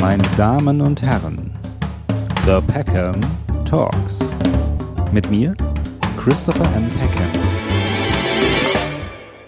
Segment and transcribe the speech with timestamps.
[0.00, 1.50] Meine Damen und Herren,
[2.46, 3.18] The Peckham
[3.64, 4.20] Talks.
[5.12, 5.56] Mit mir,
[6.16, 6.88] Christopher M.
[6.88, 7.42] Peckham.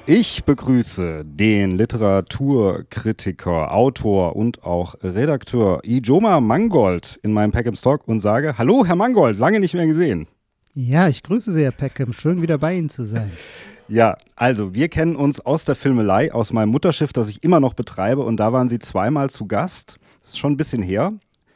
[0.07, 8.19] Ich begrüße den Literaturkritiker, Autor und auch Redakteur Ijoma Mangold in meinem Peckham Talk und
[8.19, 10.27] sage: Hallo, Herr Mangold, lange nicht mehr gesehen.
[10.75, 12.13] Ja, ich grüße Sie, Herr Peckham.
[12.13, 13.31] Schön, wieder bei Ihnen zu sein.
[13.87, 17.75] Ja, also wir kennen uns aus der Filmelei, aus meinem Mutterschiff, das ich immer noch
[17.75, 18.23] betreibe.
[18.23, 20.00] Und da waren Sie zweimal zu Gast.
[20.23, 21.13] Das ist schon ein bisschen her.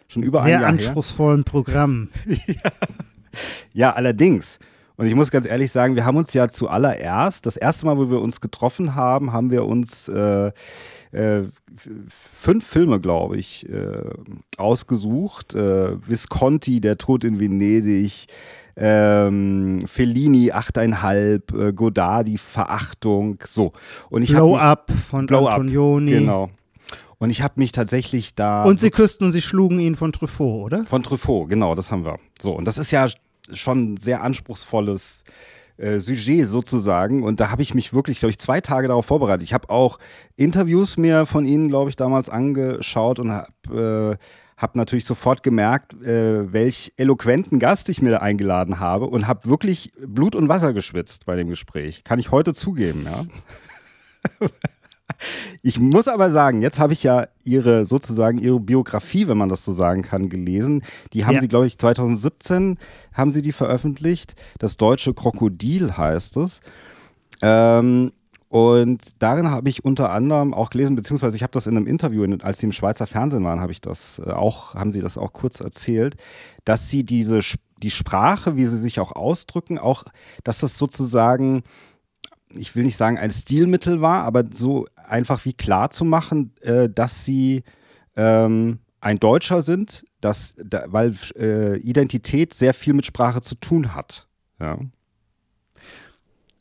[0.08, 1.44] Schon über Sehr ein Jahr anspruchsvollen her.
[1.44, 2.08] Programm.
[2.26, 2.70] ja.
[3.72, 4.58] ja, allerdings.
[4.96, 8.10] Und ich muss ganz ehrlich sagen, wir haben uns ja zuallererst, das erste Mal, wo
[8.10, 10.52] wir uns getroffen haben, haben wir uns äh,
[11.10, 11.42] äh,
[12.38, 14.02] fünf Filme, glaube ich, äh,
[14.56, 15.54] ausgesucht.
[15.54, 18.26] Äh, Visconti, Der Tod in Venedig,
[18.76, 23.72] ähm, Fellini achteinhalb, äh, Godard die Verachtung, so.
[24.10, 26.14] Und ich Blow mich, Up von Blow Antonioni.
[26.14, 26.50] Up, genau.
[27.18, 28.64] Und ich habe mich tatsächlich da.
[28.64, 30.84] Und sie küssten und sie schlugen ihn von Truffaut, oder?
[30.84, 32.18] Von Truffaut, genau, das haben wir.
[32.40, 33.08] So, und das ist ja
[33.52, 35.24] schon ein sehr anspruchsvolles
[35.76, 37.22] äh, Sujet sozusagen.
[37.22, 39.42] Und da habe ich mich wirklich, glaube ich, zwei Tage darauf vorbereitet.
[39.42, 39.98] Ich habe auch
[40.36, 44.24] Interviews mir von Ihnen, glaube ich, damals angeschaut und habe äh,
[44.56, 49.92] habe natürlich sofort gemerkt, äh, welch eloquenten Gast ich mir eingeladen habe und habe wirklich
[49.98, 52.04] Blut und Wasser geschwitzt bei dem Gespräch.
[52.04, 53.24] Kann ich heute zugeben, ja.
[55.62, 59.64] Ich muss aber sagen, jetzt habe ich ja ihre sozusagen ihre Biografie, wenn man das
[59.64, 60.82] so sagen kann, gelesen.
[61.12, 61.40] Die haben ja.
[61.40, 62.78] sie, glaube ich, 2017
[63.12, 64.34] haben sie die veröffentlicht.
[64.58, 66.60] Das deutsche Krokodil heißt es.
[67.42, 68.12] Ähm,
[68.48, 72.24] und darin habe ich unter anderem auch gelesen, beziehungsweise ich habe das in einem Interview,
[72.42, 75.32] als sie im Schweizer Fernsehen waren, habe ich das äh, auch, haben sie das auch
[75.32, 76.16] kurz erzählt,
[76.64, 77.40] dass sie diese
[77.82, 80.04] die Sprache, wie sie sich auch ausdrücken, auch,
[80.42, 81.64] dass das sozusagen,
[82.56, 86.88] ich will nicht sagen ein Stilmittel war, aber so einfach wie klar zu machen, äh,
[86.88, 87.62] dass sie
[88.16, 93.94] ähm, ein Deutscher sind, dass, da, weil äh, Identität sehr viel mit Sprache zu tun
[93.94, 94.28] hat.
[94.60, 94.78] Ja.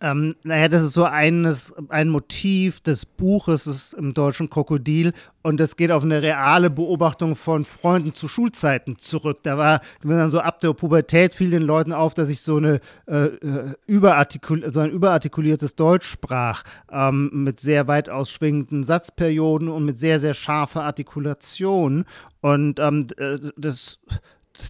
[0.03, 5.62] Ähm, naja, das ist so eines, ein Motiv des Buches ist im deutschen Krokodil und
[5.62, 9.40] das geht auf eine reale Beobachtung von Freunden zu Schulzeiten zurück.
[9.44, 12.81] Da war dann so ab der Pubertät fiel den Leuten auf, dass ich so eine
[13.08, 19.85] äh, äh, überartikul so ein überartikuliertes Deutsch sprach ähm, mit sehr weit ausschwingenden Satzperioden und
[19.85, 22.03] mit sehr sehr scharfer Artikulation
[22.41, 24.02] und ähm, äh, das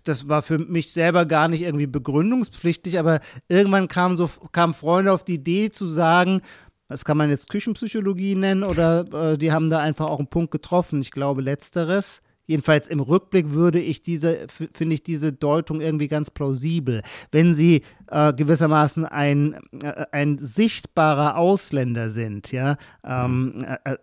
[0.04, 5.12] das war für mich selber gar nicht irgendwie begründungspflichtig, aber irgendwann kamen so kamen Freunde
[5.12, 6.42] auf die Idee zu sagen,
[6.90, 10.52] das kann man jetzt Küchenpsychologie nennen oder äh, die haben da einfach auch einen Punkt
[10.52, 11.02] getroffen.
[11.02, 12.22] Ich glaube letzteres.
[12.46, 17.02] Jedenfalls im Rückblick würde ich diese, finde ich diese Deutung irgendwie ganz plausibel.
[17.32, 23.98] Wenn sie äh, gewissermaßen ein, äh, ein sichtbarer Ausländer sind, ja, ähm, äh, äh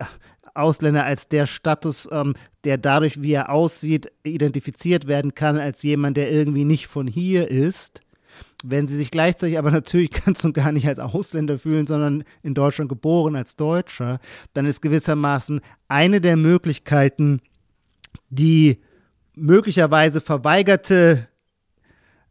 [0.55, 2.35] Ausländer als der Status, ähm,
[2.65, 7.49] der dadurch, wie er aussieht, identifiziert werden kann als jemand, der irgendwie nicht von hier
[7.49, 8.03] ist.
[8.63, 12.55] Wenn sie sich gleichzeitig aber natürlich ganz und gar nicht als Ausländer fühlen, sondern in
[12.55, 14.21] Deutschland geboren als Deutscher,
[14.53, 17.41] dann ist gewissermaßen eine der Möglichkeiten,
[18.29, 18.81] die
[19.35, 21.29] möglicherweise verweigerte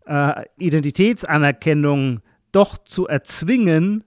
[0.05, 4.03] äh, Identitätsanerkennung doch zu erzwingen,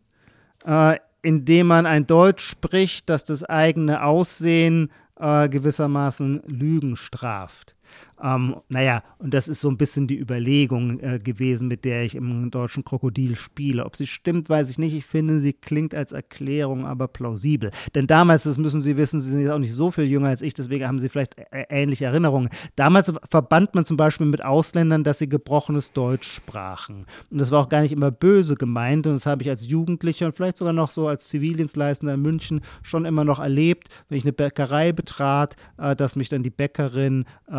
[0.64, 7.75] äh, indem man ein Deutsch spricht, das das eigene Aussehen äh, gewissermaßen Lügen straft.
[8.22, 12.14] Ähm, naja, und das ist so ein bisschen die Überlegung äh, gewesen, mit der ich
[12.14, 13.84] im deutschen Krokodil spiele.
[13.84, 14.94] Ob sie stimmt, weiß ich nicht.
[14.94, 17.70] Ich finde, sie klingt als Erklärung aber plausibel.
[17.94, 20.42] Denn damals, das müssen Sie wissen, Sie sind jetzt auch nicht so viel jünger als
[20.42, 21.36] ich, deswegen haben Sie vielleicht
[21.69, 22.48] ähnliche Erinnerungen.
[22.76, 27.06] Damals verband man zum Beispiel mit Ausländern, dass sie gebrochenes Deutsch sprachen.
[27.30, 29.06] Und das war auch gar nicht immer böse gemeint.
[29.06, 32.60] Und das habe ich als Jugendlicher und vielleicht sogar noch so als Zivildienstleistender in München
[32.82, 37.24] schon immer noch erlebt, wenn ich eine Bäckerei betrat, äh, dass mich dann die Bäckerin
[37.48, 37.53] äh,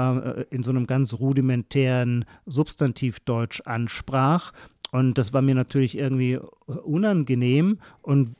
[0.49, 4.53] in so einem ganz rudimentären Substantivdeutsch ansprach.
[4.91, 7.79] Und das war mir natürlich irgendwie unangenehm.
[8.01, 8.35] Und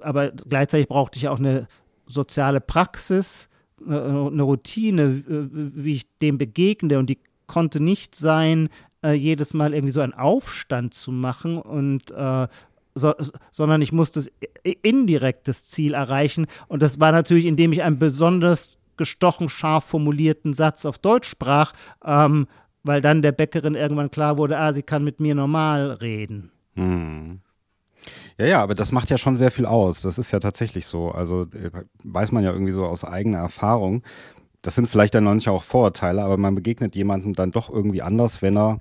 [0.00, 1.66] aber gleichzeitig brauchte ich auch eine
[2.06, 3.48] soziale Praxis,
[3.86, 6.98] eine Routine, wie ich dem begegne.
[6.98, 8.68] Und die konnte nicht sein,
[9.04, 12.48] äh, jedes Mal irgendwie so einen Aufstand zu machen und äh,
[12.94, 13.12] so,
[13.50, 14.30] sondern ich musste das
[14.82, 16.46] indirektes Ziel erreichen.
[16.68, 21.72] Und das war natürlich, indem ich ein besonders gestochen scharf formulierten Satz auf Deutsch sprach,
[22.04, 22.46] ähm,
[22.82, 26.50] weil dann der Bäckerin irgendwann klar wurde, ah, sie kann mit mir normal reden.
[26.74, 27.40] Hm.
[28.36, 30.02] Ja, ja, aber das macht ja schon sehr viel aus.
[30.02, 31.10] Das ist ja tatsächlich so.
[31.10, 31.70] Also äh,
[32.02, 34.02] weiß man ja irgendwie so aus eigener Erfahrung.
[34.62, 38.42] Das sind vielleicht dann manchmal auch Vorurteile, aber man begegnet jemandem dann doch irgendwie anders,
[38.42, 38.78] wenn er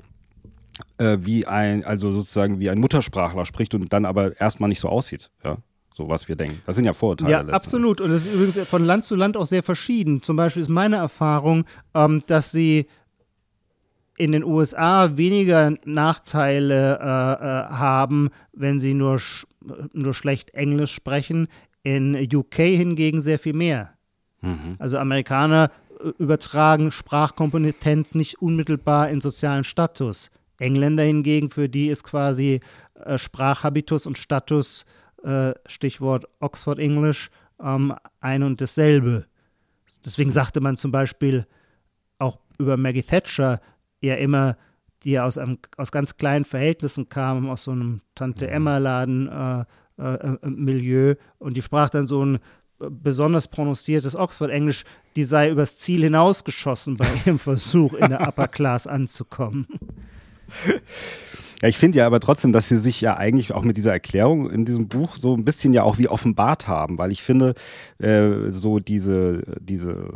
[0.97, 4.89] äh, wie ein, also sozusagen wie ein Muttersprachler spricht und dann aber erstmal nicht so
[4.89, 5.29] aussieht.
[5.43, 5.57] Ja.
[5.93, 6.61] So was wir denken.
[6.65, 7.31] Das sind ja Vorurteile.
[7.31, 8.01] Ja, absolut.
[8.01, 10.21] Und es ist übrigens von Land zu Land auch sehr verschieden.
[10.21, 12.87] Zum Beispiel ist meine Erfahrung, ähm, dass sie
[14.17, 19.45] in den USA weniger Nachteile äh, äh, haben, wenn sie nur, sch
[19.93, 21.47] nur schlecht Englisch sprechen.
[21.83, 23.93] In UK hingegen sehr viel mehr.
[24.41, 24.75] Mhm.
[24.79, 25.69] Also Amerikaner
[26.03, 30.31] äh, übertragen Sprachkompetenz nicht unmittelbar in sozialen Status.
[30.59, 32.61] Engländer hingegen, für die ist quasi
[32.95, 35.02] äh, Sprachhabitus und Status, äh,
[35.65, 37.29] Stichwort Oxford English,
[37.61, 39.25] ähm, ein und dasselbe.
[40.05, 41.45] Deswegen sagte man zum Beispiel
[42.19, 43.59] auch über Maggie Thatcher
[44.01, 44.57] ja immer,
[45.03, 51.09] die ja aus, einem, aus ganz kleinen Verhältnissen kam, aus so einem Tante-Emma-Laden-Milieu.
[51.09, 52.39] Äh, äh, und die sprach dann so ein
[52.89, 54.83] besonders prononciertes Oxford-Englisch,
[55.15, 59.67] die sei übers Ziel hinausgeschossen bei ihrem Versuch, in der Upper Class anzukommen.
[61.63, 64.51] Ja, ich finde ja aber trotzdem, dass sie sich ja eigentlich auch mit dieser Erklärung
[64.51, 67.53] in diesem Buch so ein bisschen ja auch wie offenbart haben, weil ich finde,
[67.99, 70.09] äh, so diese, diese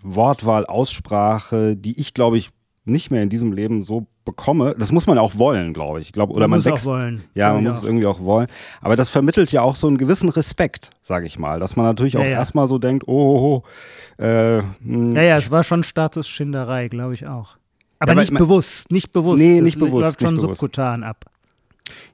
[0.00, 2.50] Wortwahl, Aussprache, die ich glaube ich
[2.84, 6.06] nicht mehr in diesem Leben so bekomme, das muss man auch wollen, glaube ich.
[6.06, 7.24] ich glaube, oder man, man muss auch wollen.
[7.34, 7.78] Ja, man ja, muss ja.
[7.78, 8.46] es irgendwie auch wollen.
[8.80, 12.16] Aber das vermittelt ja auch so einen gewissen Respekt, sage ich mal, dass man natürlich
[12.16, 13.64] auch erstmal so denkt, oh, oh,
[14.20, 15.16] oh äh, hm.
[15.16, 17.56] Ja, ja, es war schon Statusschinderei, glaube ich auch.
[18.02, 19.38] Aber, nicht aber, bewusst, nicht bewusst.
[19.38, 20.02] Nee, das nicht bewusst.
[20.02, 20.60] läuft schon bewusst.
[20.60, 21.24] subkutan ab.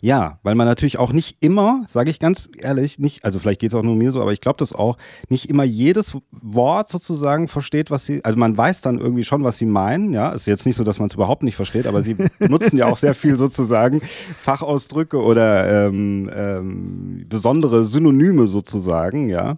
[0.00, 3.70] Ja, weil man natürlich auch nicht immer, sage ich ganz ehrlich, nicht, also vielleicht geht
[3.70, 4.96] es auch nur mir so, aber ich glaube das auch,
[5.28, 9.58] nicht immer jedes Wort sozusagen versteht, was sie, also man weiß dann irgendwie schon, was
[9.58, 12.14] sie meinen, ja, ist jetzt nicht so, dass man es überhaupt nicht versteht, aber sie
[12.38, 14.00] benutzen ja auch sehr viel sozusagen
[14.40, 19.56] Fachausdrücke oder ähm, ähm, besondere Synonyme sozusagen, ja.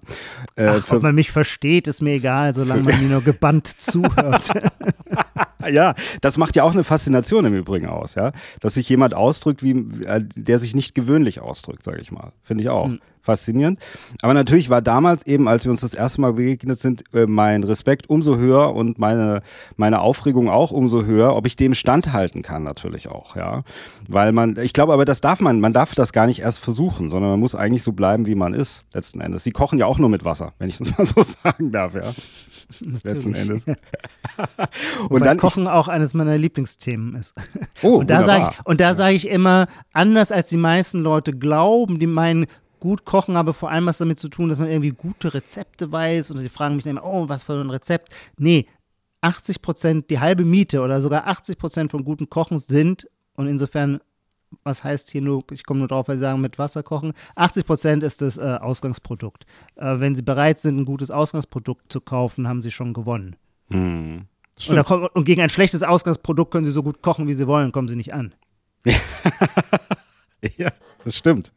[0.57, 4.51] Äh, Ach, ob man mich versteht, ist mir egal, solange man mir nur gebannt zuhört.
[5.71, 9.63] Ja, das macht ja auch eine Faszination im Übrigen aus, ja, dass sich jemand ausdrückt,
[9.63, 12.33] wie äh, der sich nicht gewöhnlich ausdrückt, sage ich mal.
[12.43, 12.89] Finde ich auch.
[12.89, 13.79] Mhm faszinierend.
[14.23, 17.65] Aber natürlich war damals eben, als wir uns das erste Mal begegnet sind, äh, mein
[17.65, 19.43] Respekt umso höher und meine,
[19.77, 23.63] meine Aufregung auch umso höher, ob ich dem standhalten kann natürlich auch, ja.
[24.09, 27.11] Weil man, ich glaube aber, das darf man, man darf das gar nicht erst versuchen,
[27.11, 29.45] sondern man muss eigentlich so bleiben, wie man ist, letzten Endes.
[29.45, 32.13] Sie kochen ja auch nur mit Wasser, wenn ich das mal so sagen darf, ja.
[32.81, 33.05] Natürlich.
[33.05, 33.65] Letzten Endes.
[35.09, 37.35] und dann Kochen auch eines meiner Lieblingsthemen ist.
[37.83, 41.33] Oh, und da sage ich, und da sage ich immer, anders als die meisten Leute
[41.33, 42.47] glauben, die meinen,
[42.81, 46.31] gut kochen, aber vor allem was damit zu tun, dass man irgendwie gute Rezepte weiß
[46.31, 48.09] und sie fragen mich dann immer, oh, was für ein Rezept.
[48.39, 48.67] Nee,
[49.21, 54.01] 80 Prozent, die halbe Miete oder sogar 80 Prozent von guten Kochen sind und insofern,
[54.65, 57.67] was heißt hier nur, ich komme nur drauf, weil sie sagen, mit Wasser kochen, 80
[57.67, 59.45] Prozent ist das äh, Ausgangsprodukt.
[59.77, 63.37] Äh, wenn sie bereit sind, ein gutes Ausgangsprodukt zu kaufen, haben sie schon gewonnen.
[63.69, 64.27] Hm.
[64.69, 67.73] Und, kommt, und gegen ein schlechtes Ausgangsprodukt können sie so gut kochen, wie sie wollen,
[67.73, 68.35] kommen sie nicht an.
[70.57, 70.73] ja,
[71.05, 71.53] das stimmt.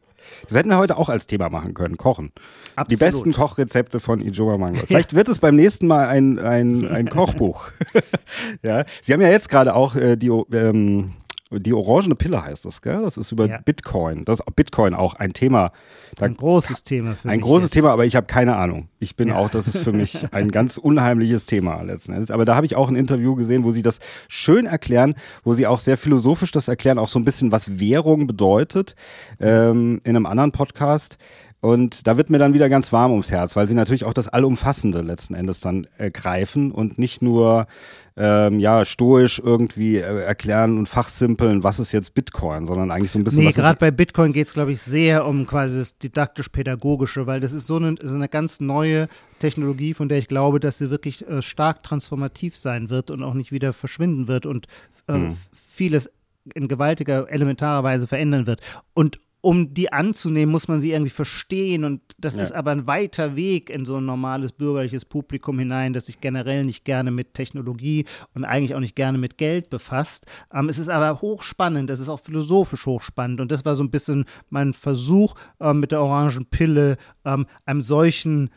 [0.48, 2.32] Das hätten wir heute auch als Thema machen können, Kochen.
[2.76, 2.90] Absolut.
[2.90, 4.84] Die besten Kochrezepte von Ijoma Mango.
[4.86, 7.70] Vielleicht wird es beim nächsten Mal ein, ein, ein Kochbuch.
[8.62, 8.84] ja.
[9.02, 11.12] Sie haben ja jetzt gerade auch äh, die, ähm,
[11.58, 13.02] die orangene Pille heißt das, gell?
[13.02, 13.58] Das ist über ja.
[13.58, 14.24] Bitcoin.
[14.24, 15.72] Das ist Bitcoin auch ein Thema.
[16.16, 17.72] Da, ein großes Thema für Ein großes jetzt.
[17.72, 18.88] Thema, aber ich habe keine Ahnung.
[18.98, 19.36] Ich bin ja.
[19.36, 22.30] auch, das ist für mich ein ganz unheimliches Thema letzten Endes.
[22.30, 25.66] Aber da habe ich auch ein Interview gesehen, wo sie das schön erklären, wo sie
[25.66, 28.94] auch sehr philosophisch das erklären, auch so ein bisschen, was Währung bedeutet,
[29.40, 31.18] ähm, in einem anderen Podcast.
[31.64, 34.28] Und da wird mir dann wieder ganz warm ums Herz, weil sie natürlich auch das
[34.28, 37.66] Allumfassende letzten Endes dann äh, greifen und nicht nur
[38.16, 43.18] ähm, ja, stoisch irgendwie äh, erklären und fachsimpeln, was ist jetzt Bitcoin, sondern eigentlich so
[43.18, 43.44] ein bisschen.
[43.44, 47.52] Nee, gerade bei Bitcoin geht es, glaube ich, sehr um quasi das didaktisch-pädagogische, weil das
[47.52, 49.08] ist so eine, so eine ganz neue
[49.40, 53.34] Technologie, von der ich glaube, dass sie wirklich äh, stark transformativ sein wird und auch
[53.34, 54.68] nicht wieder verschwinden wird und
[55.08, 55.36] äh, hm.
[55.52, 56.08] vieles
[56.54, 58.60] in gewaltiger, elementarer Weise verändern wird.
[58.92, 61.84] Und um die anzunehmen, muss man sie irgendwie verstehen.
[61.84, 62.42] Und das ja.
[62.42, 66.64] ist aber ein weiter Weg in so ein normales bürgerliches Publikum hinein, das sich generell
[66.64, 70.24] nicht gerne mit Technologie und eigentlich auch nicht gerne mit Geld befasst.
[70.52, 73.40] Ähm, es ist aber hochspannend, es ist auch philosophisch hochspannend.
[73.40, 76.96] Und das war so ein bisschen mein Versuch ähm, mit der orangen Pille,
[77.26, 78.48] ähm, einem solchen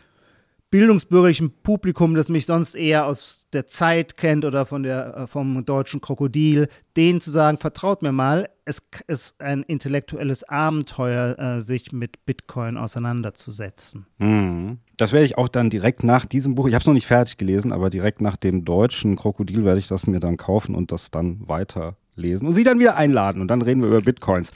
[0.69, 5.63] bildungsbürgerlichen Publikum, das mich sonst eher aus der Zeit kennt oder von der, äh, vom
[5.65, 11.93] deutschen Krokodil, denen zu sagen, vertraut mir mal, es ist ein intellektuelles Abenteuer, äh, sich
[11.93, 14.07] mit Bitcoin auseinanderzusetzen.
[14.17, 14.79] Mhm.
[14.97, 17.37] Das werde ich auch dann direkt nach diesem Buch, ich habe es noch nicht fertig
[17.37, 21.11] gelesen, aber direkt nach dem deutschen Krokodil werde ich das mir dann kaufen und das
[21.11, 24.51] dann weiterlesen und sie dann wieder einladen und dann reden wir über Bitcoins.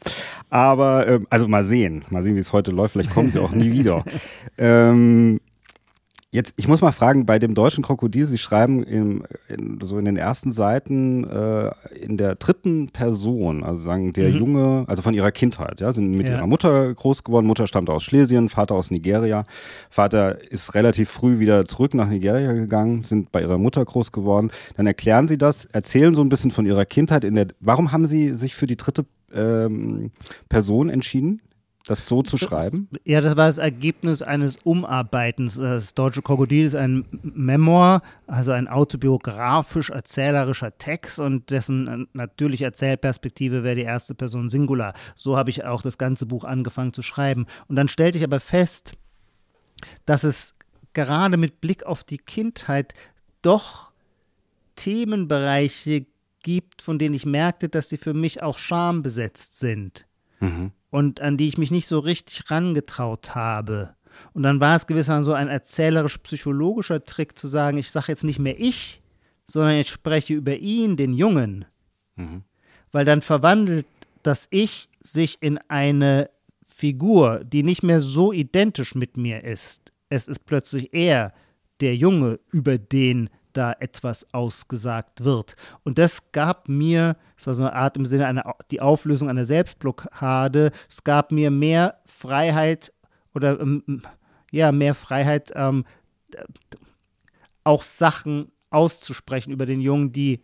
[0.49, 3.51] Aber, äh, also mal sehen, mal sehen, wie es heute läuft, vielleicht kommen sie auch
[3.51, 4.03] nie wieder.
[4.57, 5.39] ähm,
[6.33, 10.05] Jetzt, ich muss mal fragen, bei dem deutschen Krokodil, Sie schreiben im, in, so in
[10.05, 14.38] den ersten Seiten äh, in der dritten Person, also sagen der mhm.
[14.38, 16.38] Junge, also von ihrer Kindheit, ja, sind mit ja.
[16.38, 17.45] ihrer Mutter groß geworden.
[17.45, 19.43] Mutter stammt aus Schlesien, Vater aus Nigeria.
[19.89, 24.51] Vater ist relativ früh wieder zurück nach Nigeria gegangen, sind bei ihrer Mutter groß geworden.
[24.77, 27.25] Dann erklären Sie das, erzählen so ein bisschen von Ihrer Kindheit.
[27.25, 30.11] In der, warum haben Sie sich für die dritte ähm,
[30.47, 31.41] Person entschieden?
[31.88, 32.88] Das so zu schreiben?
[33.03, 35.55] ja, das war das Ergebnis eines Umarbeitens.
[35.55, 43.63] Das Deutsche Krokodil ist ein Memoir, also ein autobiografisch-erzählerischer Text und dessen äh, natürliche Erzählperspektive
[43.63, 44.93] wäre die erste Person Singular.
[45.15, 47.45] So habe ich auch das ganze Buch angefangen zu schreiben.
[47.67, 48.93] Und dann stellte ich aber fest,
[50.05, 50.53] dass es
[50.93, 52.93] gerade mit Blick auf die Kindheit
[53.41, 53.91] doch
[54.75, 56.05] Themenbereiche
[56.43, 60.05] gibt, von denen ich merkte, dass sie für mich auch schambesetzt sind.
[60.39, 63.95] Mhm und an die ich mich nicht so richtig rangetraut habe.
[64.33, 68.39] Und dann war es gewissermaßen so ein erzählerisch-psychologischer Trick zu sagen, ich sage jetzt nicht
[68.39, 69.01] mehr ich,
[69.45, 71.65] sondern ich spreche über ihn, den Jungen.
[72.15, 72.43] Mhm.
[72.91, 73.86] Weil dann verwandelt
[74.21, 76.29] das Ich sich in eine
[76.67, 79.91] Figur, die nicht mehr so identisch mit mir ist.
[80.10, 81.33] Es ist plötzlich er,
[81.79, 85.55] der Junge, über den da etwas ausgesagt wird.
[85.84, 89.46] Und das gab mir, es war so eine Art im Sinne einer, die Auflösung einer
[89.46, 92.93] Selbstblockade, es gab mir mehr Freiheit
[93.34, 94.01] oder ähm,
[94.51, 95.86] ja, mehr Freiheit, ähm,
[97.63, 100.41] auch Sachen auszusprechen über den Jungen, die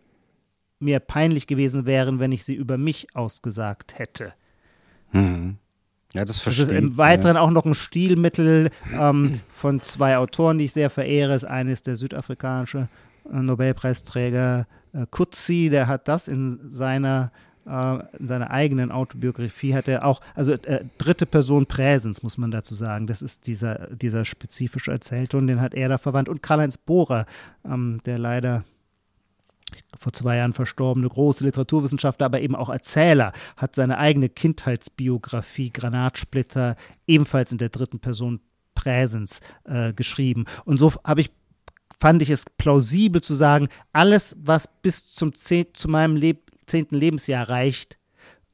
[0.78, 4.34] mir peinlich gewesen wären, wenn ich sie über mich ausgesagt hätte.
[5.12, 5.58] Mhm.
[6.14, 7.42] Ja, das verstehe Das ist im Weiteren ja.
[7.42, 11.32] auch noch ein Stilmittel ähm, von zwei Autoren, die ich sehr verehre.
[11.32, 12.88] Das eine ist der südafrikanische
[13.30, 17.30] äh, Nobelpreisträger äh, Kutzi, der hat das in seiner
[17.66, 22.50] äh, in seiner eigenen Autobiografie hat er auch, also äh, dritte Person Präsens, muss man
[22.50, 23.06] dazu sagen.
[23.06, 26.30] Das ist dieser, dieser spezifische Erzählton, den hat er da verwandt.
[26.30, 27.26] Und Karl-Heinz Bohrer,
[27.66, 28.64] ähm, der leider
[29.98, 36.76] vor zwei Jahren verstorbene große Literaturwissenschaftler, aber eben auch Erzähler, hat seine eigene Kindheitsbiografie Granatsplitter
[37.06, 38.40] ebenfalls in der dritten Person
[38.74, 40.44] Präsens äh, geschrieben.
[40.64, 41.30] Und so habe ich
[41.98, 46.94] fand ich es plausibel zu sagen, alles, was bis zum zehn, zu meinem Leb zehnten
[46.94, 47.98] Lebensjahr reicht,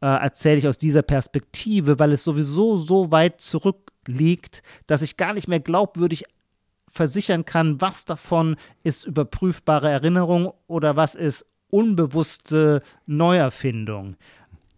[0.01, 5.35] äh, erzähle ich aus dieser Perspektive, weil es sowieso so weit zurückliegt, dass ich gar
[5.35, 6.25] nicht mehr glaubwürdig
[6.95, 14.17] versichern kann, was davon ist überprüfbare Erinnerung oder was ist unbewusste Neuerfindung.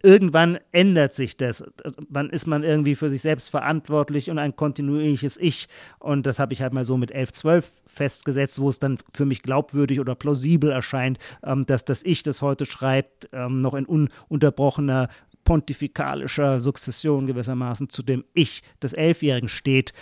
[0.03, 1.63] Irgendwann ändert sich das.
[2.09, 5.67] Dann ist man irgendwie für sich selbst verantwortlich und ein kontinuierliches Ich.
[5.99, 9.25] Und das habe ich halt mal so mit 11, 12 festgesetzt, wo es dann für
[9.25, 13.85] mich glaubwürdig oder plausibel erscheint, ähm, dass das Ich, das heute schreibt, ähm, noch in
[13.85, 15.09] ununterbrochener
[15.47, 19.93] pontifikalischer Sukzession gewissermaßen zu dem Ich des Elfjährigen steht,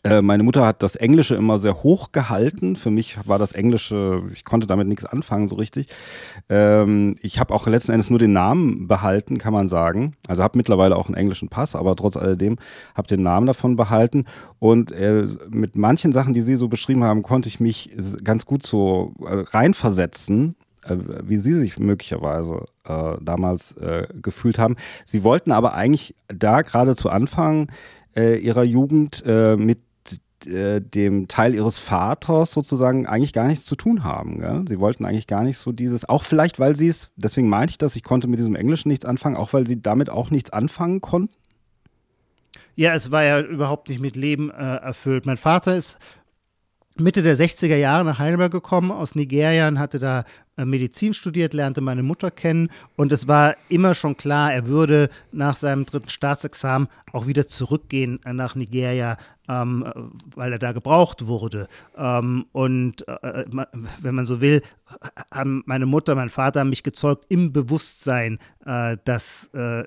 [0.02, 2.76] äh, meine Mutter hat das Englische immer sehr hoch gehalten.
[2.76, 5.88] Für mich war das Englische, ich konnte damit nichts anfangen so richtig.
[6.48, 10.16] Ähm, ich habe auch letzten Endes nur den Namen behalten, kann man sagen.
[10.26, 12.56] Also habe mittlerweile auch einen englischen Pass, aber trotz alledem
[12.94, 14.24] habe den Namen davon behalten.
[14.58, 17.90] Und äh, mit manchen Sachen, die Sie so beschrieben haben, konnte ich mich
[18.22, 24.76] ganz gut so äh, reinversetzen äh, wie Sie sich möglicherweise äh, damals äh, gefühlt haben.
[25.06, 27.70] Sie wollten aber eigentlich da gerade zu Anfang
[28.16, 29.78] äh, ihrer Jugend äh, mit
[30.46, 34.40] äh, dem Teil ihres Vaters sozusagen eigentlich gar nichts zu tun haben.
[34.40, 34.64] Gell?
[34.68, 37.78] Sie wollten eigentlich gar nicht so dieses, auch vielleicht, weil sie es, deswegen meinte ich
[37.78, 41.00] das, ich konnte mit diesem Englischen nichts anfangen, auch weil sie damit auch nichts anfangen
[41.00, 41.34] konnten.
[42.76, 45.26] Ja, es war ja überhaupt nicht mit Leben äh, erfüllt.
[45.26, 45.98] Mein Vater ist
[46.96, 50.24] Mitte der 60er Jahre nach Heidelberg gekommen aus Nigeria und hatte da
[50.56, 55.56] Medizin studiert, lernte meine Mutter kennen und es war immer schon klar, er würde nach
[55.56, 59.16] seinem dritten Staatsexamen auch wieder zurückgehen äh, nach Nigeria,
[59.48, 59.84] ähm,
[60.34, 61.68] weil er da gebraucht wurde.
[61.96, 63.44] Ähm, und äh,
[64.00, 64.62] wenn man so will,
[65.32, 69.84] haben meine Mutter, mein Vater haben mich gezeugt im Bewusstsein, äh, dass, äh,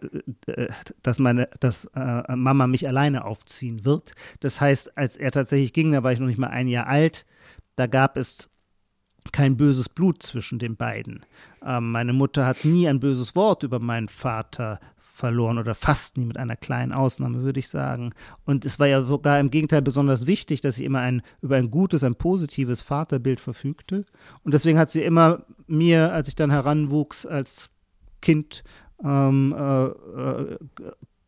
[1.01, 4.13] dass, meine, dass äh, Mama mich alleine aufziehen wird.
[4.41, 7.25] Das heißt, als er tatsächlich ging, da war ich noch nicht mal ein Jahr alt,
[7.75, 8.49] da gab es
[9.31, 11.25] kein böses Blut zwischen den beiden.
[11.65, 14.79] Ähm, meine Mutter hat nie ein böses Wort über meinen Vater
[15.17, 18.13] verloren oder fast nie mit einer kleinen Ausnahme, würde ich sagen.
[18.45, 21.71] Und es war ja sogar im Gegenteil besonders wichtig, dass sie immer ein, über ein
[21.71, 24.05] gutes, ein positives Vaterbild verfügte.
[24.43, 27.71] Und deswegen hat sie immer mir, als ich dann heranwuchs als
[28.21, 28.63] Kind,
[29.03, 30.57] ähm, äh, äh,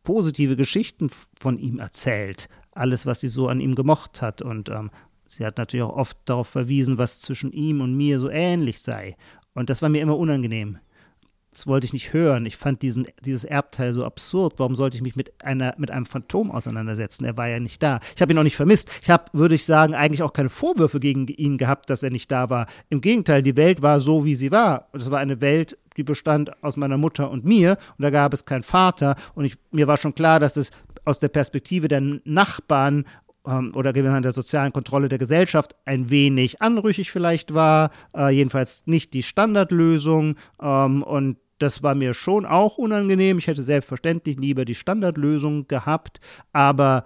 [0.04, 2.48] positive Geschichten von ihm erzählt.
[2.72, 4.40] Alles, was sie so an ihm gemocht hat.
[4.40, 4.90] Und ähm,
[5.30, 9.16] sie hat natürlich auch oft darauf verwiesen, was zwischen ihm und mir so ähnlich sei.
[9.54, 10.78] Und das war mir immer unangenehm.
[11.52, 12.46] Das wollte ich nicht hören.
[12.46, 14.54] Ich fand diesen, dieses Erbteil so absurd.
[14.58, 17.24] Warum sollte ich mich mit, einer, mit einem Phantom auseinandersetzen?
[17.24, 17.98] Er war ja nicht da.
[18.14, 18.88] Ich habe ihn auch nicht vermisst.
[19.02, 22.30] Ich habe, würde ich sagen, eigentlich auch keine Vorwürfe gegen ihn gehabt, dass er nicht
[22.30, 22.66] da war.
[22.88, 24.88] Im Gegenteil, die Welt war so, wie sie war.
[24.92, 27.78] Und es war eine Welt, die bestand aus meiner Mutter und mir.
[27.98, 29.16] Und da gab es keinen Vater.
[29.34, 30.70] Und ich, mir war schon klar, dass es
[31.04, 33.04] aus der Perspektive der Nachbarn
[33.46, 39.14] ähm, oder der sozialen Kontrolle der Gesellschaft ein wenig anrüchig vielleicht war, äh, jedenfalls nicht
[39.14, 43.36] die Standardlösung ähm, und das war mir schon auch unangenehm.
[43.36, 46.18] Ich hätte selbstverständlich lieber die Standardlösung gehabt,
[46.52, 47.04] aber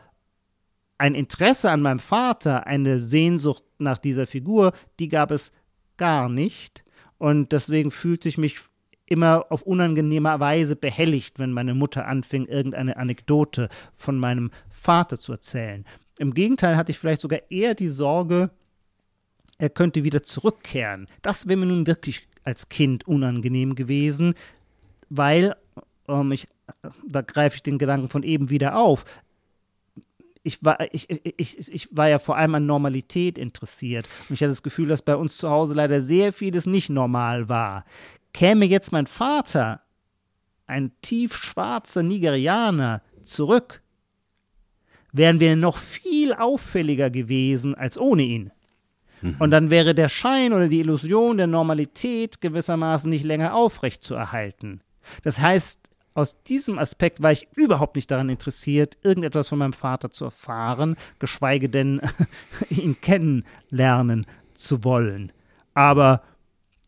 [0.96, 5.50] ein Interesse an meinem Vater, eine Sehnsucht nach dieser Figur, die gab es
[5.96, 6.84] gar nicht.
[7.18, 8.58] Und deswegen fühlte ich mich
[9.06, 15.32] immer auf unangenehme Weise behelligt, wenn meine Mutter anfing, irgendeine Anekdote von meinem Vater zu
[15.32, 15.84] erzählen.
[16.18, 18.50] Im Gegenteil hatte ich vielleicht sogar eher die Sorge,
[19.58, 21.06] er könnte wieder zurückkehren.
[21.22, 24.34] Das wäre mir nun wirklich als Kind unangenehm gewesen,
[25.08, 25.56] weil,
[26.08, 26.46] ähm, ich,
[27.06, 29.04] da greife ich den Gedanken von eben wieder auf,
[30.46, 34.08] ich war, ich, ich, ich war ja vor allem an Normalität interessiert.
[34.28, 37.48] Und ich hatte das Gefühl, dass bei uns zu Hause leider sehr vieles nicht normal
[37.48, 37.86] war.
[38.34, 39.80] Käme jetzt mein Vater,
[40.66, 43.80] ein tiefschwarzer Nigerianer, zurück,
[45.14, 48.50] wären wir noch viel auffälliger gewesen als ohne ihn.
[49.22, 49.36] Mhm.
[49.38, 54.14] Und dann wäre der Schein oder die Illusion der Normalität gewissermaßen nicht länger aufrecht zu
[54.14, 54.80] erhalten.
[55.22, 55.78] Das heißt,
[56.14, 60.96] aus diesem Aspekt war ich überhaupt nicht daran interessiert, irgendetwas von meinem Vater zu erfahren,
[61.18, 62.00] geschweige denn
[62.68, 65.32] ihn kennenlernen zu wollen.
[65.74, 66.22] Aber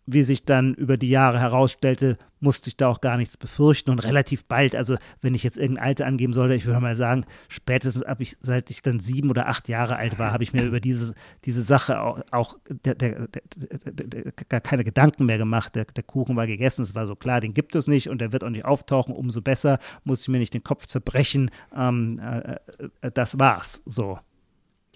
[0.04, 3.98] wie sich dann über die Jahre herausstellte, musste ich da auch gar nichts befürchten und
[3.98, 8.04] relativ bald, also wenn ich jetzt irgendein Alter angeben sollte, ich würde mal sagen, spätestens
[8.04, 10.78] ab ich, seit ich dann sieben oder acht Jahre alt war, habe ich mir über
[10.78, 15.74] diese, diese Sache auch, auch der, der, der, gar keine Gedanken mehr gemacht.
[15.74, 18.44] Der, Kuchen war gegessen, es war so klar, den gibt es nicht und der wird
[18.44, 21.50] auch nicht auftauchen, umso besser, muss ich mir nicht den Kopf zerbrechen.
[21.76, 22.58] Ähm, äh,
[23.02, 24.20] äh das war's so.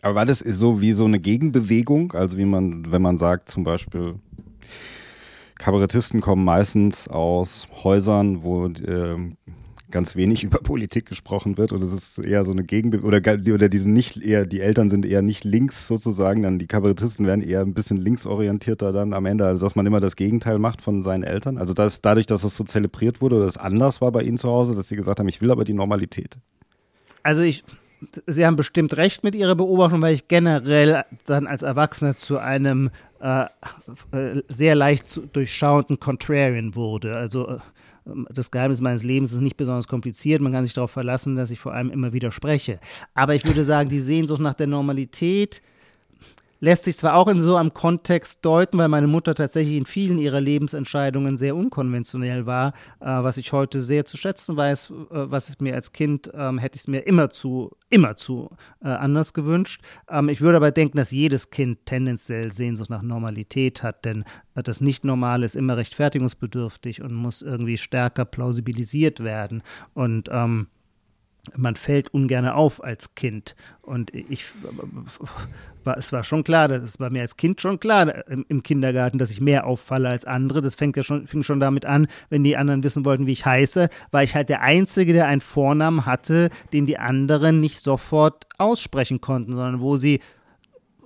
[0.02, 2.12] Aber war das so wie so eine Gegenbewegung?
[2.12, 4.14] Also wie man, wenn man sagt, zum Beispiel,
[5.60, 9.16] Kabarettisten kommen meistens aus Häusern, wo äh,
[9.90, 13.68] ganz wenig über Politik gesprochen wird und es ist eher so eine Gegenbewegung oder, oder
[13.68, 17.60] diese nicht eher, die Eltern sind eher nicht links sozusagen, dann die Kabarettisten werden eher
[17.60, 21.24] ein bisschen linksorientierter dann am Ende, also dass man immer das Gegenteil macht von seinen
[21.24, 21.58] Eltern.
[21.58, 24.48] Also dass, dadurch, dass das so zelebriert wurde oder es anders war bei ihnen zu
[24.48, 26.38] Hause, dass sie gesagt haben, ich will aber die Normalität.
[27.22, 27.64] Also ich,
[28.26, 32.90] Sie haben bestimmt recht mit Ihrer Beobachtung, weil ich generell dann als Erwachsener zu einem
[33.20, 33.44] äh,
[34.12, 37.16] äh sehr leicht zu durchschauenden Contrarian wurde.
[37.16, 37.58] Also äh,
[38.30, 40.40] das Geheimnis meines Lebens ist nicht besonders kompliziert.
[40.40, 42.80] Man kann sich darauf verlassen, dass ich vor allem immer widerspreche.
[43.14, 45.62] Aber ich würde sagen, die Sehnsucht nach der Normalität
[46.60, 50.18] lässt sich zwar auch in so einem Kontext deuten, weil meine Mutter tatsächlich in vielen
[50.18, 55.58] ihrer Lebensentscheidungen sehr unkonventionell war, äh, was ich heute sehr zu schätzen weiß, äh, was
[55.60, 58.50] mir als Kind ähm, hätte ich es mir immer zu, immer zu
[58.82, 59.82] äh, anders gewünscht.
[60.08, 64.62] Ähm, ich würde aber denken, dass jedes Kind tendenziell Sehnsucht nach Normalität hat, denn äh,
[64.62, 69.62] das Nicht-Normale ist immer rechtfertigungsbedürftig und muss irgendwie stärker plausibilisiert werden.
[69.94, 70.68] Und ähm,
[71.56, 73.54] man fällt ungern auf als Kind.
[73.82, 74.44] Und ich
[75.84, 79.18] war, es war schon klar, das war mir als Kind schon klar im, im, Kindergarten,
[79.18, 80.60] dass ich mehr auffalle als andere.
[80.60, 83.46] Das fängt ja schon, fing schon damit an, wenn die anderen wissen wollten, wie ich
[83.46, 88.46] heiße, war ich halt der Einzige, der einen Vornamen hatte, den die anderen nicht sofort
[88.58, 90.20] aussprechen konnten, sondern wo sie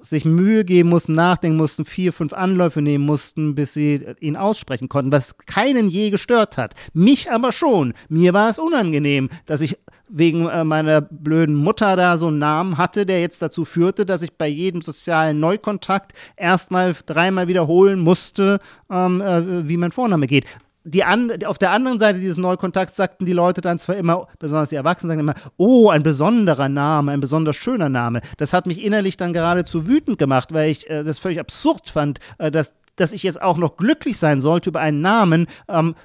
[0.04, 4.88] sich Mühe geben mussten, nachdenken mussten, vier, fünf Anläufe nehmen mussten, bis sie ihn aussprechen
[4.88, 6.74] konnten, was keinen je gestört hat.
[6.92, 7.94] Mich aber schon.
[8.08, 12.78] Mir war es unangenehm, dass ich wegen äh, meiner blöden Mutter da so einen Namen
[12.78, 18.60] hatte, der jetzt dazu führte, dass ich bei jedem sozialen Neukontakt erstmal dreimal wiederholen musste,
[18.90, 20.46] ähm, äh, wie mein Vorname geht
[20.84, 24.68] die an, auf der anderen Seite dieses Neukontakts sagten die Leute dann zwar immer, besonders
[24.68, 28.20] die Erwachsenen sagen immer, oh, ein besonderer Name, ein besonders schöner Name.
[28.36, 32.20] Das hat mich innerlich dann geradezu wütend gemacht, weil ich äh, das völlig absurd fand,
[32.38, 35.96] äh, dass dass ich jetzt auch noch glücklich sein sollte über einen Namen, ähm,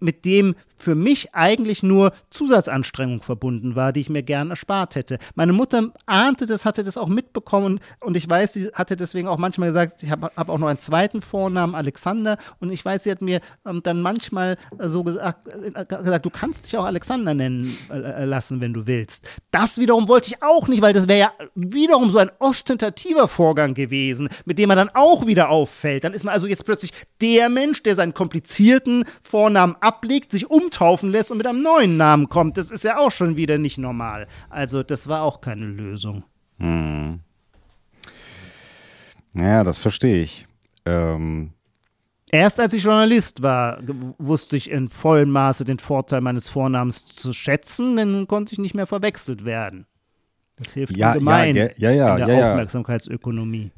[0.00, 5.18] mit dem für mich eigentlich nur Zusatzanstrengung verbunden war, die ich mir gern erspart hätte.
[5.34, 9.38] Meine Mutter ahnte das, hatte das auch mitbekommen und ich weiß, sie hatte deswegen auch
[9.38, 13.10] manchmal gesagt, ich habe hab auch noch einen zweiten Vornamen, Alexander, und ich weiß, sie
[13.10, 17.32] hat mir ähm, dann manchmal äh, so gesagt, äh, gesagt, du kannst dich auch Alexander
[17.32, 19.26] nennen äh, äh, lassen, wenn du willst.
[19.50, 23.72] Das wiederum wollte ich auch nicht, weil das wäre ja wiederum so ein ostentativer Vorgang
[23.72, 26.04] gewesen, mit dem man dann auch wieder auffällt.
[26.04, 26.92] Dann ist man also jetzt plötzlich
[27.22, 31.96] der Mensch, der seinen komplizierten Vornamen ablegt, sich um umtaufen lässt und mit einem neuen
[31.96, 32.56] Namen kommt.
[32.56, 34.26] Das ist ja auch schon wieder nicht normal.
[34.50, 36.24] Also das war auch keine Lösung.
[36.58, 37.20] Hm.
[39.34, 40.46] Ja, das verstehe ich.
[40.84, 41.52] Ähm.
[42.30, 43.80] Erst als ich Journalist war,
[44.18, 48.74] wusste ich in vollem Maße den Vorteil meines Vornamens zu schätzen, denn konnte ich nicht
[48.74, 49.86] mehr verwechselt werden.
[50.56, 53.70] Das hilft ja, ungemein ja, ja, ja, in der Aufmerksamkeitsökonomie.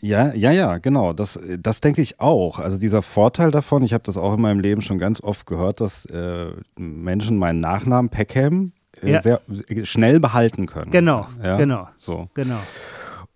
[0.00, 1.12] Ja, ja, ja, genau.
[1.12, 2.58] Das, das denke ich auch.
[2.58, 5.80] Also dieser Vorteil davon, ich habe das auch in meinem Leben schon ganz oft gehört,
[5.80, 9.22] dass äh, Menschen meinen Nachnamen Peckham äh, ja.
[9.22, 9.40] sehr
[9.84, 10.90] schnell behalten können.
[10.90, 11.56] Genau, ja?
[11.56, 11.88] genau.
[11.96, 12.28] So.
[12.34, 12.58] Genau.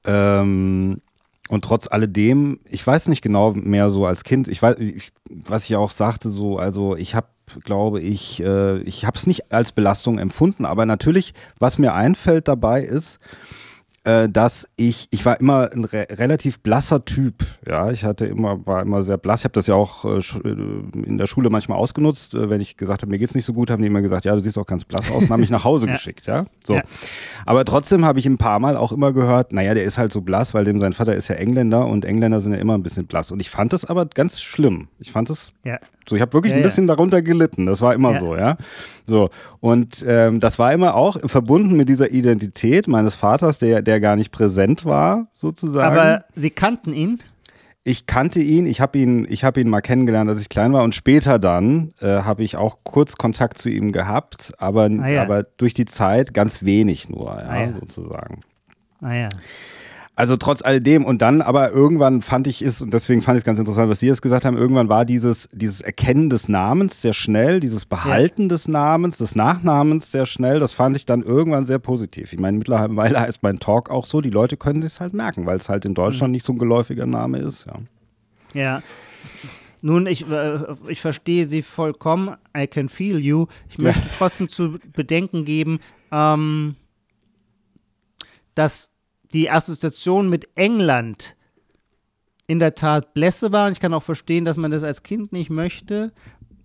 [0.04, 1.00] Ähm,
[1.48, 5.64] und trotz alledem, ich weiß nicht genau mehr so als Kind, ich weiß, ich, was
[5.64, 7.26] ich auch sagte, so, also ich habe,
[7.64, 12.46] glaube ich, äh, ich habe es nicht als Belastung empfunden, aber natürlich, was mir einfällt
[12.46, 13.18] dabei ist,
[14.10, 17.44] äh, dass ich, ich war immer ein re relativ blasser Typ.
[17.66, 19.40] Ja, ich hatte immer, war immer sehr blass.
[19.40, 22.34] Ich habe das ja auch äh, äh, in der Schule manchmal ausgenutzt.
[22.34, 24.34] Äh, wenn ich gesagt habe, mir geht's nicht so gut, haben die immer gesagt, ja,
[24.34, 25.92] du siehst auch ganz blass aus und haben mich nach Hause ja.
[25.92, 26.26] geschickt.
[26.26, 26.74] Ja, so.
[26.74, 26.82] Ja.
[27.46, 30.20] Aber trotzdem habe ich ein paar Mal auch immer gehört, naja, der ist halt so
[30.22, 33.06] blass, weil dem sein Vater ist ja Engländer und Engländer sind ja immer ein bisschen
[33.06, 33.30] blass.
[33.30, 34.88] Und ich fand das aber ganz schlimm.
[34.98, 35.78] Ich fand das ja.
[36.08, 36.94] So, ich habe wirklich ja, ein bisschen ja.
[36.94, 37.66] darunter gelitten.
[37.66, 38.20] Das war immer ja.
[38.20, 38.56] so, ja.
[39.06, 44.00] So und ähm, das war immer auch verbunden mit dieser Identität meines Vaters, der der
[44.00, 45.96] gar nicht präsent war, sozusagen.
[45.96, 47.20] Aber Sie kannten ihn?
[47.82, 50.84] Ich kannte ihn, ich habe ihn, ich habe ihn mal kennengelernt, als ich klein war
[50.84, 55.44] und später dann äh, habe ich auch kurz Kontakt zu ihm gehabt, aber, ah, aber
[55.44, 58.42] durch die Zeit ganz wenig nur, ja, ah, sozusagen.
[59.00, 59.28] Ah ja.
[60.20, 63.44] Also trotz alledem und dann aber irgendwann fand ich es, und deswegen fand ich es
[63.46, 67.14] ganz interessant, was Sie jetzt gesagt haben, irgendwann war dieses, dieses Erkennen des Namens sehr
[67.14, 68.48] schnell, dieses Behalten ja.
[68.48, 72.35] des Namens, des Nachnamens sehr schnell, das fand ich dann irgendwann sehr positiv.
[72.35, 75.56] Ich meine, mittlerweile heißt mein Talk auch so, die Leute können sich halt merken, weil
[75.56, 76.33] es halt in Deutschland mhm.
[76.33, 77.64] nicht so ein geläufiger Name ist.
[77.64, 77.80] Ja.
[78.52, 78.83] ja.
[79.80, 82.37] Nun, ich, äh, ich verstehe Sie vollkommen.
[82.54, 83.46] I can feel you.
[83.70, 85.80] Ich möchte trotzdem zu bedenken geben,
[86.12, 86.76] ähm,
[88.54, 88.90] dass
[89.32, 91.36] die Assoziation mit England
[92.46, 93.68] in der Tat Blässe war.
[93.68, 96.12] Und ich kann auch verstehen, dass man das als Kind nicht möchte.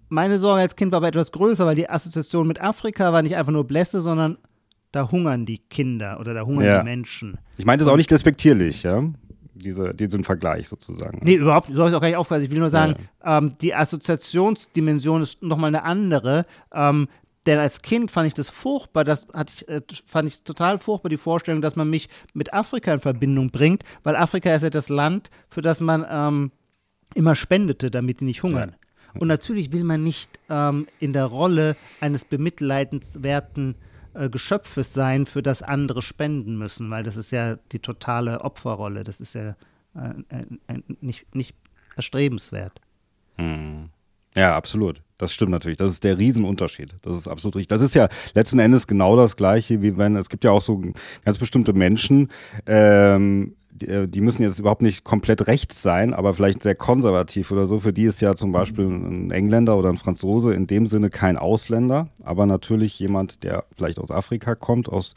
[0.10, 3.36] Meine Sorge als Kind war aber etwas größer, weil die Assoziation mit Afrika war nicht
[3.36, 4.38] einfach nur Blässe, sondern
[4.92, 6.78] da hungern die Kinder oder da hungern ja.
[6.80, 7.38] die Menschen.
[7.58, 9.04] Ich meine das auch nicht despektierlich, ja?
[9.54, 11.20] Diese, diesen Vergleich sozusagen.
[11.24, 12.44] Nee, überhaupt, so habe ich auch gar nicht aufgehört.
[12.44, 13.38] Ich will nur sagen, ja.
[13.38, 16.46] ähm, die Assoziationsdimension ist nochmal eine andere.
[16.74, 17.08] Ähm,
[17.46, 21.10] denn als Kind fand ich das furchtbar, das hatte ich, äh, fand ich total furchtbar,
[21.10, 24.90] die Vorstellung, dass man mich mit Afrika in Verbindung bringt, weil Afrika ist ja das
[24.90, 26.52] Land, für das man ähm,
[27.14, 28.72] immer spendete, damit die nicht hungern.
[28.72, 28.78] Ja.
[29.22, 33.76] Und natürlich will man nicht ähm, in der Rolle eines bemitleidenswerten
[34.14, 39.04] äh, Geschöpfes sein, für das andere spenden müssen, weil das ist ja die totale Opferrolle.
[39.04, 39.56] Das ist ja
[39.96, 40.14] äh,
[40.68, 41.56] äh, nicht, nicht
[41.96, 42.82] erstrebenswert.
[43.38, 43.90] Hm.
[44.36, 45.02] Ja, absolut.
[45.18, 45.78] Das stimmt natürlich.
[45.78, 46.96] Das ist der Riesenunterschied.
[47.02, 47.70] Das ist absolut richtig.
[47.70, 50.82] Das ist ja letzten Endes genau das Gleiche, wie wenn es gibt ja auch so
[51.24, 52.30] ganz bestimmte Menschen,
[52.66, 57.66] ähm, die, äh, müssen jetzt überhaupt nicht komplett rechts sein, aber vielleicht sehr konservativ oder
[57.66, 57.80] so.
[57.80, 61.38] Für die ist ja zum Beispiel ein Engländer oder ein Franzose in dem Sinne kein
[61.38, 65.14] Ausländer, aber natürlich jemand, der vielleicht aus Afrika kommt, aus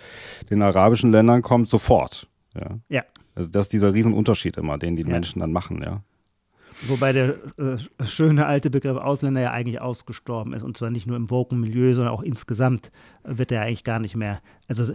[0.51, 2.29] den arabischen Ländern kommt, sofort.
[2.55, 2.79] Ja.
[2.89, 3.05] ja.
[3.35, 5.09] Also das ist dieser Riesenunterschied immer, den die ja.
[5.09, 6.03] Menschen dann machen, ja.
[6.87, 10.63] Wobei der äh, schöne alte Begriff Ausländer ja eigentlich ausgestorben ist.
[10.63, 12.93] Und zwar nicht nur im Woken-Milieu, sondern auch insgesamt
[13.25, 14.41] wird er eigentlich gar nicht mehr.
[14.69, 14.93] Also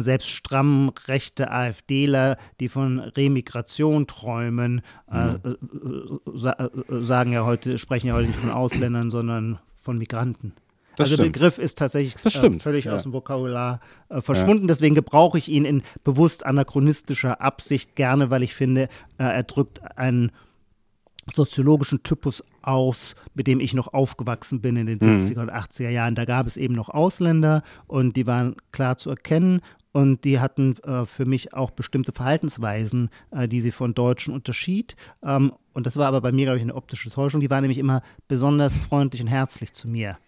[0.00, 6.20] selbst stramm rechte AfDler, die von Remigration träumen, äh, mhm.
[6.24, 10.52] äh, äh, sagen ja heute, sprechen ja heute nicht von Ausländern, sondern von Migranten.
[10.96, 12.92] Das also der Begriff ist tatsächlich äh, völlig ja.
[12.92, 14.64] aus dem Vokabular äh, verschwunden.
[14.64, 14.68] Ja.
[14.68, 18.84] Deswegen gebrauche ich ihn in bewusst anachronistischer Absicht gerne, weil ich finde,
[19.18, 20.30] äh, er drückt einen
[21.32, 25.20] soziologischen Typus aus, mit dem ich noch aufgewachsen bin in den mhm.
[25.20, 26.14] 70er und 80er Jahren.
[26.14, 29.60] Da gab es eben noch Ausländer und die waren klar zu erkennen
[29.92, 34.96] und die hatten äh, für mich auch bestimmte Verhaltensweisen, äh, die sie von Deutschen unterschied.
[35.22, 37.40] Ähm, und das war aber bei mir, glaube ich, eine optische Täuschung.
[37.40, 40.18] Die waren nämlich immer besonders freundlich und herzlich zu mir.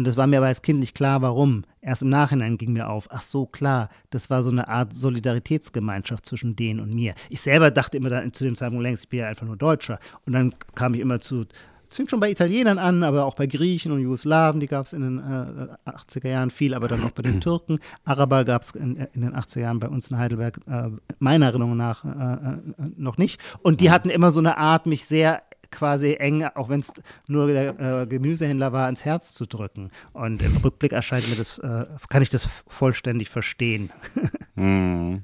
[0.00, 1.64] Und das war mir aber als Kind nicht klar, warum.
[1.82, 6.24] Erst im Nachhinein ging mir auf, ach so, klar, das war so eine Art Solidaritätsgemeinschaft
[6.24, 7.12] zwischen denen und mir.
[7.28, 10.00] Ich selber dachte immer dann zu dem Zeitpunkt längst, ich bin ja einfach nur Deutscher.
[10.24, 11.44] Und dann kam ich immer zu
[11.90, 14.92] es fing schon bei Italienern an, aber auch bei Griechen und Jugoslawen, die gab es
[14.92, 17.80] in den äh, 80er Jahren viel, aber dann auch bei den Türken.
[18.04, 21.76] Araber gab es in, in, den 80er Jahren bei uns in Heidelberg, äh, meiner Erinnerung
[21.76, 22.58] nach, äh, äh
[22.96, 23.40] noch nicht.
[23.62, 26.92] Und die hatten immer so eine Art, mich sehr quasi eng, auch wenn es
[27.26, 29.90] nur der äh, Gemüsehändler war, ans Herz zu drücken.
[30.12, 33.90] Und im Rückblick erscheint mir das, äh, kann ich das vollständig verstehen.
[34.54, 35.22] hm.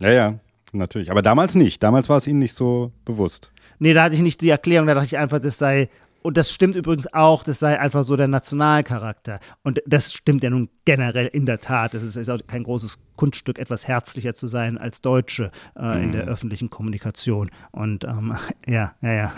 [0.00, 0.38] Ja, ja,
[0.72, 1.10] natürlich.
[1.10, 1.82] Aber damals nicht.
[1.82, 3.52] Damals war es Ihnen nicht so bewusst.
[3.78, 5.88] Nee, da hatte ich nicht die Erklärung, da dachte ich einfach, das sei
[6.22, 9.38] und das stimmt übrigens auch, das sei einfach so der Nationalcharakter.
[9.62, 11.94] Und das stimmt ja nun generell in der Tat.
[11.94, 16.02] Es ist, ist auch kein großes Kunststück, etwas herzlicher zu sein als Deutsche äh, mhm.
[16.02, 16.28] in der mhm.
[16.28, 17.50] öffentlichen Kommunikation.
[17.70, 19.32] Und ähm, ja, ja, ja.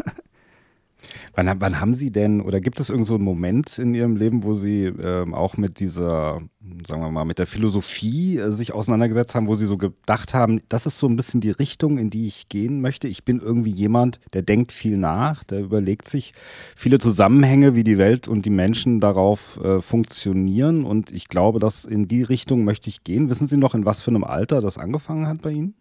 [1.35, 4.43] Wann, wann, haben Sie denn, oder gibt es irgend so einen Moment in Ihrem Leben,
[4.43, 6.43] wo Sie ähm, auch mit dieser,
[6.87, 10.61] sagen wir mal, mit der Philosophie äh, sich auseinandergesetzt haben, wo Sie so gedacht haben,
[10.69, 13.09] das ist so ein bisschen die Richtung, in die ich gehen möchte.
[13.09, 16.33] Ich bin irgendwie jemand, der denkt viel nach, der überlegt sich
[16.77, 20.85] viele Zusammenhänge, wie die Welt und die Menschen darauf äh, funktionieren.
[20.85, 23.31] Und ich glaube, dass in die Richtung möchte ich gehen.
[23.31, 25.75] Wissen Sie noch, in was für einem Alter das angefangen hat bei Ihnen?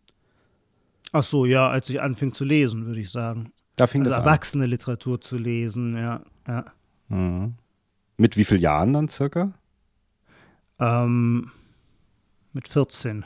[1.11, 3.51] Ach so, ja, als ich anfing zu lesen, würde ich sagen.
[3.79, 4.69] Da fing also das erwachsene an.
[4.71, 6.21] Literatur zu lesen, ja.
[6.47, 6.65] ja.
[7.07, 7.53] Mhm.
[8.17, 9.53] Mit wie vielen Jahren dann circa?
[10.79, 11.51] Ähm,
[12.51, 13.23] mit 14.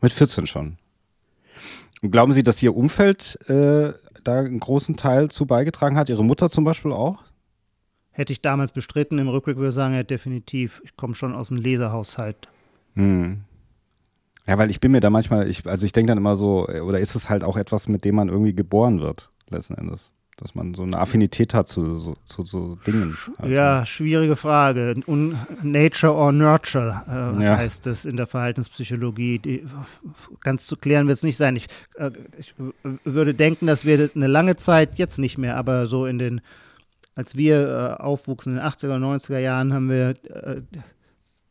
[0.00, 0.78] Mit 14 schon.
[2.00, 3.92] Und glauben Sie, dass Ihr Umfeld äh,
[4.24, 6.08] da einen großen Teil zu beigetragen hat?
[6.08, 7.22] Ihre Mutter zum Beispiel auch?
[8.10, 10.80] Hätte ich damals bestritten, im Rückblick würde ich sagen, ja, definitiv.
[10.82, 12.48] Ich komme schon aus dem Leserhaushalt.
[12.94, 13.42] Hm.
[14.46, 16.80] Ja, weil ich bin mir da manchmal, ich, also ich denke dann immer so, äh,
[16.80, 19.30] oder ist es halt auch etwas, mit dem man irgendwie geboren wird?
[19.50, 20.10] Letzten Endes.
[20.36, 23.14] Dass man so eine Affinität hat zu so, zu, so Dingen.
[23.38, 23.52] Halt.
[23.52, 24.94] Ja, schwierige Frage.
[25.06, 27.56] Un Nature or Nurture äh, ja.
[27.58, 29.38] heißt es in der Verhaltenspsychologie.
[29.38, 29.66] Die,
[30.40, 31.56] ganz zu klären wird es nicht sein.
[31.56, 32.54] Ich, äh, ich
[33.04, 36.40] würde denken, dass wir eine lange Zeit, jetzt nicht mehr, aber so in den,
[37.14, 40.62] als wir äh, aufwuchsen in den 80er und 90er Jahren, haben wir äh,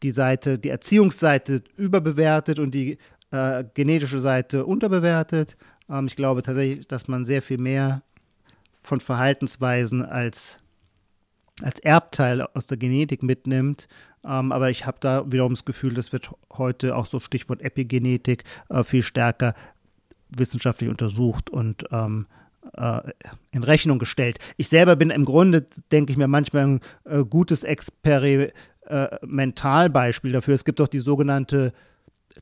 [0.01, 2.97] die Seite, die Erziehungsseite überbewertet und die
[3.31, 5.57] äh, genetische Seite unterbewertet.
[5.89, 8.02] Ähm, ich glaube tatsächlich, dass man sehr viel mehr
[8.82, 10.58] von Verhaltensweisen als,
[11.62, 13.88] als Erbteil aus der Genetik mitnimmt.
[14.23, 18.43] Ähm, aber ich habe da wiederum das Gefühl, das wird heute auch so Stichwort Epigenetik
[18.69, 19.54] äh, viel stärker
[20.30, 22.28] wissenschaftlich untersucht und ähm,
[22.75, 22.99] äh,
[23.52, 24.39] in Rechnung gestellt.
[24.58, 30.54] Ich selber bin im Grunde, denke ich mir, manchmal ein äh, gutes Experimentalbeispiel dafür.
[30.54, 31.73] Es gibt doch die sogenannte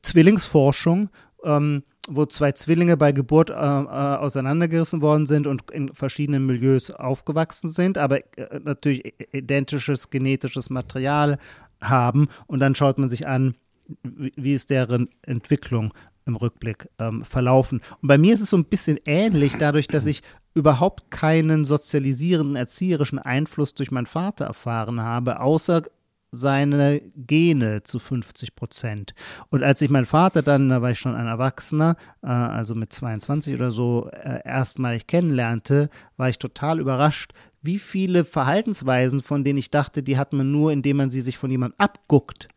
[0.02, 1.08] Zwillingsforschung.
[1.44, 6.90] Ähm, wo zwei Zwillinge bei Geburt äh, äh, auseinandergerissen worden sind und in verschiedenen Milieus
[6.90, 11.38] aufgewachsen sind, aber äh, natürlich identisches genetisches Material
[11.80, 12.28] haben.
[12.46, 13.54] Und dann schaut man sich an,
[14.02, 15.92] wie, wie ist deren Entwicklung
[16.26, 17.80] im Rückblick ähm, verlaufen.
[18.02, 20.22] Und bei mir ist es so ein bisschen ähnlich, dadurch, dass ich
[20.54, 25.82] überhaupt keinen sozialisierenden, erzieherischen Einfluss durch meinen Vater erfahren habe, außer
[26.30, 29.14] seine Gene zu 50 Prozent.
[29.50, 32.92] Und als ich meinen Vater dann, da war ich schon ein Erwachsener, äh, also mit
[32.92, 39.58] 22 oder so, äh, erstmalig kennenlernte, war ich total überrascht, wie viele Verhaltensweisen, von denen
[39.58, 42.48] ich dachte, die hat man nur, indem man sie sich von jemandem abguckt.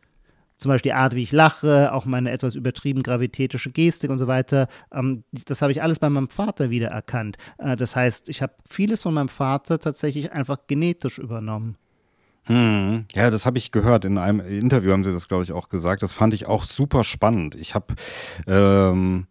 [0.62, 4.28] Zum Beispiel die Art, wie ich lache, auch meine etwas übertrieben gravitätische Gestik und so
[4.28, 4.68] weiter.
[4.92, 7.36] Ähm, das habe ich alles bei meinem Vater wiedererkannt.
[7.58, 11.76] Äh, das heißt, ich habe vieles von meinem Vater tatsächlich einfach genetisch übernommen.
[12.46, 13.06] Hm.
[13.14, 14.04] Ja, das habe ich gehört.
[14.04, 16.02] In einem Interview haben sie das, glaube ich, auch gesagt.
[16.02, 17.54] Das fand ich auch super spannend.
[17.54, 17.94] Ich habe
[18.46, 19.26] ähm,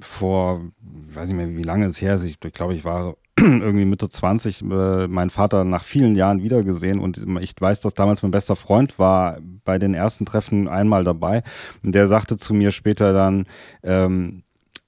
[0.00, 4.08] vor, weiß nicht mehr, wie lange es her ist, ich, glaube, ich war irgendwie Mitte
[4.08, 8.56] 20 äh, meinen Vater nach vielen Jahren wiedergesehen und ich weiß, dass damals mein bester
[8.56, 11.42] Freund war bei den ersten Treffen einmal dabei
[11.84, 13.46] und der sagte zu mir später dann,
[13.82, 14.43] ähm,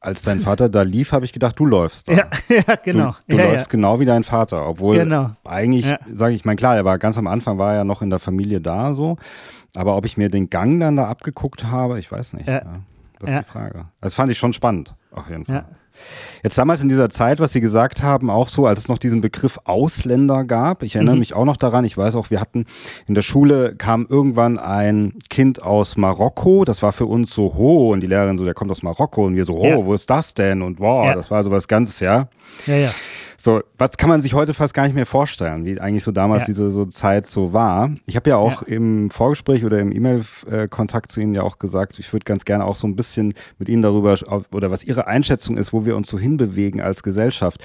[0.06, 2.12] als dein Vater da lief, habe ich gedacht, du läufst da.
[2.12, 3.16] Ja, ja genau.
[3.26, 3.70] Du, du ja, läufst ja.
[3.70, 5.32] genau wie dein Vater, obwohl genau.
[5.44, 8.10] eigentlich, sage ich, mein klar, er war ganz am Anfang, war er ja noch in
[8.10, 9.16] der Familie da so,
[9.74, 12.48] aber ob ich mir den Gang dann da abgeguckt habe, ich weiß nicht.
[12.48, 13.86] Das ist die Frage.
[14.00, 15.64] Das fand ich schon spannend, auf jeden Fall.
[16.42, 19.20] Jetzt damals in dieser Zeit, was Sie gesagt haben, auch so, als es noch diesen
[19.20, 20.82] Begriff Ausländer gab.
[20.82, 21.20] Ich erinnere mhm.
[21.20, 21.84] mich auch noch daran.
[21.84, 22.66] Ich weiß auch, wir hatten
[23.06, 26.64] in der Schule kam irgendwann ein Kind aus Marokko.
[26.64, 29.26] Das war für uns so, ho, und die Lehrerin so, der kommt aus Marokko.
[29.26, 29.84] Und wir so, ho, ja.
[29.84, 30.62] wo ist das denn?
[30.62, 31.14] Und wow, ja.
[31.14, 32.28] das war so was Ganzes, ja.
[32.66, 32.94] Ja, ja.
[33.38, 36.42] So, was kann man sich heute fast gar nicht mehr vorstellen, wie eigentlich so damals
[36.42, 36.46] ja.
[36.46, 37.90] diese so Zeit so war.
[38.06, 38.68] Ich habe ja auch ja.
[38.74, 42.76] im Vorgespräch oder im E-Mail-Kontakt zu Ihnen ja auch gesagt, ich würde ganz gerne auch
[42.76, 44.16] so ein bisschen mit Ihnen darüber
[44.52, 47.64] oder was Ihre Einschätzung ist, wo wir uns so hinbewegen als Gesellschaft.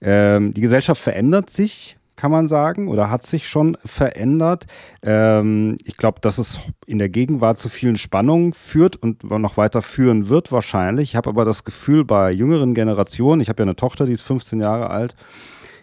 [0.00, 4.66] Ähm, die Gesellschaft verändert sich kann man sagen, oder hat sich schon verändert.
[5.02, 9.80] Ähm, ich glaube, dass es in der Gegenwart zu vielen Spannungen führt und noch weiter
[9.80, 11.10] führen wird wahrscheinlich.
[11.10, 14.20] Ich habe aber das Gefühl, bei jüngeren Generationen, ich habe ja eine Tochter, die ist
[14.20, 15.16] 15 Jahre alt,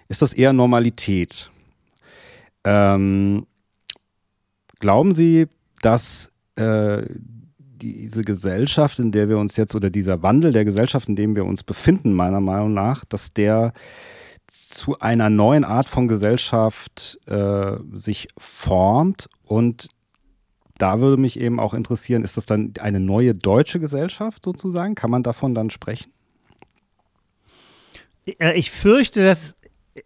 [0.09, 1.49] ist das eher Normalität.
[2.63, 3.47] Ähm,
[4.79, 5.47] glauben Sie,
[5.81, 7.01] dass äh,
[7.49, 11.45] diese Gesellschaft, in der wir uns jetzt, oder dieser Wandel der Gesellschaft, in dem wir
[11.45, 13.73] uns befinden, meiner Meinung nach, dass der
[14.69, 19.29] zu einer neuen Art von Gesellschaft äh, sich formt.
[19.43, 19.89] Und
[20.77, 24.95] da würde mich eben auch interessieren, ist das dann eine neue deutsche Gesellschaft sozusagen?
[24.95, 26.11] Kann man davon dann sprechen?
[28.25, 29.55] Äh, ich fürchte, dass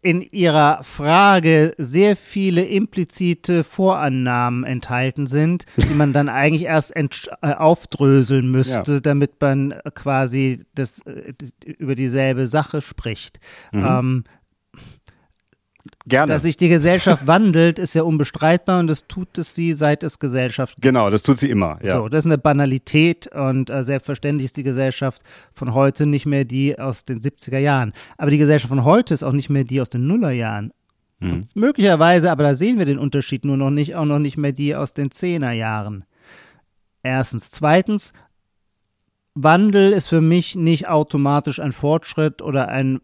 [0.01, 7.07] in Ihrer Frage sehr viele implizite Vorannahmen enthalten sind, die man dann eigentlich erst äh,
[7.41, 8.99] aufdröseln müsste, ja.
[9.01, 11.33] damit man quasi das, äh,
[11.77, 13.39] über dieselbe Sache spricht.
[13.71, 13.85] Mhm.
[13.85, 14.23] Ähm,
[16.07, 16.33] Gerne.
[16.33, 20.17] Dass sich die Gesellschaft wandelt, ist ja unbestreitbar und das tut es sie, seit es
[20.17, 20.83] Gesellschaft gibt.
[20.83, 21.77] Genau, das tut sie immer.
[21.83, 21.93] Ja.
[21.93, 25.21] So, das ist eine Banalität und äh, selbstverständlich ist die Gesellschaft
[25.53, 27.93] von heute nicht mehr die aus den 70er Jahren.
[28.17, 30.73] Aber die Gesellschaft von heute ist auch nicht mehr die aus den Nullerjahren.
[31.19, 31.45] Mhm.
[31.53, 34.75] Möglicherweise, aber da sehen wir den Unterschied nur noch nicht, auch noch nicht mehr die
[34.75, 36.03] aus den Zehnerjahren.
[37.03, 37.51] Erstens.
[37.51, 38.11] Zweitens,
[39.33, 42.99] Wandel ist für mich nicht automatisch ein Fortschritt oder ein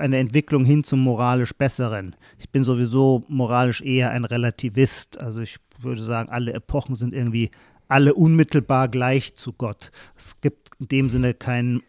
[0.00, 2.16] eine Entwicklung hin zum moralisch Besseren.
[2.38, 5.20] Ich bin sowieso moralisch eher ein Relativist.
[5.20, 7.50] Also ich würde sagen, alle Epochen sind irgendwie
[7.88, 9.90] alle unmittelbar gleich zu Gott.
[10.16, 11.82] Es gibt in dem Sinne keinen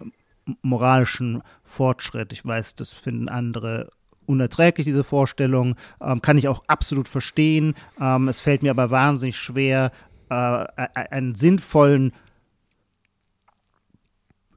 [0.61, 2.33] moralischen Fortschritt.
[2.33, 3.91] Ich weiß, das finden andere
[4.25, 5.75] unerträglich, diese Vorstellung.
[6.01, 7.75] Ähm, kann ich auch absolut verstehen.
[7.99, 9.91] Ähm, es fällt mir aber wahnsinnig schwer,
[10.29, 12.13] äh, einen sinnvollen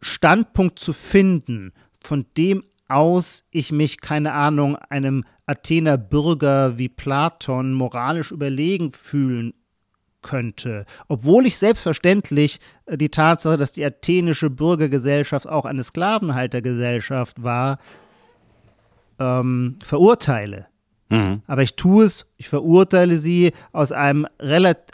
[0.01, 7.75] Standpunkt zu finden, von dem aus ich mich, keine Ahnung, einem Athener Bürger wie Platon
[7.75, 9.53] moralisch überlegen fühlen
[10.23, 10.87] könnte.
[11.09, 17.79] Obwohl ich selbstverständlich äh, die Tatsache, dass die athenische Bürgergesellschaft auch eine Sklavenhaltergesellschaft war,
[19.19, 20.67] ähm, verurteile.
[21.11, 21.43] Mhm.
[21.47, 24.27] Aber ich tue es, ich verurteile sie aus einem,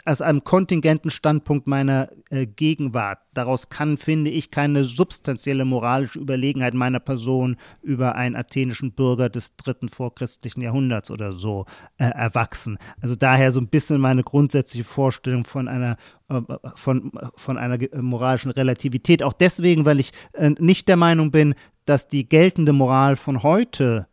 [0.05, 3.19] aus einem kontingenten Standpunkt meiner äh, Gegenwart.
[3.33, 9.55] Daraus kann, finde ich, keine substanzielle moralische Überlegenheit meiner Person über einen athenischen Bürger des
[9.55, 11.65] dritten vorchristlichen Jahrhunderts oder so
[11.97, 12.77] äh, erwachsen.
[13.01, 15.95] Also daher so ein bisschen meine grundsätzliche Vorstellung von einer
[16.29, 16.41] äh,
[16.75, 19.23] von, von einer moralischen Relativität.
[19.23, 24.07] Auch deswegen, weil ich äh, nicht der Meinung bin, dass die geltende Moral von heute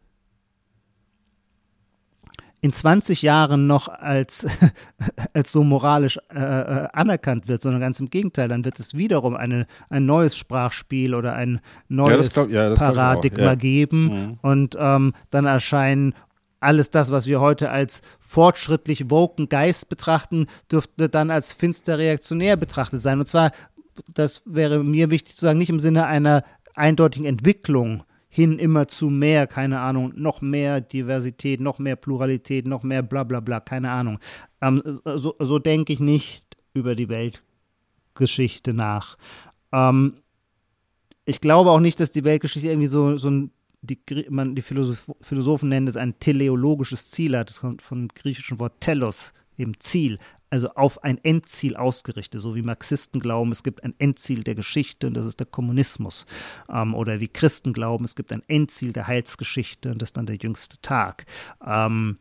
[2.61, 4.47] in 20 Jahren noch als,
[5.33, 9.37] als so moralisch äh, äh, anerkannt wird, sondern ganz im Gegenteil, dann wird es wiederum
[9.37, 13.55] eine, ein neues Sprachspiel oder ein neues ja, glaub, ja, Paradigma ja.
[13.55, 14.39] geben mhm.
[14.43, 16.15] und ähm, dann erscheinen
[16.61, 22.57] alles das, was wir heute als fortschrittlich woken Geist betrachten, dürfte dann als finster reaktionär
[22.57, 23.21] betrachtet sein.
[23.21, 23.53] Und zwar,
[24.13, 26.43] das wäre mir wichtig zu sagen, nicht im Sinne einer
[26.75, 28.03] eindeutigen Entwicklung
[28.39, 33.25] hin immer zu mehr, keine Ahnung, noch mehr Diversität, noch mehr Pluralität, noch mehr bla
[33.25, 34.21] bla bla, keine Ahnung.
[34.61, 39.19] Ähm, so, so denke ich nicht über die Weltgeschichte nach.
[39.73, 40.19] Ähm,
[41.25, 43.51] ich glaube auch nicht, dass die Weltgeschichte irgendwie so, so ein,
[43.83, 43.99] die,
[44.31, 47.51] man, die Philosoph Philosophen nennen es ein teleologisches Ziel hat.
[47.51, 50.21] Das kommt vom griechischen Wort telos, eben Ziel
[50.51, 55.07] also auf ein Endziel ausgerichtet, so wie Marxisten glauben, es gibt ein Endziel der Geschichte
[55.07, 56.27] und das ist der Kommunismus.
[56.71, 60.27] Ähm, oder wie Christen glauben, es gibt ein Endziel der Heilsgeschichte und das ist dann
[60.27, 61.27] der jüngste Tag.
[61.65, 62.19] Ähm,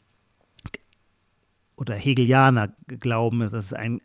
[1.78, 4.02] oder Hegelianer glauben, dass es ein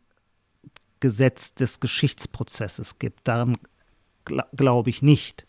[1.01, 3.27] Gesetz des Geschichtsprozesses gibt.
[3.27, 3.59] Daran
[4.25, 5.47] gl glaube ich nicht.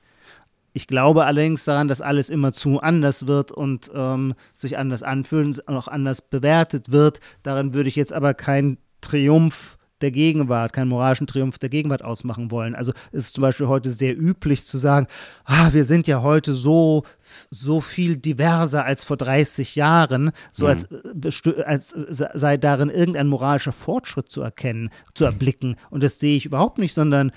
[0.74, 5.60] Ich glaube allerdings daran, dass alles immer zu anders wird und ähm, sich anders anfühlt
[5.60, 7.20] und auch anders bewertet wird.
[7.44, 12.52] Daran würde ich jetzt aber keinen Triumph der Gegenwart, keinen moralischen Triumph der Gegenwart ausmachen
[12.52, 12.76] wollen.
[12.76, 15.08] Also es ist zum Beispiel heute sehr üblich zu sagen,
[15.46, 17.04] ah, wir sind ja heute so,
[17.50, 20.72] so viel diverser als vor 30 Jahren, so mhm.
[20.72, 20.88] als,
[21.66, 21.96] als
[22.34, 25.78] sei darin irgendein moralischer Fortschritt zu erkennen, zu erblicken.
[25.90, 27.32] Und das sehe ich überhaupt nicht, sondern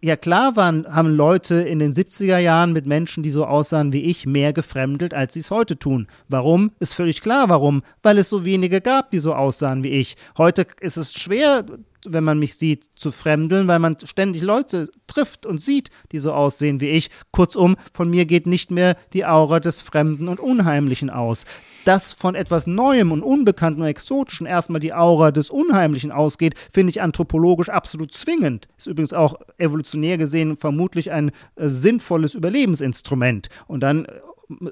[0.00, 4.02] ja klar waren, haben Leute in den 70er Jahren mit Menschen, die so aussahen wie
[4.02, 6.08] ich, mehr gefremdelt, als sie es heute tun.
[6.28, 6.72] Warum?
[6.78, 7.82] Ist völlig klar, warum.
[8.02, 10.16] Weil es so wenige gab, die so aussahen wie ich.
[10.38, 11.64] Heute ist es schwer,
[12.06, 16.32] wenn man mich sieht, zu fremdeln, weil man ständig Leute trifft und sieht, die so
[16.32, 17.10] aussehen wie ich.
[17.32, 21.44] Kurzum, von mir geht nicht mehr die Aura des Fremden und Unheimlichen aus.
[21.84, 26.90] Dass von etwas Neuem und Unbekanntem und Exotischen erstmal die Aura des Unheimlichen ausgeht, finde
[26.90, 28.68] ich anthropologisch absolut zwingend.
[28.76, 33.48] Ist übrigens auch evolutionär gesehen vermutlich ein äh, sinnvolles Überlebensinstrument.
[33.66, 34.10] Und dann äh,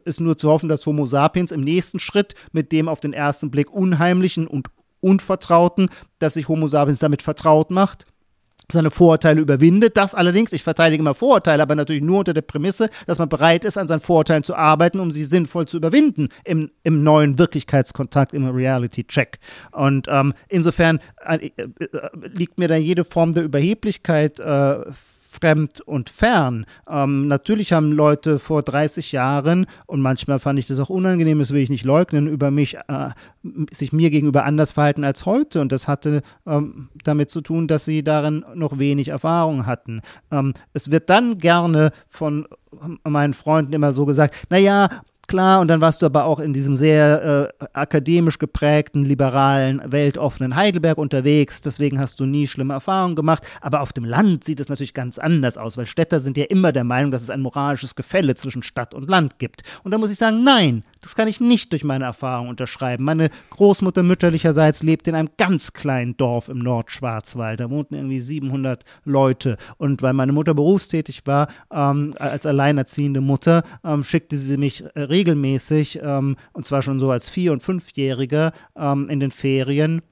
[0.05, 3.51] ist nur zu hoffen, dass Homo sapiens im nächsten Schritt mit dem auf den ersten
[3.51, 4.68] Blick Unheimlichen und
[5.01, 8.07] Unvertrauten, dass sich Homo sapiens damit vertraut macht
[8.70, 9.96] seine Vorurteile überwindet.
[9.96, 13.64] Das allerdings, ich verteidige immer Vorurteile, aber natürlich nur unter der Prämisse, dass man bereit
[13.64, 18.34] ist, an seinen Vorurteilen zu arbeiten, um sie sinnvoll zu überwinden im, im neuen Wirklichkeitskontakt,
[18.34, 19.38] im Reality-Check.
[19.72, 21.80] Und ähm, insofern äh, äh,
[22.34, 24.84] liegt mir da jede Form der Überheblichkeit äh,
[25.29, 26.64] fremd und fern.
[26.89, 31.53] Ähm, natürlich haben Leute vor 30 Jahren, und manchmal fand ich das auch unangenehm, das
[31.53, 33.11] will ich nicht leugnen, über mich, äh,
[33.70, 35.61] sich mir gegenüber anders verhalten als heute.
[35.61, 40.01] Und das hatte ähm, damit zu tun, dass sie darin noch wenig Erfahrung hatten.
[40.31, 42.47] Ähm, es wird dann gerne von
[43.05, 44.89] meinen Freunden immer so gesagt, naja,
[45.29, 45.61] klar.
[45.61, 50.99] Und dann warst du aber auch in diesem sehr äh, akademisch geprägten, liberalen, weltoffenen Heidelberg
[50.99, 51.61] unterwegs.
[51.61, 53.45] Deswegen hast du nie schlimme Erfahrungen gemacht.
[53.61, 56.72] Aber auf dem Land sieht es natürlich ganz anders aus, weil Städter sind ja immer
[56.72, 59.62] der Meinung, dass es ein moralisches Gefälle zwischen Stadt und Land gibt.
[59.85, 63.05] Und da muss ich sagen, nein, das kann ich nicht durch meine Erfahrung unterschreiben.
[63.05, 67.61] Meine Großmutter mütterlicherseits lebt in einem ganz kleinen Dorf im Nordschwarzwald.
[67.61, 69.57] Da wohnten irgendwie 700 Leute.
[69.76, 75.01] Und weil meine Mutter berufstätig war, ähm, als alleinerziehende Mutter, ähm, schickte sie mich äh,
[75.19, 80.03] regelmäßig, ähm, und zwar schon so als Vier- und Fünfjähriger, ähm, in den Ferien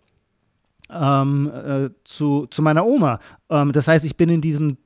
[0.91, 3.21] ähm, äh, zu, zu meiner Oma.
[3.51, 4.79] Ähm, das heißt, ich bin in diesem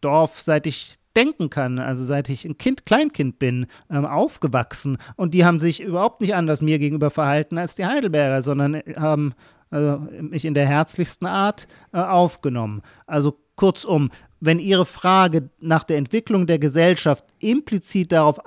[0.00, 4.98] Dorf, seit ich denken kann, also seit ich ein Kind, Kleinkind bin, ähm, aufgewachsen.
[5.16, 9.34] Und die haben sich überhaupt nicht anders mir gegenüber verhalten als die Heidelberger, sondern haben
[9.70, 12.82] also, mich in der herzlichsten Art äh, aufgenommen.
[13.06, 14.10] Also kurzum,
[14.40, 18.46] wenn Ihre Frage nach der Entwicklung der Gesellschaft implizit darauf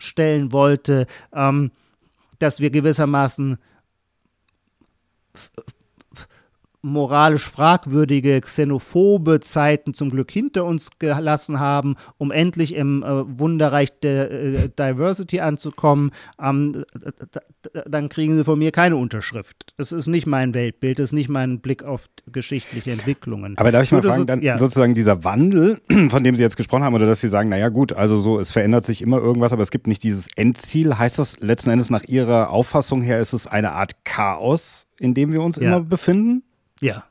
[0.00, 1.72] abstellen wollte, ähm,
[2.38, 3.58] dass wir gewissermaßen
[6.82, 13.92] moralisch fragwürdige, xenophobe Zeiten zum Glück hinter uns gelassen haben, um endlich im äh, Wunderreich
[14.00, 16.10] der äh, Diversity anzukommen,
[16.40, 16.84] ähm,
[17.86, 19.74] dann kriegen sie von mir keine Unterschrift.
[19.76, 23.58] Das ist nicht mein Weltbild, das ist nicht mein Blick auf geschichtliche Entwicklungen.
[23.58, 24.58] Aber darf ich mal fragen, so, dann ja.
[24.58, 27.92] sozusagen dieser Wandel, von dem Sie jetzt gesprochen haben, oder dass Sie sagen, naja gut,
[27.92, 30.98] also so, es verändert sich immer irgendwas, aber es gibt nicht dieses Endziel.
[30.98, 35.32] Heißt das letzten Endes nach Ihrer Auffassung her, ist es eine Art Chaos, in dem
[35.32, 35.68] wir uns ja.
[35.68, 36.42] immer befinden?
[36.80, 37.04] Ja,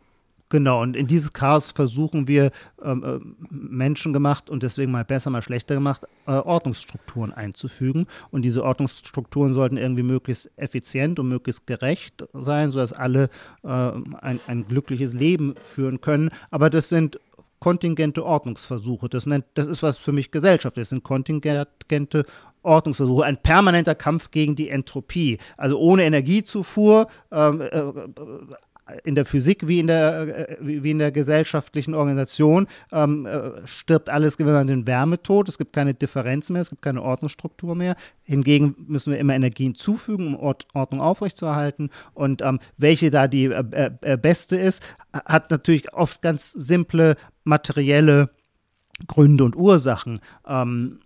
[0.50, 2.50] Genau, und in dieses Chaos versuchen wir
[2.84, 3.20] ähm, äh,
[3.52, 8.08] menschengemacht und deswegen mal besser, mal schlechter gemacht, äh, Ordnungsstrukturen einzufügen.
[8.32, 13.30] Und diese Ordnungsstrukturen sollten irgendwie möglichst effizient und möglichst gerecht sein, sodass alle
[13.64, 16.32] äh, ein, ein glückliches Leben führen können.
[16.50, 17.20] Aber das sind
[17.60, 19.08] kontingente Ordnungsversuche.
[19.08, 20.78] Das, nennt, das ist was für mich Gesellschaft.
[20.78, 22.26] Das sind kontingente
[22.64, 25.38] Ordnungsversuche, ein permanenter Kampf gegen die Entropie.
[25.58, 27.82] Also ohne Energiezufuhr, ähm, äh,
[29.04, 34.10] in der Physik wie in der, äh, wie in der gesellschaftlichen Organisation ähm, äh, stirbt
[34.10, 35.50] alles gewissermaßen den Wärmetod.
[35.50, 37.96] Es gibt keine Differenz mehr, es gibt keine Ordnungsstruktur mehr.
[38.24, 41.90] Hingegen müssen wir immer Energien zufügen, um Ord Ordnung aufrechtzuerhalten.
[42.14, 44.84] Und ähm, welche da die äh, äh, beste ist,
[45.14, 48.30] hat natürlich oft ganz simple materielle
[49.08, 50.20] Gründe und Ursachen.
[50.48, 51.00] Ähm,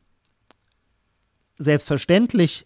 [1.57, 2.65] selbstverständlich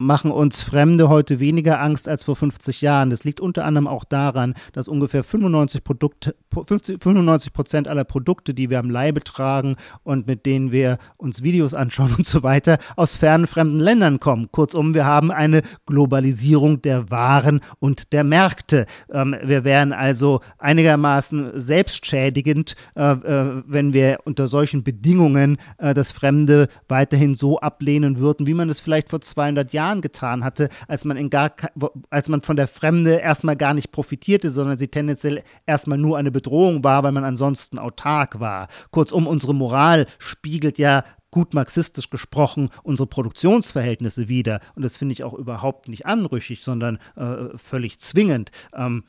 [0.00, 3.10] machen uns Fremde heute weniger Angst als vor 50 Jahren.
[3.10, 8.70] Das liegt unter anderem auch daran, dass ungefähr 95 Produkte, 95 Prozent aller Produkte, die
[8.70, 13.16] wir am Leibe tragen und mit denen wir uns Videos anschauen und so weiter, aus
[13.16, 14.50] fernen fremden Ländern kommen.
[14.50, 18.86] Kurzum, wir haben eine Globalisierung der Waren und der Märkte.
[19.12, 26.10] Ähm, wir wären also einigermaßen selbstschädigend, äh, äh, wenn wir unter solchen Bedingungen äh, das
[26.10, 30.68] Fremde weiterhin so ablehnen würden, wie man es vielleicht vor 200 Jahren Jahren getan hatte,
[30.88, 31.50] als man in gar
[32.10, 36.30] als man von der Fremde erstmal gar nicht profitierte, sondern sie tendenziell erstmal nur eine
[36.30, 38.68] Bedrohung war, weil man ansonsten autark war.
[38.90, 44.60] Kurzum, unsere Moral spiegelt ja gut marxistisch gesprochen unsere Produktionsverhältnisse wider.
[44.74, 48.50] Und das finde ich auch überhaupt nicht anrüchig, sondern äh, völlig zwingend.
[48.74, 49.04] Ähm,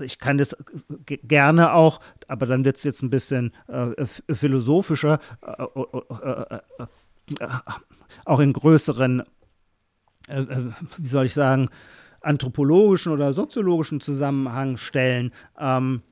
[0.00, 0.56] ich kann das
[1.06, 6.58] gerne auch, aber dann wird es jetzt ein bisschen äh, philosophischer, äh, äh,
[7.40, 7.48] äh,
[8.24, 9.24] auch in größeren äh,
[10.32, 11.68] äh, wie soll ich sagen,
[12.20, 15.32] anthropologischen oder soziologischen Zusammenhang stellen.
[15.58, 16.02] Ähm,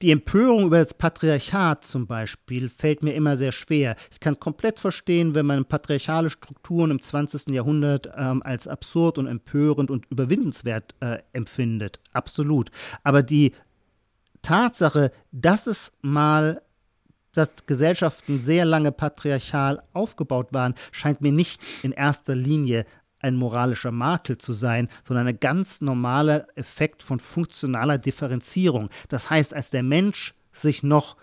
[0.00, 3.96] Die Empörung über das Patriarchat zum Beispiel fällt mir immer sehr schwer.
[4.10, 7.48] Ich kann komplett verstehen, wenn man patriarchale Strukturen im 20.
[7.48, 12.00] Jahrhundert ähm, als absurd und empörend und überwindenswert äh, empfindet.
[12.12, 12.70] Absolut.
[13.02, 13.52] Aber die
[14.42, 16.62] Tatsache, dass es mal
[17.34, 22.86] dass Gesellschaften sehr lange patriarchal aufgebaut waren, scheint mir nicht in erster Linie
[23.20, 28.90] ein moralischer Makel zu sein, sondern ein ganz normaler Effekt von funktionaler Differenzierung.
[29.08, 31.16] Das heißt, als der Mensch sich noch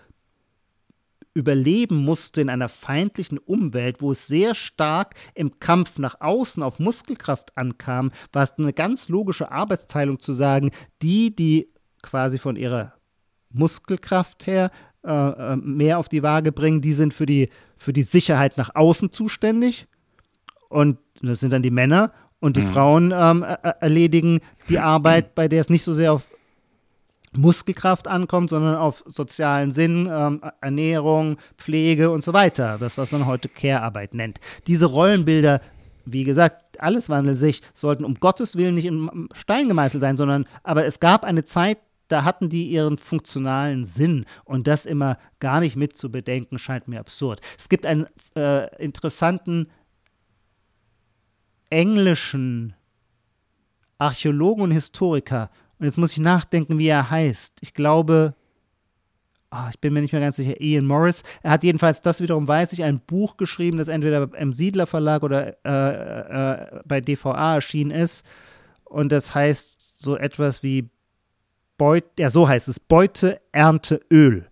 [1.32, 6.80] überleben musste in einer feindlichen Umwelt, wo es sehr stark im Kampf nach außen auf
[6.80, 11.68] Muskelkraft ankam, war es eine ganz logische Arbeitsteilung zu sagen, die, die
[12.02, 12.94] quasi von ihrer
[13.50, 14.70] Muskelkraft her
[15.04, 15.10] äh,
[15.52, 19.12] äh mehr auf die Waage bringen, die sind für die, für die Sicherheit nach außen
[19.12, 19.86] zuständig
[20.68, 22.72] und das sind dann die Männer und die mhm.
[22.72, 23.44] Frauen ähm,
[23.80, 26.30] erledigen die Arbeit, bei der es nicht so sehr auf
[27.32, 32.78] Muskelkraft ankommt, sondern auf sozialen Sinn, ähm, Ernährung, Pflege und so weiter.
[32.78, 34.40] Das, was man heute Care-Arbeit nennt.
[34.66, 35.60] Diese Rollenbilder,
[36.04, 40.46] wie gesagt, alles wandelt sich, sollten um Gottes Willen nicht im Stein gemeißelt sein, sondern
[40.64, 41.78] aber es gab eine Zeit,
[42.10, 46.88] da hatten die ihren funktionalen Sinn und das immer gar nicht mit zu bedenken, scheint
[46.88, 47.40] mir absurd.
[47.58, 48.06] Es gibt einen
[48.36, 49.68] äh, interessanten
[51.70, 52.74] englischen
[53.98, 55.50] Archäologen und Historiker,
[55.80, 57.58] und jetzt muss ich nachdenken, wie er heißt.
[57.62, 58.34] Ich glaube,
[59.50, 61.22] oh, ich bin mir nicht mehr ganz sicher, Ian Morris.
[61.42, 65.22] Er hat jedenfalls, das wiederum weiß ich, ein Buch geschrieben, das entweder im Siedler Verlag
[65.22, 68.26] oder äh, äh, bei DVA erschienen ist.
[68.84, 70.90] Und das heißt so etwas wie
[71.80, 74.44] Beut, ja, so heißt es, Beute, Ernte, Öl.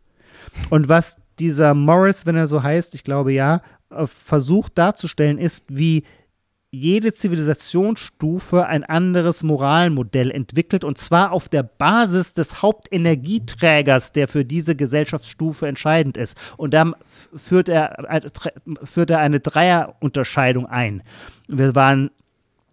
[0.70, 3.60] Und was dieser Morris, wenn er so heißt, ich glaube ja,
[3.90, 6.04] äh, versucht darzustellen, ist, wie
[6.70, 14.46] jede Zivilisationsstufe ein anderes Moralmodell entwickelt und zwar auf der Basis des Hauptenergieträgers, der für
[14.46, 16.34] diese Gesellschaftsstufe entscheidend ist.
[16.56, 16.94] Und dann
[17.36, 18.22] führt er,
[18.84, 21.02] führt er eine Dreierunterscheidung ein.
[21.46, 22.10] Wir waren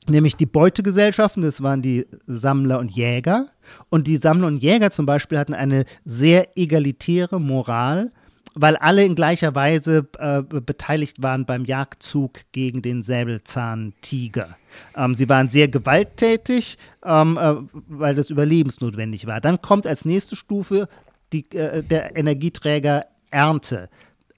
[0.10, 3.48] nämlich die Beutegesellschaften, das waren die Sammler und Jäger.
[3.90, 8.12] Und die Sammler und Jäger zum Beispiel hatten eine sehr egalitäre Moral
[8.56, 14.58] weil alle in gleicher Weise äh, beteiligt waren beim Jagdzug gegen den Säbelzahntiger.
[14.96, 17.56] Ähm, sie waren sehr gewalttätig, ähm, äh,
[17.88, 19.42] weil das überlebensnotwendig war.
[19.42, 20.88] Dann kommt als nächste Stufe
[21.34, 23.90] die, äh, der Energieträger Ernte.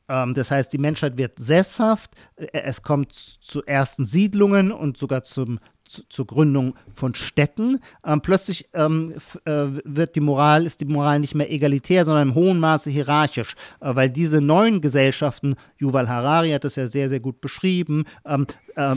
[0.09, 5.23] Ähm, das heißt, die Menschheit wird sesshaft, äh, es kommt zu ersten Siedlungen und sogar
[5.23, 7.79] zum zu, zur Gründung von Städten.
[8.05, 9.13] Ähm, plötzlich ähm,
[9.45, 13.55] äh, wird die Moral, ist die Moral nicht mehr egalitär, sondern im hohen Maße hierarchisch,
[13.79, 18.47] äh, weil diese neuen Gesellschaften, Yuval Harari hat das ja sehr, sehr gut beschrieben, ähm,
[18.75, 18.95] äh,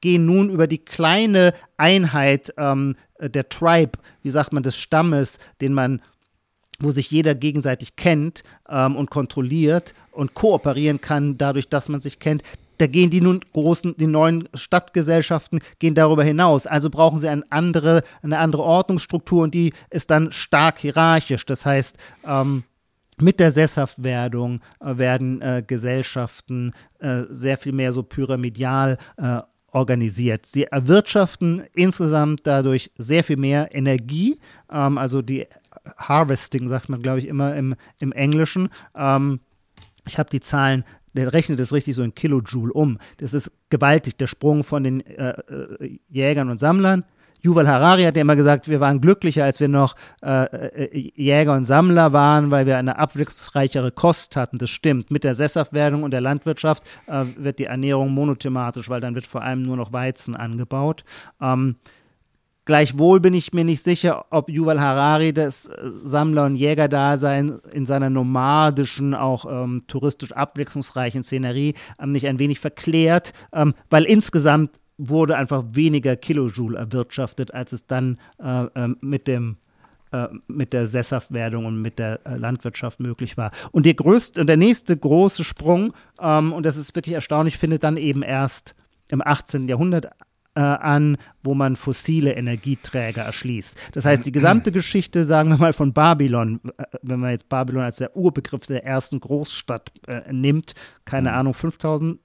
[0.00, 5.72] gehen nun über die kleine Einheit ähm, der Tribe, wie sagt man, des Stammes, den
[5.72, 6.02] man
[6.82, 12.18] wo sich jeder gegenseitig kennt ähm, und kontrolliert und kooperieren kann, dadurch, dass man sich
[12.18, 12.42] kennt
[12.82, 16.66] da gehen die nun großen, die neuen Stadtgesellschaften gehen darüber hinaus.
[16.66, 21.46] Also brauchen sie eine andere, eine andere Ordnungsstruktur und die ist dann stark hierarchisch.
[21.46, 22.64] Das heißt, ähm,
[23.20, 29.38] mit der Sesshaftwerdung äh, werden äh, Gesellschaften äh, sehr viel mehr so pyramidal äh,
[29.70, 30.46] organisiert.
[30.46, 34.40] Sie erwirtschaften insgesamt dadurch sehr viel mehr Energie,
[34.72, 35.46] ähm, also die
[35.96, 38.68] Harvesting sagt man, glaube ich, immer im, im Englischen.
[38.94, 39.40] Ähm,
[40.06, 42.98] ich habe die Zahlen der rechnet das richtig so in Kilojoule um.
[43.18, 47.04] Das ist gewaltig, der Sprung von den äh, äh, Jägern und Sammlern.
[47.44, 51.54] Yuval Harari hat ja immer gesagt, wir waren glücklicher, als wir noch äh, äh, Jäger
[51.54, 54.58] und Sammler waren, weil wir eine abwechslungsreichere Kost hatten.
[54.58, 55.10] Das stimmt.
[55.10, 59.42] Mit der Sesshaftwerdung und der Landwirtschaft äh, wird die Ernährung monothematisch, weil dann wird vor
[59.42, 61.04] allem nur noch Weizen angebaut.
[61.40, 61.76] Ähm,
[62.64, 67.86] Gleichwohl bin ich mir nicht sicher, ob Yuval Harari das äh, Sammler- und Jägerdasein in
[67.86, 74.78] seiner nomadischen, auch ähm, touristisch abwechslungsreichen Szenerie ähm, nicht ein wenig verklärt, ähm, weil insgesamt
[74.96, 79.56] wurde einfach weniger Kilojoule erwirtschaftet, als es dann äh, äh, mit dem
[80.12, 83.50] äh, mit der Sesshaftwerdung und mit der äh, Landwirtschaft möglich war.
[83.72, 87.96] Und der größte, der nächste große Sprung, ähm, und das ist wirklich erstaunlich, findet dann
[87.96, 88.76] eben erst
[89.08, 89.68] im 18.
[89.68, 90.10] Jahrhundert
[90.54, 93.76] äh, an, wo man fossile Energieträger erschließt.
[93.92, 97.82] Das heißt, die gesamte Geschichte, sagen wir mal, von Babylon, äh, wenn man jetzt Babylon
[97.82, 100.74] als der Urbegriff der ersten Großstadt äh, nimmt,
[101.04, 101.36] keine mhm.
[101.36, 102.18] Ahnung, 5000,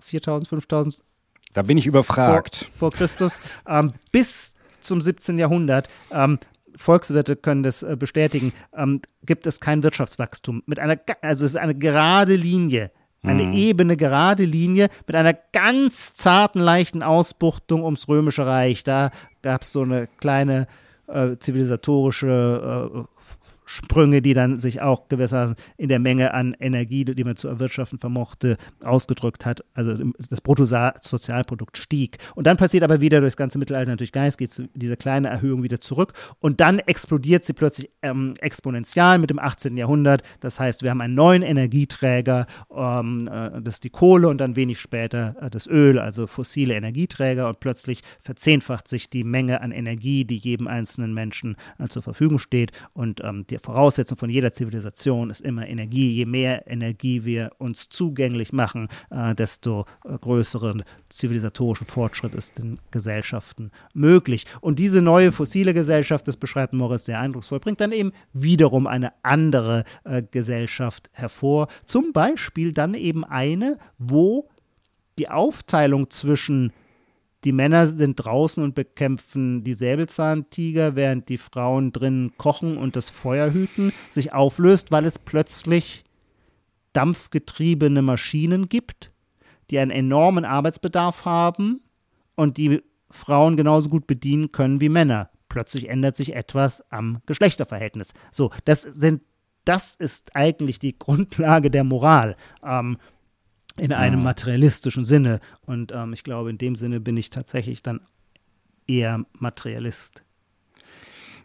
[0.00, 1.04] 4000, 5000.
[1.52, 2.70] Da bin ich überfragt.
[2.74, 5.38] Vor, vor Christus, ähm, bis zum 17.
[5.38, 6.38] Jahrhundert, ähm,
[6.76, 10.62] Volkswirte können das äh, bestätigen, ähm, gibt es kein Wirtschaftswachstum.
[10.66, 12.90] Mit einer, also es ist eine gerade Linie
[13.24, 13.52] eine mhm.
[13.52, 18.84] ebene, gerade Linie mit einer ganz zarten, leichten Ausbuchtung ums Römische Reich.
[18.84, 19.10] Da
[19.42, 20.66] gab es so eine kleine
[21.06, 23.06] äh, zivilisatorische
[23.64, 27.98] Sprünge, die dann sich auch gewissermaßen in der Menge an Energie, die man zu erwirtschaften
[27.98, 29.64] vermochte, ausgedrückt hat.
[29.74, 29.94] Also
[30.28, 32.18] das Bruttosozialprodukt stieg.
[32.34, 35.62] Und dann passiert aber wieder durchs ganze Mittelalter natürlich gar nichts, geht diese kleine Erhöhung
[35.62, 36.12] wieder zurück.
[36.40, 39.76] Und dann explodiert sie plötzlich ähm, exponentiell mit dem 18.
[39.76, 40.22] Jahrhundert.
[40.40, 44.56] Das heißt, wir haben einen neuen Energieträger, ähm, äh, das ist die Kohle und dann
[44.56, 47.48] wenig später äh, das Öl, also fossile Energieträger.
[47.48, 52.38] Und plötzlich verzehnfacht sich die Menge an Energie, die jedem einzelnen Menschen äh, zur Verfügung
[52.38, 52.72] steht.
[52.92, 56.12] Und ähm, die Voraussetzung von jeder Zivilisation ist immer Energie.
[56.12, 62.78] Je mehr Energie wir uns zugänglich machen, äh, desto äh, größeren zivilisatorischen Fortschritt ist in
[62.90, 64.44] Gesellschaften möglich.
[64.60, 69.12] Und diese neue fossile Gesellschaft, das beschreibt Morris sehr eindrucksvoll, bringt dann eben wiederum eine
[69.22, 71.68] andere äh, Gesellschaft hervor.
[71.86, 74.50] Zum Beispiel dann eben eine, wo
[75.18, 76.72] die Aufteilung zwischen
[77.44, 83.10] die Männer sind draußen und bekämpfen die Säbelzahntiger, während die Frauen drinnen kochen und das
[83.10, 86.04] Feuer hüten, sich auflöst, weil es plötzlich
[86.94, 89.10] dampfgetriebene Maschinen gibt,
[89.70, 91.80] die einen enormen Arbeitsbedarf haben
[92.34, 95.30] und die Frauen genauso gut bedienen können wie Männer.
[95.48, 98.12] Plötzlich ändert sich etwas am Geschlechterverhältnis.
[98.32, 99.22] So, das sind,
[99.64, 102.36] das ist eigentlich die Grundlage der Moral.
[102.64, 102.96] Ähm,
[103.76, 104.24] in einem mhm.
[104.24, 105.40] materialistischen Sinne.
[105.66, 108.00] Und ähm, ich glaube, in dem Sinne bin ich tatsächlich dann
[108.86, 110.22] eher Materialist.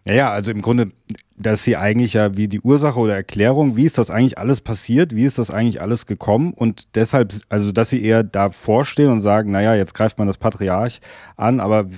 [0.05, 0.91] Ja, ja, also im Grunde,
[1.35, 5.13] dass sie eigentlich ja wie die Ursache oder Erklärung, wie ist das eigentlich alles passiert,
[5.13, 9.21] wie ist das eigentlich alles gekommen und deshalb, also dass sie eher davor stehen und
[9.21, 11.01] sagen, naja, jetzt greift man das Patriarch
[11.35, 11.89] an, aber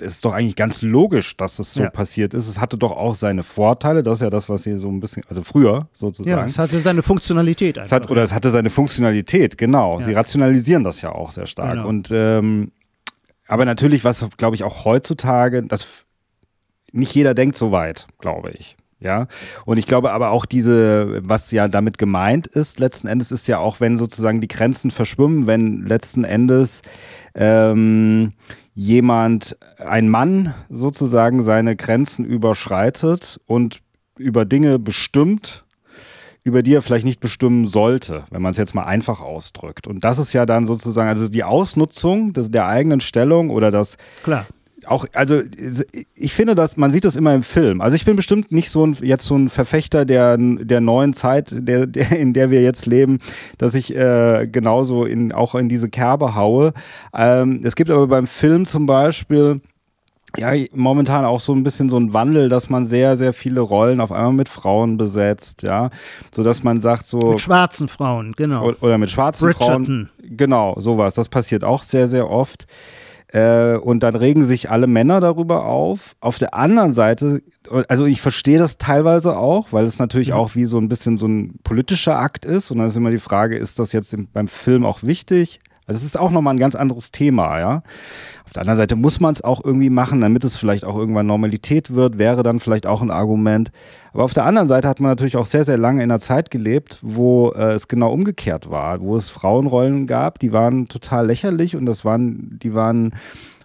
[0.00, 1.90] es ist doch eigentlich ganz logisch, dass das so ja.
[1.90, 2.48] passiert ist.
[2.48, 5.22] Es hatte doch auch seine Vorteile, das ist ja das, was hier so ein bisschen,
[5.28, 6.38] also früher sozusagen.
[6.38, 7.78] Ja, es hatte seine Funktionalität.
[7.78, 9.98] Einfach, es hat, oder es hatte seine Funktionalität, genau.
[10.00, 10.06] Ja.
[10.06, 11.74] Sie rationalisieren das ja auch sehr stark.
[11.74, 11.88] Genau.
[11.88, 12.72] Und ähm,
[13.46, 16.04] aber natürlich, was glaube ich auch heutzutage, das
[16.92, 18.76] nicht jeder denkt so weit, glaube ich.
[19.00, 19.26] Ja,
[19.66, 23.58] und ich glaube aber auch diese, was ja damit gemeint ist, letzten Endes ist ja
[23.58, 26.80] auch, wenn sozusagen die Grenzen verschwimmen, wenn letzten Endes
[27.34, 28.32] ähm,
[28.74, 33.80] jemand, ein Mann sozusagen seine Grenzen überschreitet und
[34.18, 35.64] über Dinge bestimmt,
[36.42, 39.86] über die er vielleicht nicht bestimmen sollte, wenn man es jetzt mal einfach ausdrückt.
[39.86, 43.96] Und das ist ja dann sozusagen, also die Ausnutzung des, der eigenen Stellung oder das,
[44.22, 44.46] Klar
[44.88, 45.40] auch, also
[46.14, 47.80] ich finde, dass man sieht das immer im Film.
[47.80, 51.54] Also ich bin bestimmt nicht so ein jetzt so ein Verfechter der der neuen Zeit,
[51.56, 53.18] der, der in der wir jetzt leben,
[53.58, 56.72] dass ich äh, genauso in auch in diese Kerbe haue.
[57.14, 59.60] Ähm, es gibt aber beim Film zum Beispiel
[60.36, 64.00] ja, momentan auch so ein bisschen so ein Wandel, dass man sehr, sehr viele Rollen
[64.00, 65.90] auf einmal mit Frauen besetzt, ja,
[66.34, 67.18] so dass man sagt so.
[67.18, 68.72] Mit schwarzen Frauen, genau.
[68.80, 69.84] Oder mit schwarzen Bridgerton.
[69.86, 70.10] Frauen.
[70.36, 71.14] Genau, sowas.
[71.14, 72.66] Das passiert auch sehr, sehr oft.
[73.34, 76.14] Äh, und dann regen sich alle Männer darüber auf.
[76.20, 77.42] Auf der anderen Seite,
[77.88, 80.36] also ich verstehe das teilweise auch, weil es natürlich ja.
[80.36, 82.70] auch wie so ein bisschen so ein politischer Akt ist.
[82.70, 85.58] Und dann ist immer die Frage, ist das jetzt beim Film auch wichtig?
[85.86, 87.82] Also es ist auch nochmal ein ganz anderes Thema, ja.
[88.44, 91.26] Auf der anderen Seite muss man es auch irgendwie machen, damit es vielleicht auch irgendwann
[91.26, 93.70] Normalität wird, wäre dann vielleicht auch ein Argument.
[94.12, 96.50] Aber auf der anderen Seite hat man natürlich auch sehr, sehr lange in einer Zeit
[96.50, 101.76] gelebt, wo äh, es genau umgekehrt war, wo es Frauenrollen gab, die waren total lächerlich
[101.76, 103.12] und das waren, die waren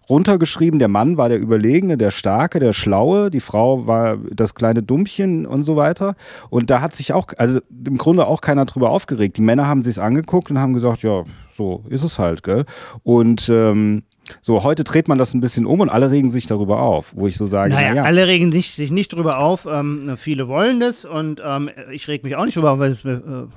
[0.10, 4.82] runtergeschrieben, der Mann war der Überlegene, der Starke, der Schlaue, die Frau war das kleine
[4.82, 6.16] Dummchen und so weiter.
[6.50, 9.38] Und da hat sich auch, also im Grunde auch keiner drüber aufgeregt.
[9.38, 11.24] Die Männer haben sich's angeguckt und haben gesagt, ja,
[11.60, 12.66] so ist es halt, gell?
[13.04, 14.04] Und ähm,
[14.42, 17.28] so, heute dreht man das ein bisschen um und alle regen sich darüber auf, wo
[17.28, 18.04] ich so sage, naja, naja.
[18.04, 19.68] alle regen sich, sich nicht darüber auf.
[19.70, 23.04] Ähm, viele wollen das und ähm, ich reg mich auch nicht darüber auf, weil es
[23.04, 23.48] äh, äh,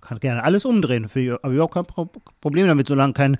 [0.00, 1.04] kann gerne alles umdrehen.
[1.04, 1.86] Aber ich habe auch kein
[2.40, 3.36] Problem damit, solange kein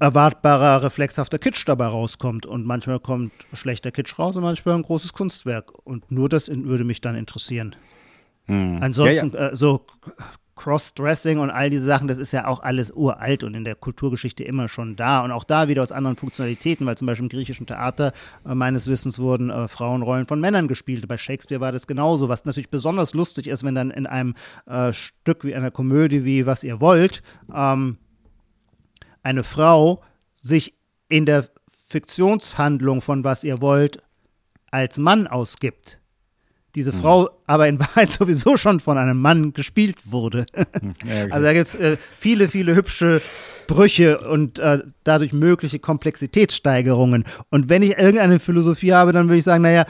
[0.00, 2.46] erwartbarer, reflexhafter Kitsch dabei rauskommt.
[2.46, 5.72] Und manchmal kommt schlechter Kitsch raus und manchmal ein großes Kunstwerk.
[5.84, 7.76] Und nur das würde mich dann interessieren.
[8.46, 8.78] Hm.
[8.80, 9.48] Ansonsten, ja, ja.
[9.48, 9.86] Äh, so
[10.56, 14.44] Crossdressing und all diese Sachen, das ist ja auch alles uralt und in der Kulturgeschichte
[14.44, 15.24] immer schon da.
[15.24, 18.12] Und auch da wieder aus anderen Funktionalitäten, weil zum Beispiel im griechischen Theater
[18.46, 21.06] äh, meines Wissens wurden äh, Frauenrollen von Männern gespielt.
[21.08, 24.34] Bei Shakespeare war das genauso, was natürlich besonders lustig ist, wenn dann in einem
[24.66, 27.22] äh, Stück wie einer Komödie wie Was ihr wollt,
[27.54, 27.98] ähm,
[29.22, 30.02] eine Frau
[30.34, 30.74] sich
[31.08, 31.48] in der
[31.88, 34.02] Fiktionshandlung von was ihr wollt
[34.70, 36.00] als Mann ausgibt.
[36.74, 37.00] Diese mhm.
[37.00, 40.46] Frau aber in Wahrheit sowieso schon von einem Mann gespielt wurde.
[40.54, 41.32] Hm, ja, okay.
[41.32, 43.22] Also da gibt es äh, viele, viele hübsche
[43.66, 47.24] Brüche und äh, dadurch mögliche Komplexitätssteigerungen.
[47.50, 49.86] Und wenn ich irgendeine Philosophie habe, dann würde ich sagen, naja,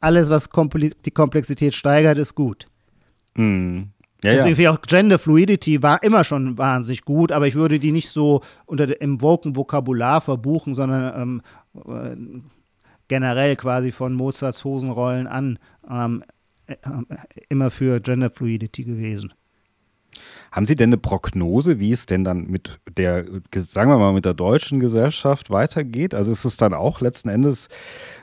[0.00, 2.66] alles, was Kompl die Komplexität steigert, ist gut.
[3.34, 3.90] Mhm.
[4.22, 4.54] Ja, Deswegen ja.
[4.56, 8.10] finde ich auch Gender Fluidity war immer schon wahnsinnig gut, aber ich würde die nicht
[8.10, 11.42] so unter dem woken Vokabular verbuchen, sondern ähm,
[11.86, 12.16] äh,
[13.08, 15.58] generell quasi von Mozarts Hosenrollen an
[15.90, 16.24] ähm,
[16.66, 16.76] äh,
[17.48, 19.32] immer für Gender Fluidity gewesen.
[20.50, 24.24] Haben Sie denn eine Prognose, wie es denn dann mit der, sagen wir mal, mit
[24.24, 26.14] der deutschen Gesellschaft weitergeht?
[26.14, 27.68] Also ist es dann auch letzten Endes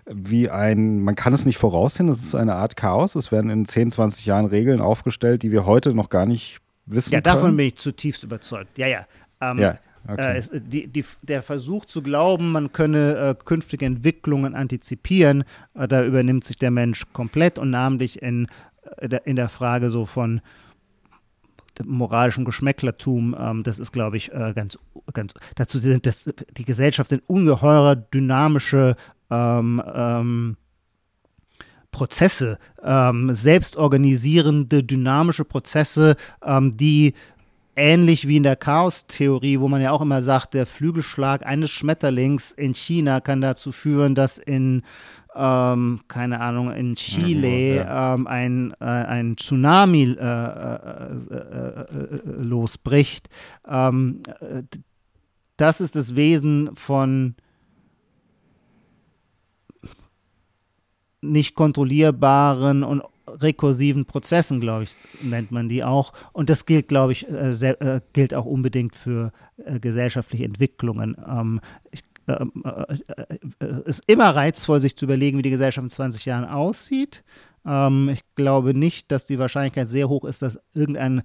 [0.07, 3.15] wie ein, man kann es nicht voraussehen, es ist eine Art Chaos.
[3.15, 7.13] Es werden in 10, 20 Jahren Regeln aufgestellt, die wir heute noch gar nicht wissen.
[7.13, 7.57] Ja, davon können.
[7.57, 8.77] bin ich zutiefst überzeugt.
[8.77, 9.05] Ja, ja.
[9.41, 9.75] Ähm, ja.
[10.07, 10.33] Okay.
[10.33, 15.43] Äh, es, die, die, der Versuch zu glauben, man könne äh, künftige Entwicklungen antizipieren,
[15.73, 18.47] äh, da übernimmt sich der Mensch komplett und namentlich in,
[18.97, 20.41] äh, in der Frage so von
[21.83, 24.77] moralischem Geschmäcklertum, ähm, das ist, glaube ich, äh, ganz,
[25.13, 28.95] ganz, dazu sind das, die Gesellschaft sind ungeheurer dynamische
[29.29, 30.57] ähm, ähm,
[31.91, 37.13] Prozesse, ähm, selbstorganisierende, dynamische Prozesse, ähm, die
[37.75, 42.51] ähnlich wie in der Chaos-Theorie, wo man ja auch immer sagt, der Flügelschlag eines Schmetterlings
[42.51, 44.83] in China kann dazu führen, dass in
[45.35, 48.13] ähm, keine Ahnung, in Chile ja.
[48.13, 53.27] ähm, ein, äh, ein Tsunami äh, äh, äh, äh losbricht.
[53.67, 54.23] Ähm,
[55.57, 57.35] das ist das Wesen von
[61.21, 66.13] nicht kontrollierbaren und rekursiven Prozessen, glaube ich, nennt man die auch.
[66.33, 69.31] Und das gilt, glaube ich, äh, sehr, äh, gilt auch unbedingt für
[69.63, 71.15] äh, gesellschaftliche Entwicklungen.
[71.27, 71.61] Ähm,
[71.91, 72.63] ich, ähm,
[73.85, 77.23] ist immer reizvoll, sich zu überlegen, wie die Gesellschaft in 20 Jahren aussieht.
[77.65, 81.23] Ähm, ich glaube nicht, dass die Wahrscheinlichkeit sehr hoch ist, dass irgendein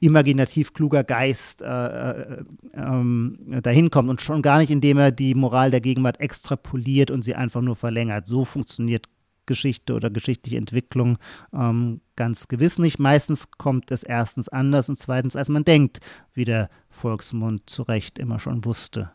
[0.00, 5.34] imaginativ kluger Geist äh, äh, ähm, dahin kommt und schon gar nicht, indem er die
[5.34, 8.26] Moral der Gegenwart extrapoliert und sie einfach nur verlängert.
[8.26, 9.06] So funktioniert
[9.46, 11.18] Geschichte oder geschichtliche Entwicklung
[11.52, 12.98] ähm, ganz gewiss nicht.
[12.98, 16.00] Meistens kommt es erstens anders und zweitens, als man denkt,
[16.34, 19.10] wie der Volksmund zu Recht immer schon wusste.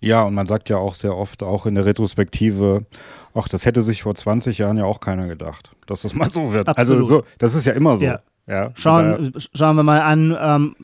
[0.00, 2.86] Ja, und man sagt ja auch sehr oft, auch in der Retrospektive,
[3.34, 6.52] ach, das hätte sich vor 20 Jahren ja auch keiner gedacht, dass das mal so
[6.52, 6.66] wird.
[6.68, 7.02] Also Absolut.
[7.02, 8.04] Also so, das ist ja immer so.
[8.04, 8.20] Ja.
[8.48, 10.74] Ja, schauen, schauen wir mal an, ähm,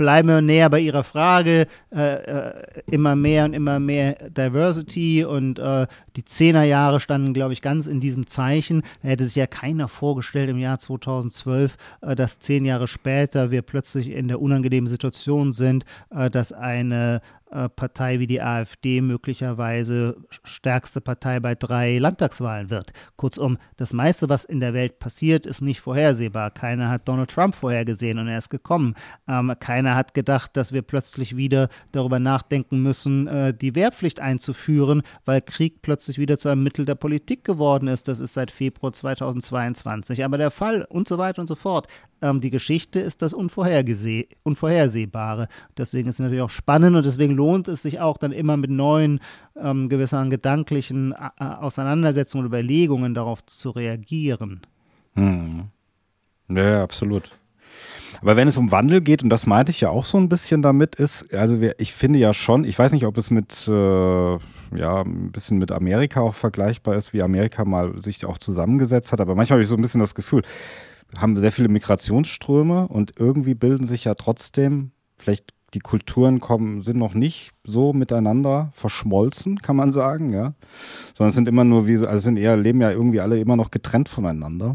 [0.00, 1.66] bleiben wir näher bei Ihrer Frage.
[1.94, 2.52] Äh, äh,
[2.90, 5.86] immer mehr und immer mehr Diversity und äh,
[6.16, 8.80] die Zehnerjahre standen, glaube ich, ganz in diesem Zeichen.
[9.02, 13.60] Da hätte sich ja keiner vorgestellt im Jahr 2012, äh, dass zehn Jahre später wir
[13.60, 17.20] plötzlich in der unangenehmen Situation sind, äh, dass eine
[17.68, 22.92] Partei wie die AfD möglicherweise stärkste Partei bei drei Landtagswahlen wird.
[23.16, 26.50] Kurzum, das meiste, was in der Welt passiert, ist nicht vorhersehbar.
[26.50, 28.94] Keiner hat Donald Trump vorhergesehen und er ist gekommen.
[29.28, 35.02] Ähm, keiner hat gedacht, dass wir plötzlich wieder darüber nachdenken müssen, äh, die Wehrpflicht einzuführen,
[35.24, 38.08] weil Krieg plötzlich wieder zu einem Mittel der Politik geworden ist.
[38.08, 41.88] Das ist seit Februar 2022 aber der Fall und so weiter und so fort.
[42.22, 45.48] Ähm, die Geschichte ist das Unvorhersehbare.
[45.76, 48.70] Deswegen ist es natürlich auch spannend und deswegen lohnt es sich auch dann immer mit
[48.70, 49.20] neuen,
[49.56, 54.60] ähm, gewissen gedanklichen äh, Auseinandersetzungen und Überlegungen darauf zu reagieren.
[55.14, 55.68] Hm.
[56.50, 57.30] Ja, absolut.
[58.20, 60.60] Aber wenn es um Wandel geht, und das meinte ich ja auch so ein bisschen
[60.60, 63.72] damit, ist, also wir, ich finde ja schon, ich weiß nicht, ob es mit, äh,
[64.76, 69.20] ja, ein bisschen mit Amerika auch vergleichbar ist, wie Amerika mal sich auch zusammengesetzt hat,
[69.22, 70.42] aber manchmal habe ich so ein bisschen das Gefühl,
[71.16, 76.98] haben sehr viele Migrationsströme und irgendwie bilden sich ja trotzdem, vielleicht die Kulturen kommen, sind
[76.98, 80.54] noch nicht so miteinander verschmolzen, kann man sagen, ja.
[81.14, 83.70] Sondern es sind immer nur wie, also sind eher, leben ja irgendwie alle immer noch
[83.70, 84.74] getrennt voneinander.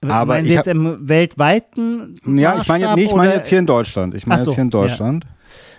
[0.00, 3.66] Aber Meinen Sie jetzt im weltweiten Ja, ich meine nee, ich meine jetzt hier in
[3.66, 4.14] Deutschland.
[4.14, 5.24] Ich meine so, jetzt hier in Deutschland.
[5.24, 5.30] Ja.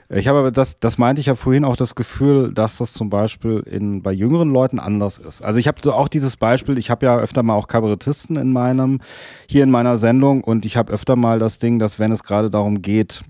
[0.09, 3.09] Ich habe aber das, das meinte ich ja vorhin auch das Gefühl, dass das zum
[3.09, 5.41] Beispiel in, bei jüngeren Leuten anders ist.
[5.41, 8.51] Also ich habe so auch dieses Beispiel, ich habe ja öfter mal auch Kabarettisten in
[8.51, 9.01] meinem,
[9.49, 12.51] hier in meiner Sendung und ich habe öfter mal das Ding, dass wenn es gerade
[12.51, 13.23] darum geht,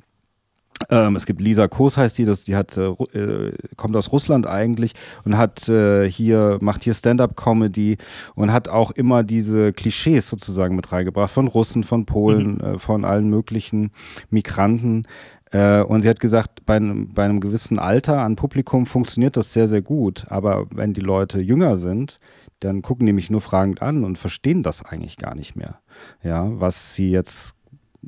[0.89, 4.47] ähm, es gibt Lisa Kos heißt die, das, die hat äh, äh, kommt aus Russland
[4.47, 7.97] eigentlich und hat äh, hier macht hier Stand-up-Comedy
[8.36, 12.61] und hat auch immer diese Klischees sozusagen mit reingebracht von Russen, von Polen, mhm.
[12.61, 13.91] äh, von allen möglichen
[14.30, 15.07] Migranten.
[15.51, 19.53] Äh, und sie hat gesagt, bei einem, bei einem gewissen Alter an Publikum funktioniert das
[19.53, 20.26] sehr, sehr gut.
[20.30, 22.19] Aber wenn die Leute jünger sind,
[22.59, 25.80] dann gucken die mich nur fragend an und verstehen das eigentlich gar nicht mehr.
[26.23, 27.53] Ja, was sie jetzt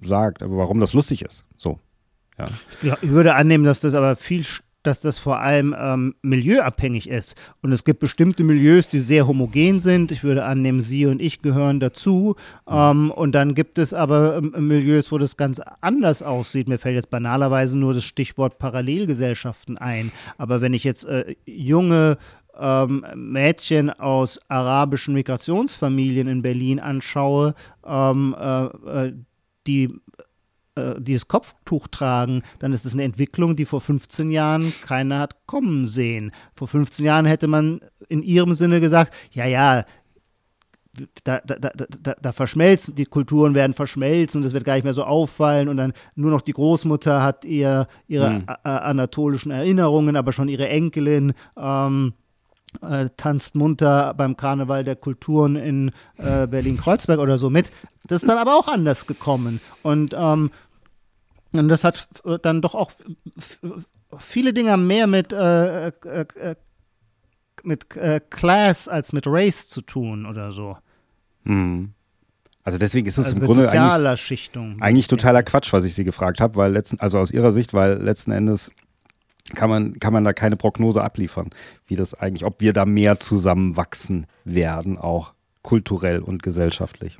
[0.01, 1.45] sagt, aber warum das lustig ist.
[1.55, 1.80] So.
[2.38, 2.97] Ja.
[3.01, 4.45] Ich würde annehmen, dass das aber viel
[4.88, 7.35] dass das vor allem ähm, milieuabhängig ist.
[7.61, 10.11] Und es gibt bestimmte Milieus, die sehr homogen sind.
[10.11, 12.35] Ich würde annehmen, Sie und ich gehören dazu.
[12.67, 16.69] Ähm, und dann gibt es aber ähm, Milieus, wo das ganz anders aussieht.
[16.69, 20.13] Mir fällt jetzt banalerweise nur das Stichwort Parallelgesellschaften ein.
[20.38, 22.17] Aber wenn ich jetzt äh, junge
[22.57, 29.13] ähm, Mädchen aus arabischen Migrationsfamilien in Berlin anschaue, ähm, äh, äh
[29.67, 29.89] die
[30.78, 35.36] äh, dieses Kopftuch tragen, dann ist es eine Entwicklung, die vor 15 Jahren keiner hat
[35.47, 36.32] kommen sehen.
[36.55, 39.86] Vor 15 Jahren hätte man in ihrem Sinne gesagt, ja, ja,
[41.23, 44.93] da, da, da, da, verschmelzen, die Kulturen werden verschmelzen und es wird gar nicht mehr
[44.93, 48.45] so auffallen und dann nur noch die Großmutter hat ihr, ihre mhm.
[48.63, 52.13] anatolischen Erinnerungen, aber schon ihre Enkelin ähm,
[52.82, 57.71] äh, tanzt munter beim Karneval der Kulturen in äh, Berlin-Kreuzberg oder so mit.
[58.05, 60.51] Das ist dann aber auch anders gekommen und ähm,
[61.52, 62.08] und das hat
[62.41, 62.91] dann doch auch
[64.20, 65.91] viele Dinge mehr mit, äh, äh,
[66.36, 66.56] äh
[67.64, 70.78] mit äh, Class als mit Race zu tun oder so.
[71.43, 71.93] Hm.
[72.64, 76.04] Also deswegen ist es also im Grunde eigentlich, Schichtung, eigentlich totaler Quatsch, was ich Sie
[76.04, 78.72] gefragt habe, weil letzten, also aus Ihrer Sicht, weil letzten Endes
[79.56, 81.50] kann man, kann man da keine Prognose abliefern,
[81.86, 87.18] wie das eigentlich, ob wir da mehr zusammenwachsen werden, auch kulturell und gesellschaftlich.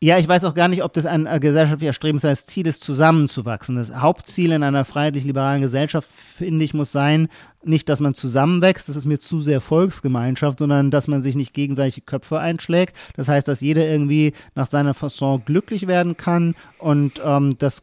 [0.00, 3.74] Ja, ich weiß auch gar nicht, ob das ein äh, gesellschaftlich erstrebenswertes Ziel ist, zusammenzuwachsen.
[3.74, 7.28] Das Hauptziel in einer freiheitlich-liberalen Gesellschaft, finde ich, muss sein,
[7.64, 11.52] nicht, dass man zusammenwächst, das ist mir zu sehr Volksgemeinschaft, sondern dass man sich nicht
[11.52, 12.96] gegenseitig die Köpfe einschlägt.
[13.16, 17.82] Das heißt, dass jeder irgendwie nach seiner Fasson glücklich werden kann und ähm, das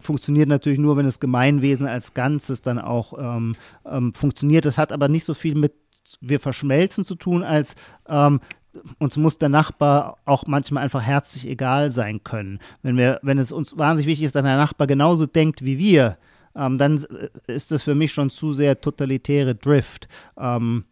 [0.00, 3.54] funktioniert natürlich nur, wenn das Gemeinwesen als Ganzes dann auch ähm,
[3.84, 4.64] ähm, funktioniert.
[4.64, 5.74] Das hat aber nicht so viel mit
[6.20, 7.74] wir verschmelzen zu tun, als
[8.08, 8.40] ähm,
[8.98, 12.60] uns muss der Nachbar auch manchmal einfach herzlich egal sein können.
[12.82, 16.18] Wenn wir, wenn es uns wahnsinnig wichtig ist, dass der Nachbar genauso denkt wie wir,
[16.54, 17.04] ähm, dann
[17.46, 20.08] ist das für mich schon zu sehr totalitäre Drift.
[20.36, 20.84] Ähm,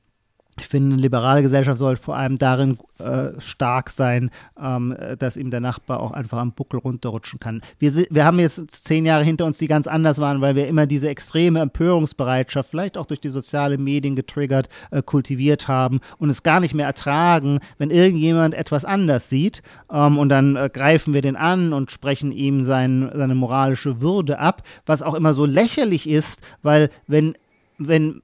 [0.59, 4.31] ich finde, eine liberale Gesellschaft soll vor allem darin äh, stark sein,
[4.61, 7.61] ähm, dass ihm der Nachbar auch einfach am Buckel runterrutschen kann.
[7.79, 10.87] Wir, wir haben jetzt zehn Jahre hinter uns, die ganz anders waren, weil wir immer
[10.87, 16.43] diese extreme Empörungsbereitschaft, vielleicht auch durch die sozialen Medien getriggert, äh, kultiviert haben und es
[16.43, 19.63] gar nicht mehr ertragen, wenn irgendjemand etwas anders sieht.
[19.93, 24.39] Ähm, und dann äh, greifen wir den an und sprechen ihm sein, seine moralische Würde
[24.39, 27.35] ab, was auch immer so lächerlich ist, weil wenn
[27.79, 28.22] wenn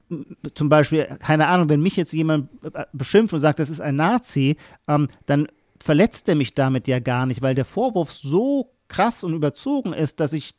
[0.55, 2.48] zum Beispiel, keine Ahnung, wenn mich jetzt jemand
[2.92, 4.57] beschimpft und sagt, das ist ein Nazi,
[4.88, 5.48] ähm, dann
[5.78, 10.20] verletzt er mich damit ja gar nicht, weil der Vorwurf so krass und überzogen ist,
[10.20, 10.55] dass ich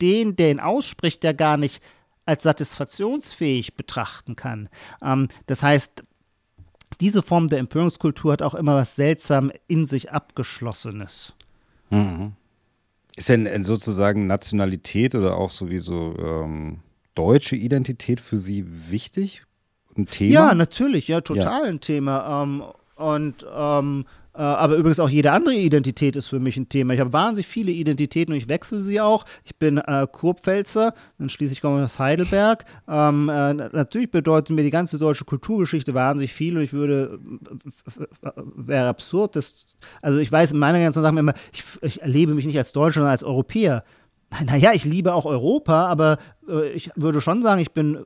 [0.00, 1.82] den, der ihn ausspricht, ja gar nicht
[2.26, 4.68] als satisfaktionsfähig betrachten kann.
[5.02, 6.04] Ähm, das heißt,
[7.00, 11.34] diese Form der Empörungskultur hat auch immer was seltsam in sich abgeschlossenes.
[11.90, 12.32] Mhm.
[13.16, 16.80] Ist denn sozusagen Nationalität oder auch sowieso ähm,
[17.14, 19.42] deutsche Identität für Sie wichtig?
[19.96, 20.32] Ein Thema?
[20.32, 21.68] Ja, natürlich, ja, total ja.
[21.68, 22.42] ein Thema.
[22.42, 22.62] Ähm,
[22.96, 24.04] und ähm,
[24.36, 26.92] äh, aber übrigens auch jede andere Identität ist für mich ein Thema.
[26.92, 29.24] Ich habe wahnsinnig viele Identitäten und ich wechsle sie auch.
[29.44, 32.64] Ich bin äh, Kurpfälzer, dann schließlich komme ich aus Heidelberg.
[32.88, 37.20] Ähm, äh, natürlich bedeutet mir die ganze deutsche Kulturgeschichte wahnsinnig viel und ich würde,
[38.56, 42.46] wäre absurd, dass, also ich weiß, in meiner ganzen Sachen immer, ich, ich erlebe mich
[42.46, 43.84] nicht als Deutscher, sondern als Europäer.
[44.44, 46.18] Naja, ich liebe auch Europa, aber
[46.48, 48.04] äh, ich würde schon sagen, ich bin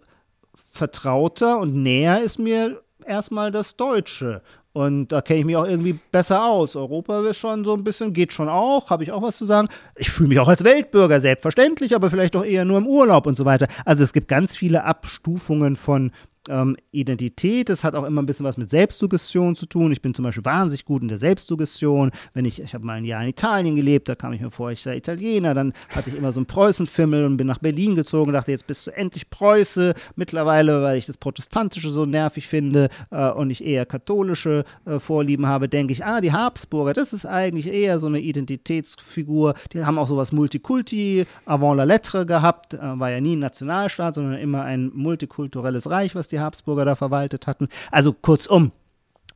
[0.73, 4.43] vertrauter und näher ist mir erstmal das Deutsche.
[4.73, 6.77] Und da kenne ich mich auch irgendwie besser aus.
[6.77, 9.69] Europa ist schon so ein bisschen, geht schon auch, habe ich auch was zu sagen.
[9.97, 13.37] Ich fühle mich auch als Weltbürger, selbstverständlich, aber vielleicht auch eher nur im Urlaub und
[13.37, 13.67] so weiter.
[13.85, 16.13] Also es gibt ganz viele Abstufungen von
[16.49, 17.71] ähm, Identität.
[17.71, 19.93] Es hat auch immer ein bisschen was mit Selbstsuggestion zu tun.
[19.93, 22.11] Ich bin zum Beispiel wahnsinnig gut in der Selbstsuggestion.
[22.35, 24.71] Wenn ich, ich habe mal ein Jahr in Italien gelebt, da kam ich mir vor,
[24.71, 25.55] ich sei Italiener.
[25.55, 28.87] Dann hatte ich immer so einen Preußenfimmel und bin nach Berlin gezogen, dachte, jetzt bist
[28.87, 29.95] du endlich Preuße.
[30.17, 35.47] Mittlerweile, weil ich das Protestantische so nervig finde äh, und ich eher katholische äh, Vorlieben
[35.47, 39.55] habe, denke ich, ah, die Habsburger, das ist eigentlich eher so eine Identitätsfigur.
[39.73, 44.15] Die haben auch sowas Multikulti avant la lettre gehabt, äh, war ja nie ein Nationalstaat,
[44.15, 47.69] sondern immer ein multikulturelles Reich, was die die Habsburger da verwaltet hatten.
[47.91, 48.73] Also kurzum,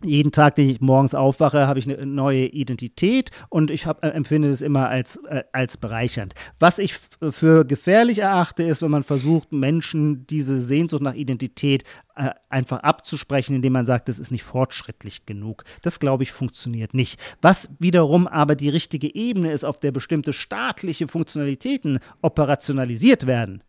[0.05, 4.09] jeden Tag, den ich morgens aufwache, habe ich eine neue Identität und ich hab, äh,
[4.09, 6.35] empfinde es immer als, äh, als bereichernd.
[6.59, 6.99] Was ich
[7.31, 11.85] für gefährlich erachte, ist, wenn man versucht, Menschen diese Sehnsucht nach Identität
[12.17, 15.65] äh, einfach abzusprechen, indem man sagt, das ist nicht fortschrittlich genug.
[15.83, 17.21] Das, glaube ich, funktioniert nicht.
[17.41, 23.63] Was wiederum aber die richtige Ebene ist, auf der bestimmte staatliche Funktionalitäten operationalisiert werden,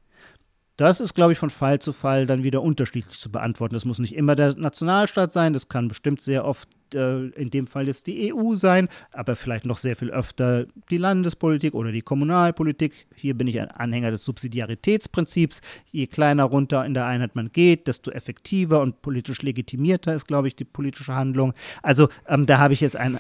[0.84, 3.74] das ist, glaube ich, von Fall zu Fall dann wieder unterschiedlich zu beantworten.
[3.74, 7.68] Das muss nicht immer der Nationalstaat sein, das kann bestimmt sehr oft, äh, in dem
[7.68, 12.02] Fall jetzt die EU sein, aber vielleicht noch sehr viel öfter die Landespolitik oder die
[12.02, 13.08] Kommunalpolitik.
[13.16, 15.62] Hier bin ich ein Anhänger des Subsidiaritätsprinzips.
[15.92, 20.50] Je kleiner runter in der Einheit man geht, desto effektiver und politisch legitimierter ist, glaube
[20.50, 21.54] ich, die politische Handlung.
[21.82, 23.20] Also ähm, da habe ich jetzt ein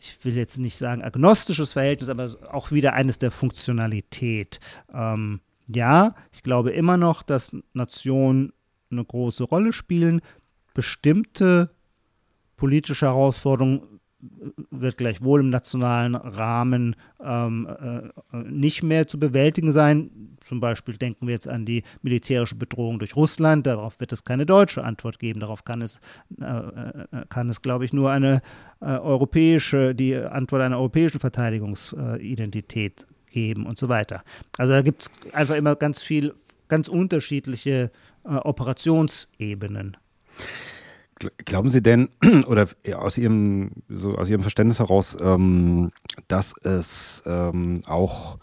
[0.00, 4.60] ich will jetzt nicht sagen agnostisches Verhältnis, aber auch wieder eines der Funktionalität.
[4.92, 8.52] Ähm, ja, ich glaube immer noch, dass Nationen
[8.90, 10.20] eine große Rolle spielen.
[10.74, 11.70] Bestimmte
[12.56, 14.00] politische Herausforderungen
[14.70, 20.36] wird gleichwohl im nationalen Rahmen ähm, äh, nicht mehr zu bewältigen sein.
[20.40, 23.66] Zum Beispiel denken wir jetzt an die militärische Bedrohung durch Russland.
[23.66, 25.40] Darauf wird es keine deutsche Antwort geben.
[25.40, 26.00] Darauf kann es,
[26.40, 28.40] äh, äh kann es glaube ich, nur eine
[28.80, 34.22] äh, europäische, die Antwort einer europäischen Verteidigungsidentität geben und so weiter.
[34.56, 36.32] Also da gibt es einfach immer ganz viel,
[36.68, 37.90] ganz unterschiedliche
[38.24, 39.96] äh, Operationsebenen.
[41.44, 42.08] Glauben Sie denn,
[42.46, 45.90] oder aus Ihrem, so aus Ihrem Verständnis heraus, ähm,
[46.28, 48.38] dass es ähm, auch,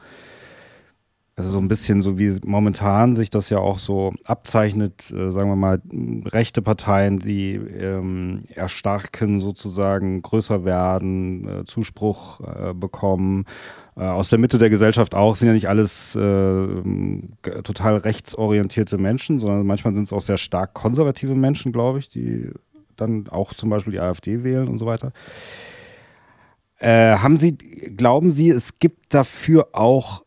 [1.35, 5.49] also so ein bisschen so wie momentan sich das ja auch so abzeichnet, äh, sagen
[5.49, 5.81] wir mal,
[6.25, 13.45] rechte Parteien, die ähm, erstarken, sozusagen größer werden, äh, Zuspruch äh, bekommen,
[13.95, 16.67] aus der Mitte der Gesellschaft auch, sind ja nicht alles äh,
[17.63, 22.49] total rechtsorientierte Menschen, sondern manchmal sind es auch sehr stark konservative Menschen, glaube ich, die
[22.95, 25.11] dann auch zum Beispiel die AfD wählen und so weiter.
[26.79, 30.23] Äh, haben Sie, glauben Sie, es gibt dafür auch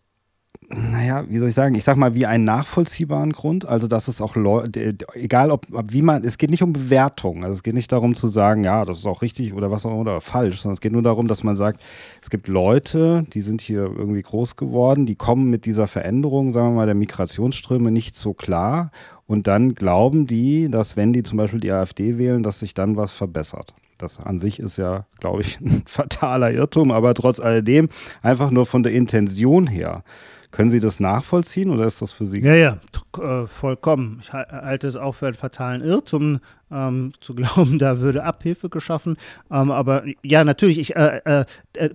[0.69, 3.67] naja, wie soll ich sagen, ich sag mal, wie einen nachvollziehbaren Grund.
[3.67, 7.45] Also, dass es auch Leute, egal ob, wie man, es geht nicht um Bewertung.
[7.45, 9.95] Also, es geht nicht darum zu sagen, ja, das ist auch richtig oder was auch
[9.95, 11.81] oder falsch, sondern es geht nur darum, dass man sagt,
[12.23, 16.69] es gibt Leute, die sind hier irgendwie groß geworden, die kommen mit dieser Veränderung, sagen
[16.69, 18.91] wir mal, der Migrationsströme nicht so klar.
[19.27, 22.97] Und dann glauben die, dass wenn die zum Beispiel die AfD wählen, dass sich dann
[22.97, 23.75] was verbessert.
[23.99, 27.89] Das an sich ist ja, glaube ich, ein fataler Irrtum, aber trotz alledem
[28.23, 30.05] einfach nur von der Intention her
[30.55, 32.41] können Sie das nachvollziehen oder ist das für Sie?
[32.41, 32.79] Ja, ja,
[33.19, 34.21] äh, vollkommen.
[34.23, 36.39] Ich halte es auch für einen fatalen Irrtum,
[36.71, 39.17] ähm, zu glauben, da würde Abhilfe geschaffen.
[39.51, 41.91] Ähm, aber ja, natürlich, ich, äh, äh, äh,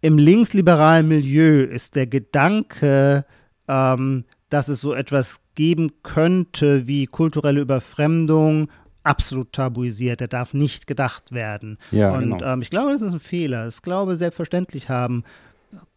[0.00, 3.26] im linksliberalen Milieu ist der Gedanke,
[3.68, 8.70] ähm, dass es so etwas geben könnte wie kulturelle Überfremdung
[9.02, 10.20] absolut tabuisiert.
[10.20, 11.76] Der darf nicht gedacht werden.
[11.90, 12.54] Ja, Und genau.
[12.54, 13.68] ähm, ich glaube, das ist ein Fehler.
[13.68, 15.24] Ich glaube, selbstverständlich haben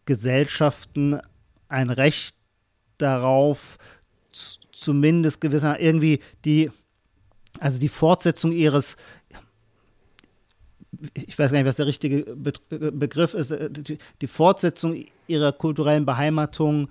[0.04, 1.20] Gesellschaften
[1.68, 2.34] ein Recht
[2.98, 3.78] darauf,
[4.32, 6.70] zumindest gewisser irgendwie die,
[7.60, 8.96] also die Fortsetzung ihres,
[11.14, 16.88] ich weiß gar nicht, was der richtige Begriff ist, äh, die, Fortsetzung ihrer kulturellen Beheimatung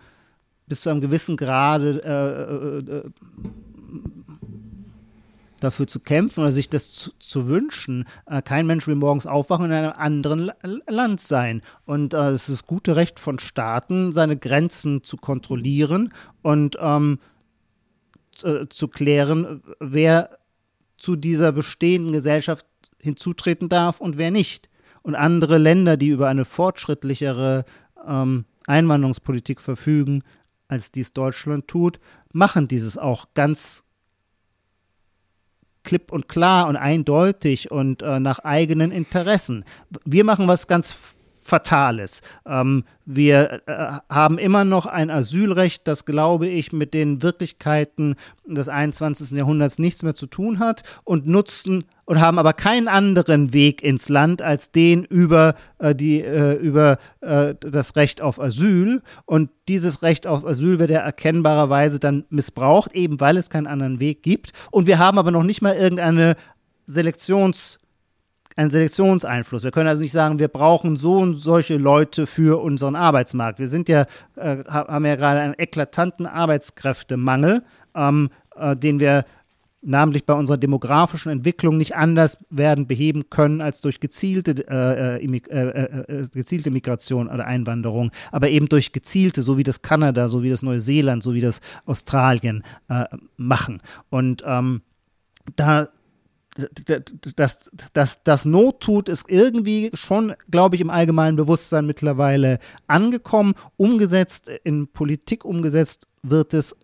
[0.67, 3.09] bis zu einem gewissen Grade äh, äh, äh
[5.63, 8.05] dafür zu kämpfen oder sich das zu, zu wünschen.
[8.25, 10.51] Äh, kein Mensch will morgens aufwachen und in einem anderen
[10.87, 11.61] Land sein.
[11.85, 17.19] Und äh, es ist gute Recht von Staaten, seine Grenzen zu kontrollieren und ähm,
[18.35, 20.37] zu, zu klären, wer
[20.97, 22.65] zu dieser bestehenden Gesellschaft
[22.99, 24.69] hinzutreten darf und wer nicht.
[25.01, 27.65] Und andere Länder, die über eine fortschrittlichere
[28.07, 30.23] ähm, Einwanderungspolitik verfügen,
[30.67, 31.99] als dies Deutschland tut,
[32.31, 33.83] machen dieses auch ganz
[35.83, 39.65] klipp und klar und eindeutig und äh, nach eigenen Interessen.
[40.05, 40.95] Wir machen was ganz
[41.41, 42.21] Fatales.
[42.45, 48.15] Ähm, wir äh, haben immer noch ein Asylrecht, das, glaube ich, mit den Wirklichkeiten
[48.45, 49.31] des 21.
[49.31, 54.07] Jahrhunderts nichts mehr zu tun hat und nutzen und haben aber keinen anderen Weg ins
[54.07, 59.01] Land als den über, äh, die, äh, über äh, das Recht auf Asyl.
[59.25, 63.99] Und dieses Recht auf Asyl wird ja erkennbarerweise dann missbraucht, eben weil es keinen anderen
[63.99, 64.51] Weg gibt.
[64.69, 66.35] Und wir haben aber noch nicht mal irgendeine
[66.87, 67.80] Selektions-
[68.55, 69.63] einen Selektionseinfluss.
[69.63, 73.59] Wir können also nicht sagen, wir brauchen so und solche Leute für unseren Arbeitsmarkt.
[73.59, 77.63] Wir sind ja, äh, haben ja gerade einen eklatanten Arbeitskräftemangel,
[77.95, 79.25] ähm, äh, den wir
[79.81, 85.41] namentlich bei unserer demografischen Entwicklung nicht anders werden beheben können als durch gezielte, äh, äh,
[85.49, 90.43] äh, äh, gezielte Migration oder Einwanderung, aber eben durch gezielte, so wie das Kanada, so
[90.43, 92.63] wie das Neuseeland, so wie das Australien
[93.37, 93.81] machen.
[94.09, 94.81] Und ähm,
[95.55, 95.89] da
[97.35, 103.53] dass, dass das Not tut, ist irgendwie schon, glaube ich, im allgemeinen Bewusstsein mittlerweile angekommen.
[103.77, 106.75] Umgesetzt, in Politik umgesetzt wird es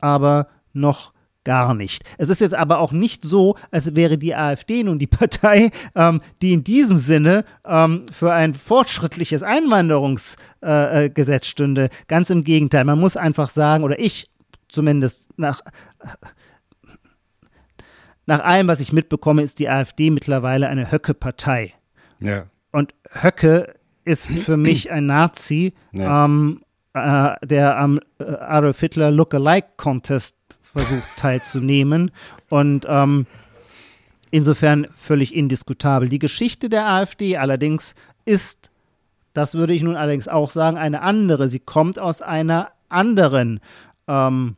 [0.00, 1.12] aber noch
[1.44, 2.04] gar nicht.
[2.18, 6.20] Es ist jetzt aber auch nicht so, als wäre die AfD nun die Partei, ähm,
[6.42, 11.88] die in diesem Sinne ähm, für ein fortschrittliches Einwanderungsgesetz äh, stünde.
[12.06, 12.84] Ganz im Gegenteil.
[12.84, 14.28] Man muss einfach sagen, oder ich
[14.68, 15.62] zumindest nach
[18.28, 21.72] nach allem, was ich mitbekomme, ist die AfD mittlerweile eine Höcke-Partei.
[22.20, 22.44] Ja.
[22.72, 23.74] Und Höcke
[24.04, 26.26] ist für mich ein Nazi, ja.
[26.26, 26.60] ähm,
[26.92, 32.10] äh, der am äh, Adolf Hitler Lookalike-Contest versucht teilzunehmen.
[32.50, 33.26] Und ähm,
[34.30, 36.10] insofern völlig indiskutabel.
[36.10, 37.94] Die Geschichte der AfD allerdings
[38.26, 38.70] ist,
[39.32, 41.48] das würde ich nun allerdings auch sagen, eine andere.
[41.48, 43.60] Sie kommt aus einer anderen
[44.06, 44.56] ähm,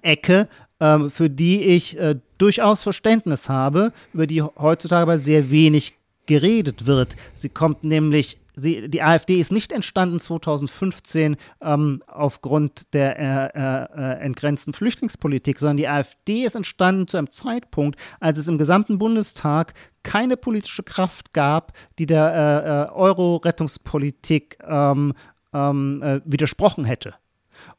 [0.00, 0.48] Ecke,
[0.80, 5.94] ähm, für die ich äh, durchaus Verständnis habe, über die heutzutage aber sehr wenig
[6.26, 7.16] geredet wird.
[7.34, 13.18] Sie kommt nämlich Sie, die AfD ist nicht entstanden 2015 ähm, aufgrund der
[13.54, 18.56] äh, äh, entgrenzten Flüchtlingspolitik, sondern die AfD ist entstanden zu einem Zeitpunkt, als es im
[18.56, 25.12] gesamten Bundestag keine politische Kraft gab, die der äh, äh Euro-Rettungspolitik ähm,
[25.52, 27.14] ähm, äh, widersprochen hätte.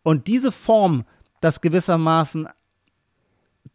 [0.04, 1.06] Und diese Form,
[1.42, 2.50] dass gewissermaßen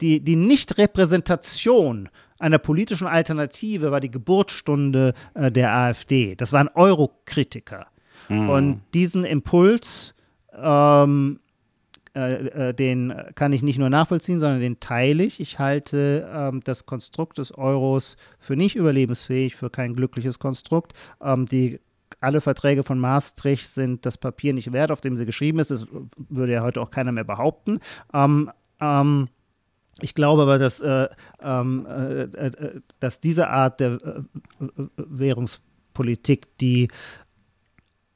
[0.01, 6.35] die, die Nichtrepräsentation einer politischen Alternative war die Geburtsstunde äh, der AfD.
[6.35, 7.87] Das waren Eurokritiker.
[8.29, 8.49] Mhm.
[8.49, 10.15] Und diesen Impuls,
[10.61, 11.39] ähm,
[12.15, 15.41] äh, äh, den kann ich nicht nur nachvollziehen, sondern den teile ich.
[15.41, 20.93] Ich halte ähm, das Konstrukt des Euros für nicht überlebensfähig, für kein glückliches Konstrukt.
[21.23, 21.81] Ähm, die
[22.21, 25.71] alle Verträge von Maastricht sind das Papier nicht wert, auf dem sie geschrieben ist.
[25.71, 25.87] Das
[26.29, 27.79] würde ja heute auch keiner mehr behaupten.
[28.13, 29.29] Ähm, ähm,
[30.01, 31.09] ich glaube aber, dass, äh,
[31.43, 34.23] ähm, äh, äh, dass diese Art der äh,
[34.97, 36.89] Währungspolitik, die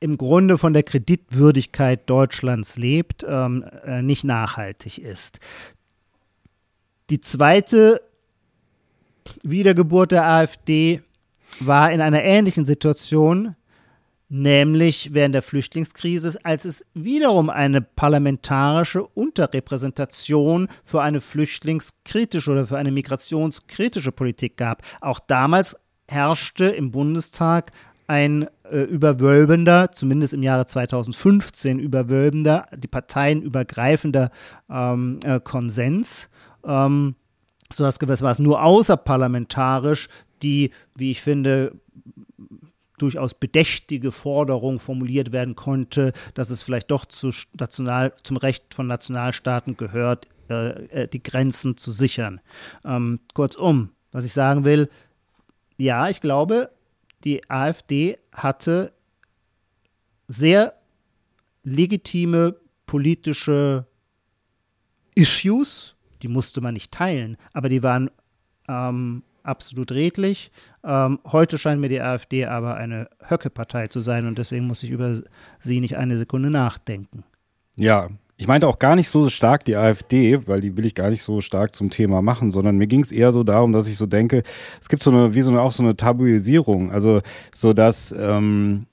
[0.00, 5.40] im Grunde von der Kreditwürdigkeit Deutschlands lebt, ähm, äh, nicht nachhaltig ist.
[7.10, 8.00] Die zweite
[9.42, 11.02] Wiedergeburt der AfD
[11.60, 13.56] war in einer ähnlichen Situation,
[14.28, 22.78] nämlich während der Flüchtlingskrise, als es wiederum eine parlamentarische Unterrepräsentation für eine flüchtlingskritische oder für
[22.78, 24.82] eine migrationskritische Politik gab.
[25.00, 25.76] Auch damals
[26.08, 27.72] herrschte im Bundestag
[28.08, 34.30] ein äh, überwölbender, zumindest im Jahre 2015 überwölbender, die Parteien übergreifender
[34.70, 36.28] ähm, äh, Konsens,
[36.64, 37.16] ähm,
[37.72, 40.08] sodass gewissermaßen nur außerparlamentarisch
[40.42, 41.72] die, wie ich finde,
[42.98, 48.86] durchaus bedächtige Forderung formuliert werden konnte, dass es vielleicht doch zu national, zum Recht von
[48.86, 52.40] Nationalstaaten gehört, äh, äh, die Grenzen zu sichern.
[52.84, 54.88] Ähm, kurzum, was ich sagen will,
[55.76, 56.70] ja, ich glaube,
[57.24, 58.92] die AfD hatte
[60.28, 60.74] sehr
[61.64, 63.86] legitime politische
[65.14, 68.10] Issues, die musste man nicht teilen, aber die waren
[68.68, 70.50] ähm, absolut redlich.
[70.84, 74.90] Ähm, heute scheint mir die AfD aber eine Höcke-Partei zu sein und deswegen muss ich
[74.90, 75.20] über
[75.58, 77.24] sie nicht eine Sekunde nachdenken.
[77.76, 81.08] Ja, ich meinte auch gar nicht so stark die AfD, weil die will ich gar
[81.10, 83.96] nicht so stark zum Thema machen, sondern mir ging es eher so darum, dass ich
[83.96, 84.42] so denke,
[84.80, 87.22] es gibt so eine, wie so eine, auch so eine Tabuisierung, also
[87.54, 88.86] so dass ähm,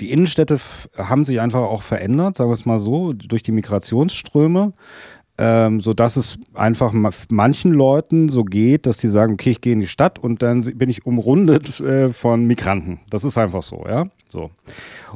[0.00, 0.58] die Innenstädte
[0.96, 4.72] haben sich einfach auch verändert, sagen wir es mal so, durch die Migrationsströme
[5.40, 6.92] ähm, so dass es einfach
[7.30, 10.60] manchen Leuten so geht, dass die sagen, okay, ich gehe in die Stadt und dann
[10.76, 13.00] bin ich umrundet äh, von Migranten.
[13.08, 14.04] Das ist einfach so, ja.
[14.28, 14.50] So.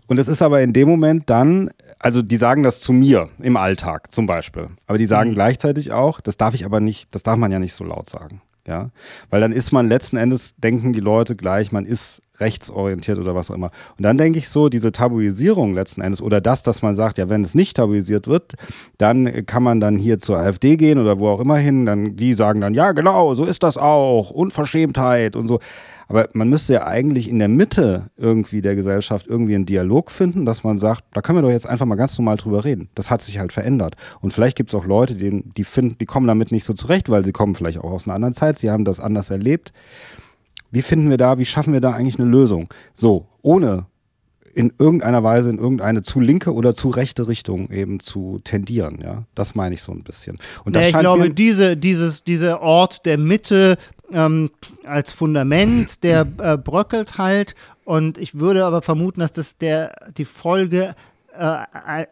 [0.07, 1.69] Und es ist aber in dem Moment dann,
[1.99, 5.35] also die sagen das zu mir im Alltag zum Beispiel, aber die sagen mhm.
[5.35, 8.41] gleichzeitig auch, das darf ich aber nicht, das darf man ja nicht so laut sagen.
[8.67, 8.91] Ja,
[9.29, 13.51] weil dann ist man letzten Endes, denken die Leute gleich, man ist rechtsorientiert oder was
[13.51, 13.71] auch immer.
[13.99, 17.29] Und dann denke ich so, diese Tabuisierung letzten Endes oder das, dass man sagt, ja,
[17.29, 18.55] wenn es nicht tabuisiert wird,
[18.97, 22.33] dann kann man dann hier zur AfD gehen oder wo auch immer hin, dann die
[22.33, 25.61] sagen dann, ja, genau, so ist das auch, Unverschämtheit und so.
[26.09, 30.45] Aber man müsste ja eigentlich in der Mitte irgendwie der Gesellschaft irgendwie einen Dialog finden,
[30.45, 32.89] dass man sagt, da können wir doch jetzt einfach mal ganz normal drüber reden.
[32.95, 33.97] Das hat sich halt verändert.
[34.21, 37.09] Und vielleicht gibt es auch Leute, die, die finden, die kommen damit nicht so zurecht,
[37.09, 39.73] weil sie kommen vielleicht auch aus einer anderen Zeit, sie haben das anders erlebt.
[40.71, 42.69] Wie finden wir da, wie schaffen wir da eigentlich eine Lösung?
[42.95, 43.87] So, ohne
[44.55, 49.01] in irgendeiner Weise in irgendeine zu linke oder zu rechte Richtung eben zu tendieren.
[49.03, 50.39] Ja, das meine ich so ein bisschen.
[50.65, 53.77] Und das ja, ich glaube, diese, dieses, dieser Ort der Mitte
[54.13, 54.51] ähm,
[54.85, 57.55] als Fundament, der äh, bröckelt halt.
[57.85, 60.95] Und ich würde aber vermuten, dass das der, die Folge
[61.37, 61.65] äh,
[62.03, 62.07] äh,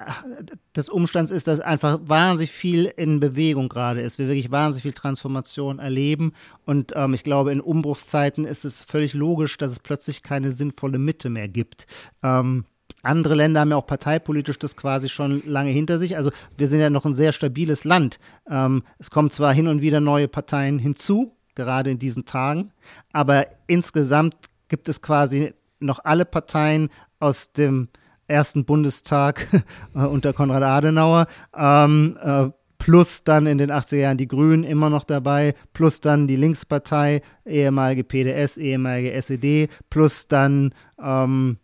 [0.74, 4.18] des Umstands ist, dass einfach wahnsinnig viel in Bewegung gerade ist.
[4.18, 6.32] Wir wirklich wahnsinnig viel Transformation erleben.
[6.66, 10.98] Und ähm, ich glaube, in Umbruchszeiten ist es völlig logisch, dass es plötzlich keine sinnvolle
[10.98, 11.86] Mitte mehr gibt.
[12.22, 12.64] Ähm,
[13.02, 16.16] andere Länder haben ja auch parteipolitisch das quasi schon lange hinter sich.
[16.16, 18.18] Also wir sind ja noch ein sehr stabiles Land.
[18.48, 22.72] Ähm, es kommen zwar hin und wieder neue Parteien hinzu, gerade in diesen Tagen.
[23.12, 24.36] Aber insgesamt
[24.68, 26.88] gibt es quasi noch alle Parteien
[27.18, 27.88] aus dem
[28.26, 29.46] ersten Bundestag
[29.94, 31.26] äh, unter Konrad Adenauer.
[31.56, 32.48] Ähm, äh,
[32.78, 37.22] plus dann in den 80er Jahren die Grünen immer noch dabei, plus dann die Linkspartei,
[37.46, 41.58] ehemalige PDS, ehemalige SED, plus dann ähm,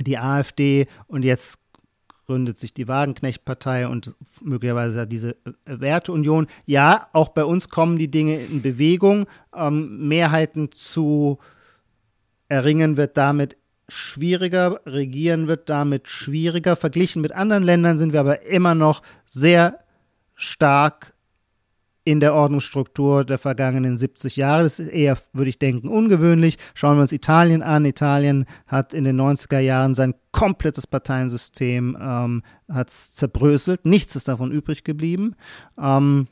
[0.00, 1.58] die AfD und jetzt
[2.26, 6.46] gründet sich die Wagenknecht-Partei und möglicherweise diese äh, Werteunion.
[6.66, 9.26] Ja, auch bei uns kommen die Dinge in Bewegung.
[9.54, 11.38] Ähm, Mehrheiten zu
[12.48, 13.56] erringen wird damit
[13.88, 16.76] schwieriger, regieren wird damit schwieriger.
[16.76, 19.80] Verglichen mit anderen Ländern sind wir aber immer noch sehr
[20.34, 21.13] stark
[22.04, 24.62] in der Ordnungsstruktur der vergangenen 70 Jahre.
[24.62, 26.58] Das ist eher, würde ich denken, ungewöhnlich.
[26.74, 27.86] Schauen wir uns Italien an.
[27.86, 32.42] Italien hat in den 90er Jahren sein komplettes Parteiensystem ähm,
[32.86, 33.86] zerbröselt.
[33.86, 35.34] Nichts ist davon übrig geblieben.
[35.80, 36.26] Ähm,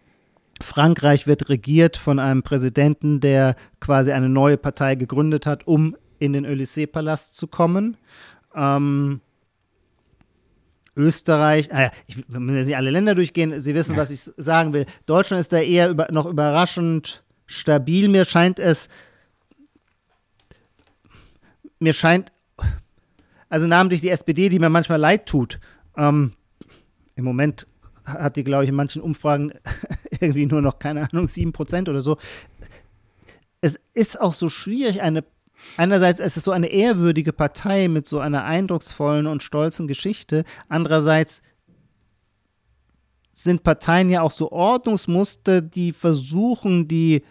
[0.60, 6.34] Frankreich wird regiert von einem Präsidenten, der quasi eine neue Partei gegründet hat, um in
[6.34, 7.96] den Élysée-Palast zu kommen.
[8.54, 9.22] Ähm,
[10.94, 13.98] Österreich, ah ja, ich will jetzt nicht alle Länder durchgehen, Sie wissen, ja.
[13.98, 14.86] was ich sagen will.
[15.06, 18.08] Deutschland ist da eher über, noch überraschend stabil.
[18.08, 18.88] Mir scheint es,
[21.78, 22.30] mir scheint,
[23.48, 25.60] also namentlich die SPD, die mir manchmal leid tut.
[25.96, 26.32] Ähm,
[27.16, 27.66] Im Moment
[28.04, 29.52] hat die, glaube ich, in manchen Umfragen
[30.20, 32.18] irgendwie nur noch, keine Ahnung, 7% oder so.
[33.60, 35.24] Es ist auch so schwierig, eine
[35.76, 40.44] Einerseits ist es so eine ehrwürdige Partei mit so einer eindrucksvollen und stolzen Geschichte.
[40.68, 41.42] Andererseits
[43.32, 47.22] sind Parteien ja auch so Ordnungsmuster, die versuchen, die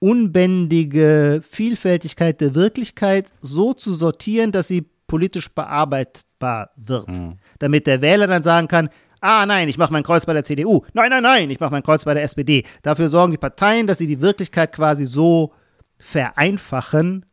[0.00, 7.08] unbändige Vielfältigkeit der Wirklichkeit so zu sortieren, dass sie politisch bearbeitbar wird.
[7.08, 7.38] Mhm.
[7.58, 8.90] Damit der Wähler dann sagen kann,
[9.20, 10.84] ah nein, ich mache mein Kreuz bei der CDU.
[10.92, 12.64] Nein, nein, nein, ich mache mein Kreuz bei der SPD.
[12.82, 15.52] Dafür sorgen die Parteien, dass sie die Wirklichkeit quasi so
[15.96, 17.24] vereinfachen,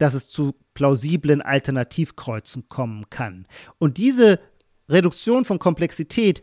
[0.00, 3.46] dass es zu plausiblen Alternativkreuzen kommen kann.
[3.78, 4.40] Und diese
[4.88, 6.42] Reduktion von Komplexität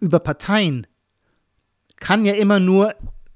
[0.00, 0.86] über Parteien
[1.96, 2.94] kann ja immer nur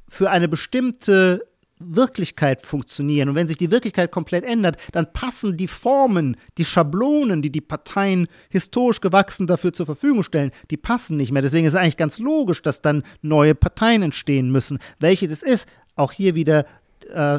[0.09, 1.47] für eine bestimmte
[1.79, 3.29] Wirklichkeit funktionieren.
[3.29, 7.61] Und wenn sich die Wirklichkeit komplett ändert, dann passen die Formen, die Schablonen, die die
[7.61, 11.43] Parteien historisch gewachsen dafür zur Verfügung stellen, die passen nicht mehr.
[11.43, 14.79] Deswegen ist es eigentlich ganz logisch, dass dann neue Parteien entstehen müssen.
[14.99, 16.65] Welche das ist, auch hier wieder
[17.13, 17.39] äh,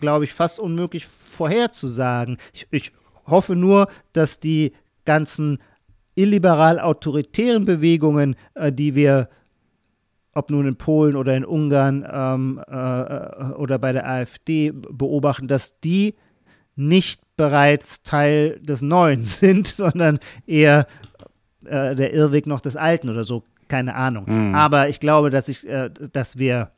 [0.00, 2.38] glaube ich, fast unmöglich vorherzusagen.
[2.52, 2.92] Ich, ich
[3.26, 4.72] hoffe nur, dass die
[5.04, 5.58] ganzen
[6.14, 9.28] illiberal-autoritären Bewegungen, äh, die wir,
[10.34, 15.80] ob nun in Polen oder in Ungarn ähm, äh, oder bei der AfD beobachten, dass
[15.80, 16.14] die
[16.74, 20.86] nicht bereits Teil des Neuen sind, sondern eher
[21.64, 23.42] äh, der Irrweg noch des Alten oder so.
[23.68, 24.24] Keine Ahnung.
[24.26, 24.54] Mhm.
[24.54, 26.70] Aber ich glaube, dass ich, äh, dass wir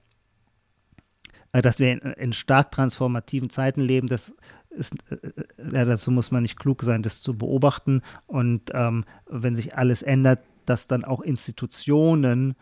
[1.53, 4.35] dass wir in, stark transformativen Zeiten leben, das
[4.71, 8.03] ist, äh, äh, ja, dazu muss man nicht klug sein, das zu beobachten.
[8.27, 12.55] Und ähm, wenn sich alles ändert, dass dann auch Institutionen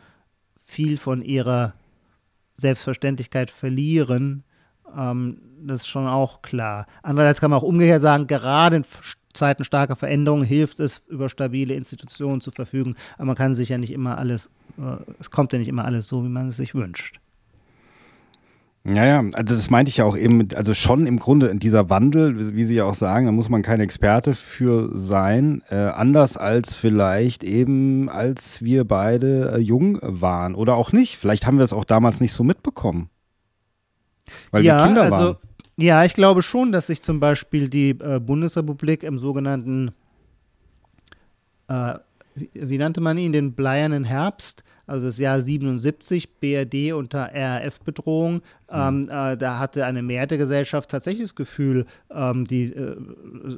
[0.65, 1.75] viel von ihrer
[2.55, 4.45] Selbstverständlichkeit verlieren,
[4.97, 6.87] ähm, das ist schon auch klar.
[7.03, 8.85] Andererseits kann man auch umgekehrt sagen, gerade in
[9.33, 12.95] Zeiten starker Veränderung hilft es, über stabile Institutionen zu verfügen.
[13.17, 16.09] Aber man kann sich ja nicht immer alles, äh, es kommt ja nicht immer alles
[16.09, 17.21] so, wie man es sich wünscht.
[18.89, 21.91] Ja, ja, also das meinte ich ja auch eben, also schon im Grunde in dieser
[21.91, 26.37] Wandel, wie Sie ja auch sagen, da muss man kein Experte für sein, äh, anders
[26.37, 31.17] als vielleicht eben, als wir beide äh, jung waren oder auch nicht.
[31.17, 33.11] Vielleicht haben wir es auch damals nicht so mitbekommen,
[34.53, 35.37] weil ja, wir Kinder also, waren.
[35.79, 39.91] Ja, ich glaube schon, dass sich zum Beispiel die äh, Bundesrepublik im sogenannten,
[41.67, 41.95] äh,
[42.37, 48.35] wie, wie nannte man ihn, den bleiernen Herbst, also das Jahr 77, BRD unter RAF-Bedrohung.
[48.35, 48.41] Mhm.
[48.71, 52.97] Ähm, äh, da hatte eine Mehrheit der Gesellschaft tatsächlich das Gefühl, ähm, die äh,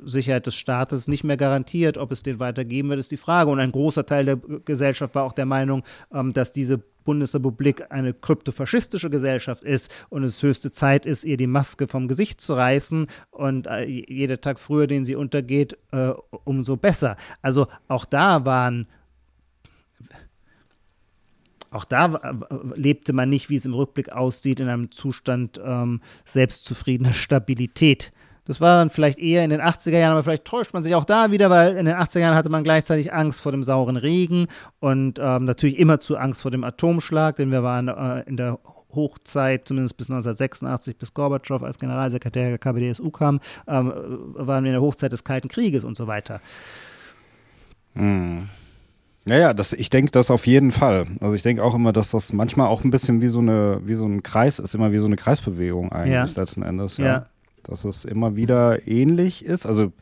[0.05, 1.99] Sicherheit des Staates nicht mehr garantiert.
[1.99, 3.51] Ob es den weitergeben wird, ist die Frage.
[3.51, 5.83] Und ein großer Teil der Gesellschaft war auch der Meinung,
[6.13, 11.47] ähm, dass diese Bundesrepublik eine kryptofaschistische Gesellschaft ist und es höchste Zeit ist, ihr die
[11.47, 16.13] Maske vom Gesicht zu reißen und äh, jeder Tag früher, den sie untergeht, äh,
[16.45, 17.17] umso besser.
[17.41, 18.89] Also auch da waren
[21.71, 22.39] auch da
[22.75, 28.13] lebte man nicht, wie es im Rückblick aussieht, in einem Zustand ähm, selbstzufriedener Stabilität.
[28.47, 31.05] Das war dann vielleicht eher in den 80er Jahren, aber vielleicht täuscht man sich auch
[31.05, 34.47] da wieder, weil in den 80er Jahren hatte man gleichzeitig Angst vor dem sauren Regen
[34.81, 38.59] und ähm, natürlich immer zu Angst vor dem Atomschlag, denn wir waren äh, in der
[38.95, 43.93] Hochzeit, zumindest bis 1986, bis Gorbatschow als Generalsekretär der KPDSU kam, ähm,
[44.33, 46.41] waren wir in der Hochzeit des Kalten Krieges und so weiter.
[47.95, 48.49] Hm.
[49.29, 51.07] Naja, das, ich denke das auf jeden Fall.
[51.21, 53.93] Also ich denke auch immer, dass das manchmal auch ein bisschen wie so eine, wie
[53.93, 56.29] so ein Kreis ist, immer wie so eine Kreisbewegung eigentlich ja.
[56.35, 56.97] letzten Endes.
[56.97, 57.05] Ja.
[57.05, 57.27] ja.
[57.63, 59.67] Dass es immer wieder ähnlich ist.
[59.67, 59.93] Also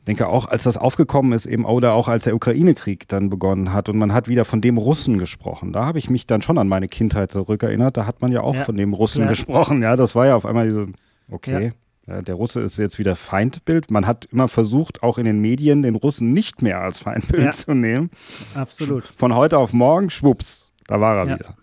[0.00, 3.72] ich denke auch, als das aufgekommen ist, eben oder auch als der Ukraine-Krieg dann begonnen
[3.72, 5.72] hat und man hat wieder von dem Russen gesprochen.
[5.72, 7.96] Da habe ich mich dann schon an meine Kindheit zurückerinnert.
[7.96, 8.64] Da hat man ja auch ja.
[8.64, 9.82] von dem Russen gesprochen.
[9.82, 10.88] Ja, das war ja auf einmal diese,
[11.30, 11.72] okay,
[12.06, 13.90] der Russe ist jetzt wieder Feindbild.
[13.90, 17.52] Man hat immer versucht, auch in den Medien den Russen nicht mehr als Feindbild ja.
[17.52, 18.10] zu nehmen.
[18.54, 19.06] Absolut.
[19.16, 21.38] Von heute auf morgen, schwupps, da war er ja.
[21.38, 21.56] wieder.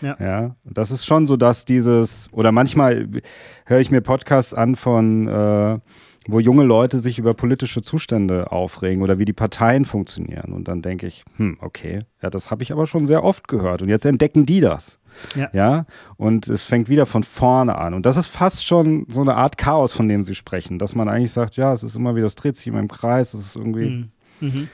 [0.00, 0.16] Ja.
[0.18, 3.08] ja, das ist schon so, dass dieses, oder manchmal
[3.66, 5.78] höre ich mir Podcasts an von, äh,
[6.28, 10.52] wo junge Leute sich über politische Zustände aufregen oder wie die Parteien funktionieren.
[10.52, 13.82] Und dann denke ich, hm, okay, ja, das habe ich aber schon sehr oft gehört.
[13.82, 15.00] Und jetzt entdecken die das.
[15.36, 15.50] Ja.
[15.52, 15.86] ja.
[16.16, 17.94] Und es fängt wieder von vorne an.
[17.94, 21.08] Und das ist fast schon so eine Art Chaos, von dem Sie sprechen, dass man
[21.08, 23.56] eigentlich sagt, ja, es ist immer wieder, es dreht sich immer im Kreis, es ist
[23.56, 23.88] irgendwie.
[23.88, 24.10] Mhm.
[24.40, 24.68] Mhm.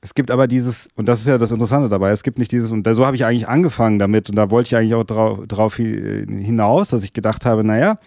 [0.00, 2.70] Es gibt aber dieses, und das ist ja das Interessante dabei, es gibt nicht dieses,
[2.70, 5.76] und so habe ich eigentlich angefangen damit, und da wollte ich eigentlich auch drauf, drauf
[5.76, 7.98] hinaus, dass ich gedacht habe, naja,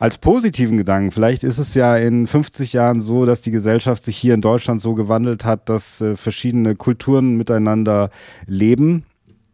[0.00, 1.12] als positiven Gedanken.
[1.12, 4.80] Vielleicht ist es ja in 50 Jahren so, dass die Gesellschaft sich hier in Deutschland
[4.80, 8.10] so gewandelt hat, dass äh, verschiedene Kulturen miteinander
[8.46, 9.04] leben.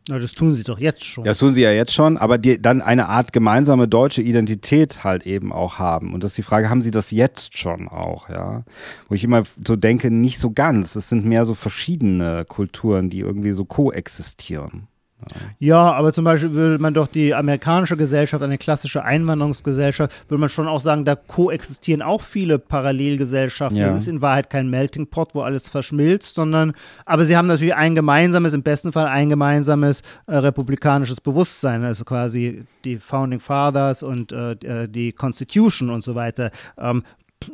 [0.09, 1.25] Ja, das tun sie doch jetzt schon.
[1.25, 5.27] Das tun sie ja jetzt schon, aber die dann eine Art gemeinsame deutsche Identität halt
[5.27, 6.15] eben auch haben.
[6.15, 8.63] Und das ist die Frage, haben sie das jetzt schon auch, ja?
[9.09, 10.95] Wo ich immer so denke, nicht so ganz.
[10.95, 14.87] Es sind mehr so verschiedene Kulturen, die irgendwie so koexistieren.
[15.59, 20.51] Ja, aber zum Beispiel würde man doch die amerikanische Gesellschaft, eine klassische Einwanderungsgesellschaft, würde man
[20.51, 23.79] schon auch sagen, da koexistieren auch viele Parallelgesellschaften.
[23.79, 23.87] Ja.
[23.91, 26.75] Das ist in Wahrheit kein Melting Pot, wo alles verschmilzt, sondern,
[27.07, 32.05] aber sie haben natürlich ein gemeinsames, im besten Fall ein gemeinsames äh, republikanisches Bewusstsein, also
[32.05, 36.51] quasi die Founding Fathers und äh, äh die Constitution und so weiter.
[36.79, 37.03] Ähm,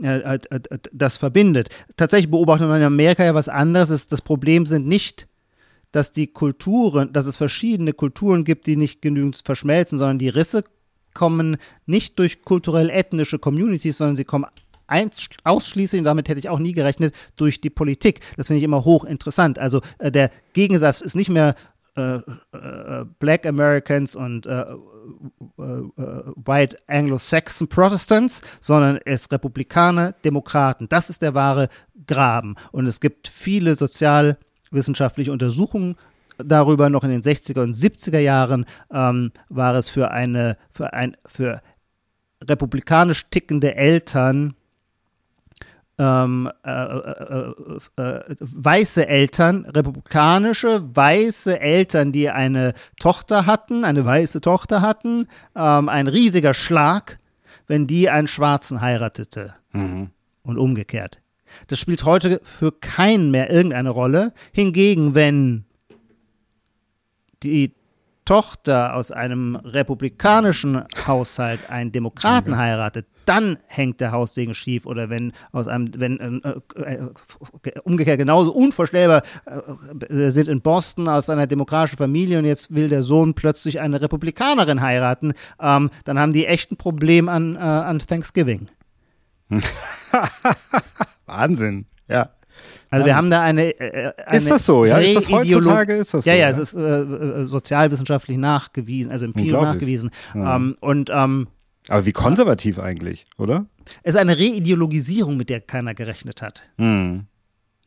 [0.03, 0.61] äh, äh, äh,
[0.93, 1.69] das verbindet.
[1.97, 4.09] Tatsächlich beobachtet man in Amerika ja was anderes.
[4.09, 5.27] Das Problem sind nicht
[5.93, 10.65] dass die Kulturen, dass es verschiedene Kulturen gibt, die nicht genügend verschmelzen, sondern die Risse
[11.15, 14.47] kommen nicht durch kulturell-ethnische Communities, sondern sie kommen
[15.45, 18.21] ausschließlich, und damit hätte ich auch nie gerechnet, durch die Politik.
[18.37, 19.59] Das finde ich immer hochinteressant.
[19.59, 21.55] Also äh, der Gegensatz ist nicht mehr
[21.97, 22.17] äh,
[22.53, 30.89] äh, Black Americans und äh, äh, äh, White Anglo-Saxon Protestants, sondern es Republikaner, Demokraten.
[30.89, 31.69] Das ist der wahre
[32.07, 32.57] Graben.
[32.71, 34.39] Und es gibt viele sozial-
[34.73, 35.97] wissenschaftliche Untersuchungen
[36.39, 36.91] darüber.
[36.91, 41.61] Noch in den 60er und 70er Jahren ähm, war es für eine, für ein, für
[42.43, 44.55] republikanisch tickende Eltern
[45.99, 47.55] ähm, äh, äh,
[47.97, 55.89] äh, weiße Eltern, republikanische weiße Eltern, die eine Tochter hatten, eine weiße Tochter hatten, ähm,
[55.89, 57.19] ein riesiger Schlag,
[57.67, 60.11] wenn die einen Schwarzen heiratete mhm.
[60.43, 61.22] und umgekehrt.
[61.67, 64.33] Das spielt heute für keinen mehr irgendeine Rolle.
[64.53, 65.65] Hingegen, wenn
[67.43, 67.75] die
[68.25, 74.87] Tochter aus einem republikanischen Haushalt einen Demokraten heiratet, dann hängt der Haussegen schief.
[74.87, 77.11] Oder wenn aus einem, wenn äh, äh,
[77.83, 79.23] umgekehrt genauso unvorstellbar
[80.09, 84.01] äh, sind in Boston aus einer demokratischen Familie und jetzt will der Sohn plötzlich eine
[84.01, 88.69] Republikanerin heiraten, ähm, dann haben die echt ein Problem an, äh, an Thanksgiving.
[91.33, 92.31] Wahnsinn, ja.
[92.91, 94.99] Also wir haben da eine, äh, äh, eine Ist das so, ja?
[94.99, 96.31] Ist das heutzutage ist das so?
[96.31, 100.11] Ja, ja, es ist äh, äh, sozialwissenschaftlich nachgewiesen, also empirisch nachgewiesen.
[100.35, 100.57] Ja.
[100.57, 101.49] Ähm, und ähm,
[101.89, 103.67] aber wie konservativ eigentlich, oder?
[104.03, 106.69] Es ist eine Reideologisierung, mit der keiner gerechnet hat.
[106.77, 107.27] Mhm.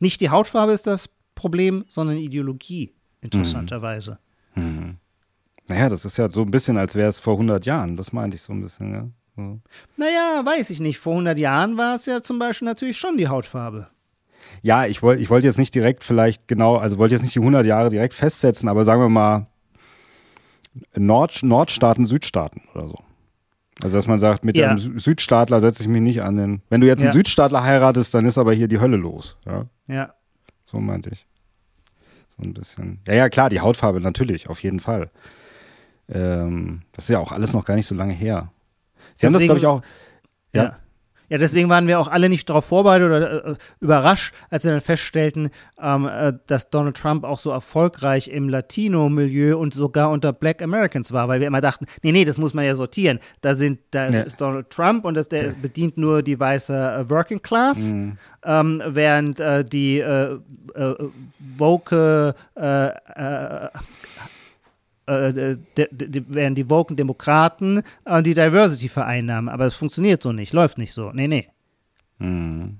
[0.00, 2.92] Nicht die Hautfarbe ist das Problem, sondern Ideologie,
[3.22, 4.18] interessanterweise.
[4.54, 4.62] Mhm.
[4.64, 4.96] Mhm.
[5.68, 7.96] Naja, das ist ja so ein bisschen, als wäre es vor 100 Jahren.
[7.96, 9.08] Das meinte ich so ein bisschen, ja.
[9.36, 9.60] Hm.
[9.96, 10.98] Naja, weiß ich nicht.
[10.98, 13.88] Vor 100 Jahren war es ja zum Beispiel natürlich schon die Hautfarbe.
[14.62, 17.40] Ja, ich wollte ich wollt jetzt nicht direkt vielleicht genau, also wollte jetzt nicht die
[17.40, 19.46] 100 Jahre direkt festsetzen, aber sagen wir mal
[20.94, 22.96] Nord, Nordstaaten, Südstaaten oder so.
[23.82, 24.70] Also, dass man sagt, mit ja.
[24.70, 26.62] einem Südstaatler setze ich mich nicht an den.
[26.70, 27.12] Wenn du jetzt einen ja.
[27.12, 29.36] Südstaatler heiratest, dann ist aber hier die Hölle los.
[29.44, 29.66] Ja.
[29.86, 30.14] ja.
[30.64, 31.26] So meinte ich.
[32.36, 33.00] So ein bisschen.
[33.06, 35.10] Ja, ja, klar, die Hautfarbe natürlich, auf jeden Fall.
[36.08, 38.50] Ähm, das ist ja auch alles noch gar nicht so lange her.
[39.16, 39.82] Sie deswegen, haben das, glaube ich, auch.
[40.52, 40.62] Ja.
[40.62, 40.76] ja.
[41.30, 41.38] ja.
[41.38, 45.50] deswegen waren wir auch alle nicht darauf vorbereitet oder äh, überrascht, als wir dann feststellten,
[45.80, 51.12] ähm, äh, dass Donald Trump auch so erfolgreich im Latino-Milieu und sogar unter Black Americans
[51.12, 53.20] war, weil wir immer dachten, nee, nee, das muss man ja sortieren.
[53.40, 54.20] Da sind, da ja.
[54.20, 58.18] ist Donald Trump und das, der bedient nur die weiße äh, Working Class, mhm.
[58.44, 60.38] ähm, während äh, die äh,
[60.74, 60.94] äh,
[61.56, 62.34] woke
[65.06, 69.48] äh, de, de, wären die woken Demokraten äh, die Diversity vereinnahmen.
[69.48, 71.12] Aber es funktioniert so nicht, läuft nicht so.
[71.12, 71.48] Nee, nee.
[72.18, 72.78] Hm.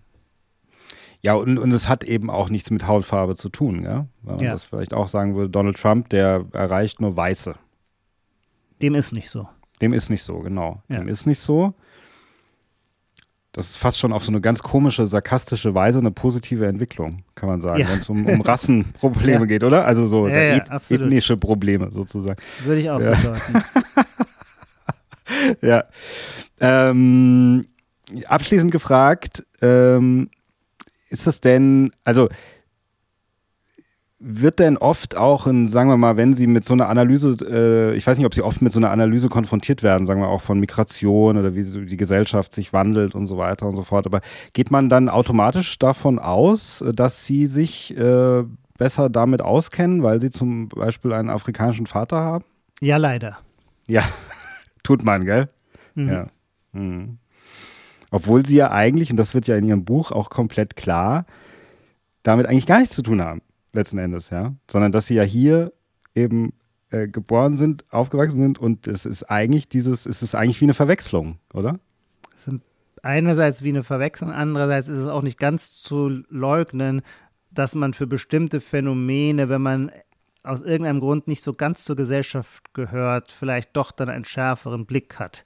[1.23, 4.07] Ja, und, und es hat eben auch nichts mit Hautfarbe zu tun, ja?
[4.23, 4.53] Wenn man ja.
[4.53, 7.55] das vielleicht auch sagen würde, Donald Trump, der erreicht nur Weiße.
[8.83, 9.49] Dem ist nicht so.
[9.81, 10.83] Dem ist nicht so, genau.
[10.89, 10.99] Ja.
[10.99, 11.75] Dem ist nicht so
[13.57, 17.49] das ist fast schon auf so eine ganz komische, sarkastische Weise eine positive Entwicklung, kann
[17.49, 17.89] man sagen, ja.
[17.89, 19.45] wenn es um, um Rassenprobleme ja.
[19.47, 19.87] geht, oder?
[19.87, 22.39] Also so ja, eth ethnische Probleme sozusagen.
[22.65, 23.65] Würde ich auch so deuten.
[25.67, 25.85] ja.
[26.61, 27.65] Ähm,
[28.27, 30.29] abschließend gefragt, ähm,
[31.09, 32.29] ist das denn, also
[34.19, 37.97] wird denn oft auch in, sagen wir mal, wenn Sie mit so einer Analyse, äh,
[37.97, 40.41] ich weiß nicht, ob Sie oft mit so einer Analyse konfrontiert werden, sagen wir auch
[40.41, 44.23] von Migration oder wie die Gesellschaft sich wandelt und so weiter und so fort, aber
[44.55, 48.45] geht man dann automatisch davon aus, dass Sie sich äh,
[48.79, 52.45] besser damit auskennen, weil Sie zum Beispiel einen afrikanischen Vater haben?
[52.81, 53.39] Ja, leider.
[53.87, 54.03] Ja,
[54.83, 55.51] tut man, gell?
[55.95, 56.09] Mhm.
[56.09, 56.27] Ja.
[56.73, 57.19] Mhm.
[58.11, 61.27] Obwohl Sie ja eigentlich, und das wird ja in Ihrem Buch auch komplett klar,
[62.23, 63.43] damit eigentlich gar nichts zu tun haben
[63.77, 64.55] letzten Endes, ja.
[64.71, 65.73] Sondern dass sie ja hier
[66.15, 66.53] eben
[66.91, 70.75] äh, geboren sind, aufgewachsen sind und es ist eigentlich dieses, es ist eigentlich wie eine
[70.75, 71.79] Verwechslung, oder?
[73.03, 77.03] Einerseits wie eine Verwechslung, andererseits ist es auch nicht ganz zu leugnen,
[77.53, 79.93] dass man für bestimmte Phänomene, wenn man
[80.43, 85.19] aus irgendeinem Grund nicht so ganz zur Gesellschaft gehört, vielleicht doch dann einen schärferen Blick
[85.19, 85.45] hat.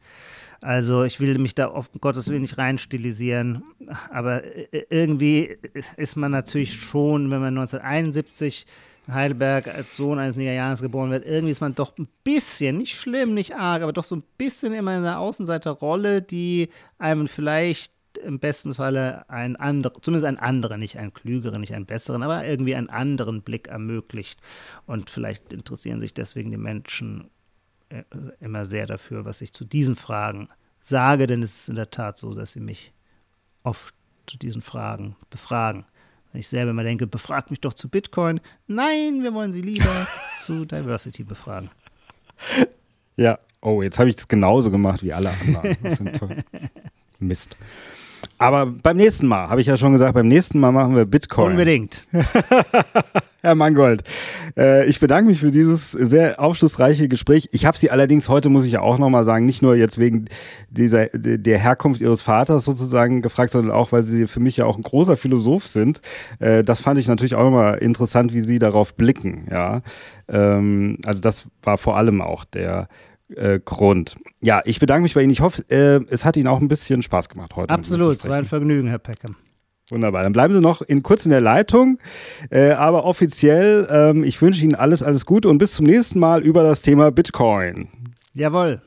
[0.60, 3.62] Also ich will mich da auf Gottes Willen nicht reinstilisieren,
[4.10, 4.42] aber
[4.90, 5.56] irgendwie
[5.96, 8.66] ist man natürlich schon, wenn man 1971
[9.06, 12.96] in Heidelberg als Sohn eines Nigerianers geboren wird, irgendwie ist man doch ein bisschen, nicht
[12.96, 16.68] schlimm, nicht arg, aber doch so ein bisschen immer in einer Außenseiterrolle, die
[16.98, 21.86] einem vielleicht im besten Falle einen anderen, zumindest einen anderen, nicht einen klügeren, nicht einen
[21.86, 24.40] besseren, aber irgendwie einen anderen Blick ermöglicht.
[24.86, 27.39] Und vielleicht interessieren sich deswegen die Menschen äh,
[28.40, 30.48] immer sehr dafür, was ich zu diesen Fragen
[30.80, 32.92] sage, denn es ist in der Tat so, dass sie mich
[33.62, 33.94] oft
[34.26, 35.84] zu diesen Fragen befragen.
[36.32, 38.40] Wenn ich selber immer denke, befragt mich doch zu Bitcoin.
[38.66, 40.06] Nein, wir wollen sie lieber
[40.38, 41.70] zu Diversity befragen.
[43.16, 45.76] Ja, oh, jetzt habe ich es genauso gemacht wie alle anderen.
[47.18, 47.56] Mist.
[48.40, 51.50] Aber beim nächsten Mal, habe ich ja schon gesagt, beim nächsten Mal machen wir Bitcoin.
[51.50, 52.06] Unbedingt.
[53.42, 54.02] Herr Mangold,
[54.56, 57.50] äh, ich bedanke mich für dieses sehr aufschlussreiche Gespräch.
[57.52, 60.24] Ich habe Sie allerdings heute, muss ich ja auch nochmal sagen, nicht nur jetzt wegen
[60.70, 64.76] dieser, der Herkunft Ihres Vaters sozusagen gefragt, sondern auch, weil Sie für mich ja auch
[64.76, 66.00] ein großer Philosoph sind.
[66.38, 69.48] Äh, das fand ich natürlich auch nochmal interessant, wie Sie darauf blicken.
[69.50, 69.82] Ja,
[70.28, 72.88] ähm, Also das war vor allem auch der
[73.36, 74.16] äh, Grund.
[74.40, 75.32] Ja, ich bedanke mich bei Ihnen.
[75.32, 77.72] Ich hoffe, äh, es hat Ihnen auch ein bisschen Spaß gemacht heute.
[77.72, 79.36] Absolut, es war ein Vergnügen, Herr Peckham.
[79.90, 80.22] Wunderbar.
[80.22, 81.98] Dann bleiben Sie noch in, kurz in der Leitung.
[82.50, 86.42] Äh, aber offiziell, ähm, ich wünsche Ihnen alles, alles Gute und bis zum nächsten Mal
[86.42, 87.88] über das Thema Bitcoin.
[88.34, 88.80] Jawohl.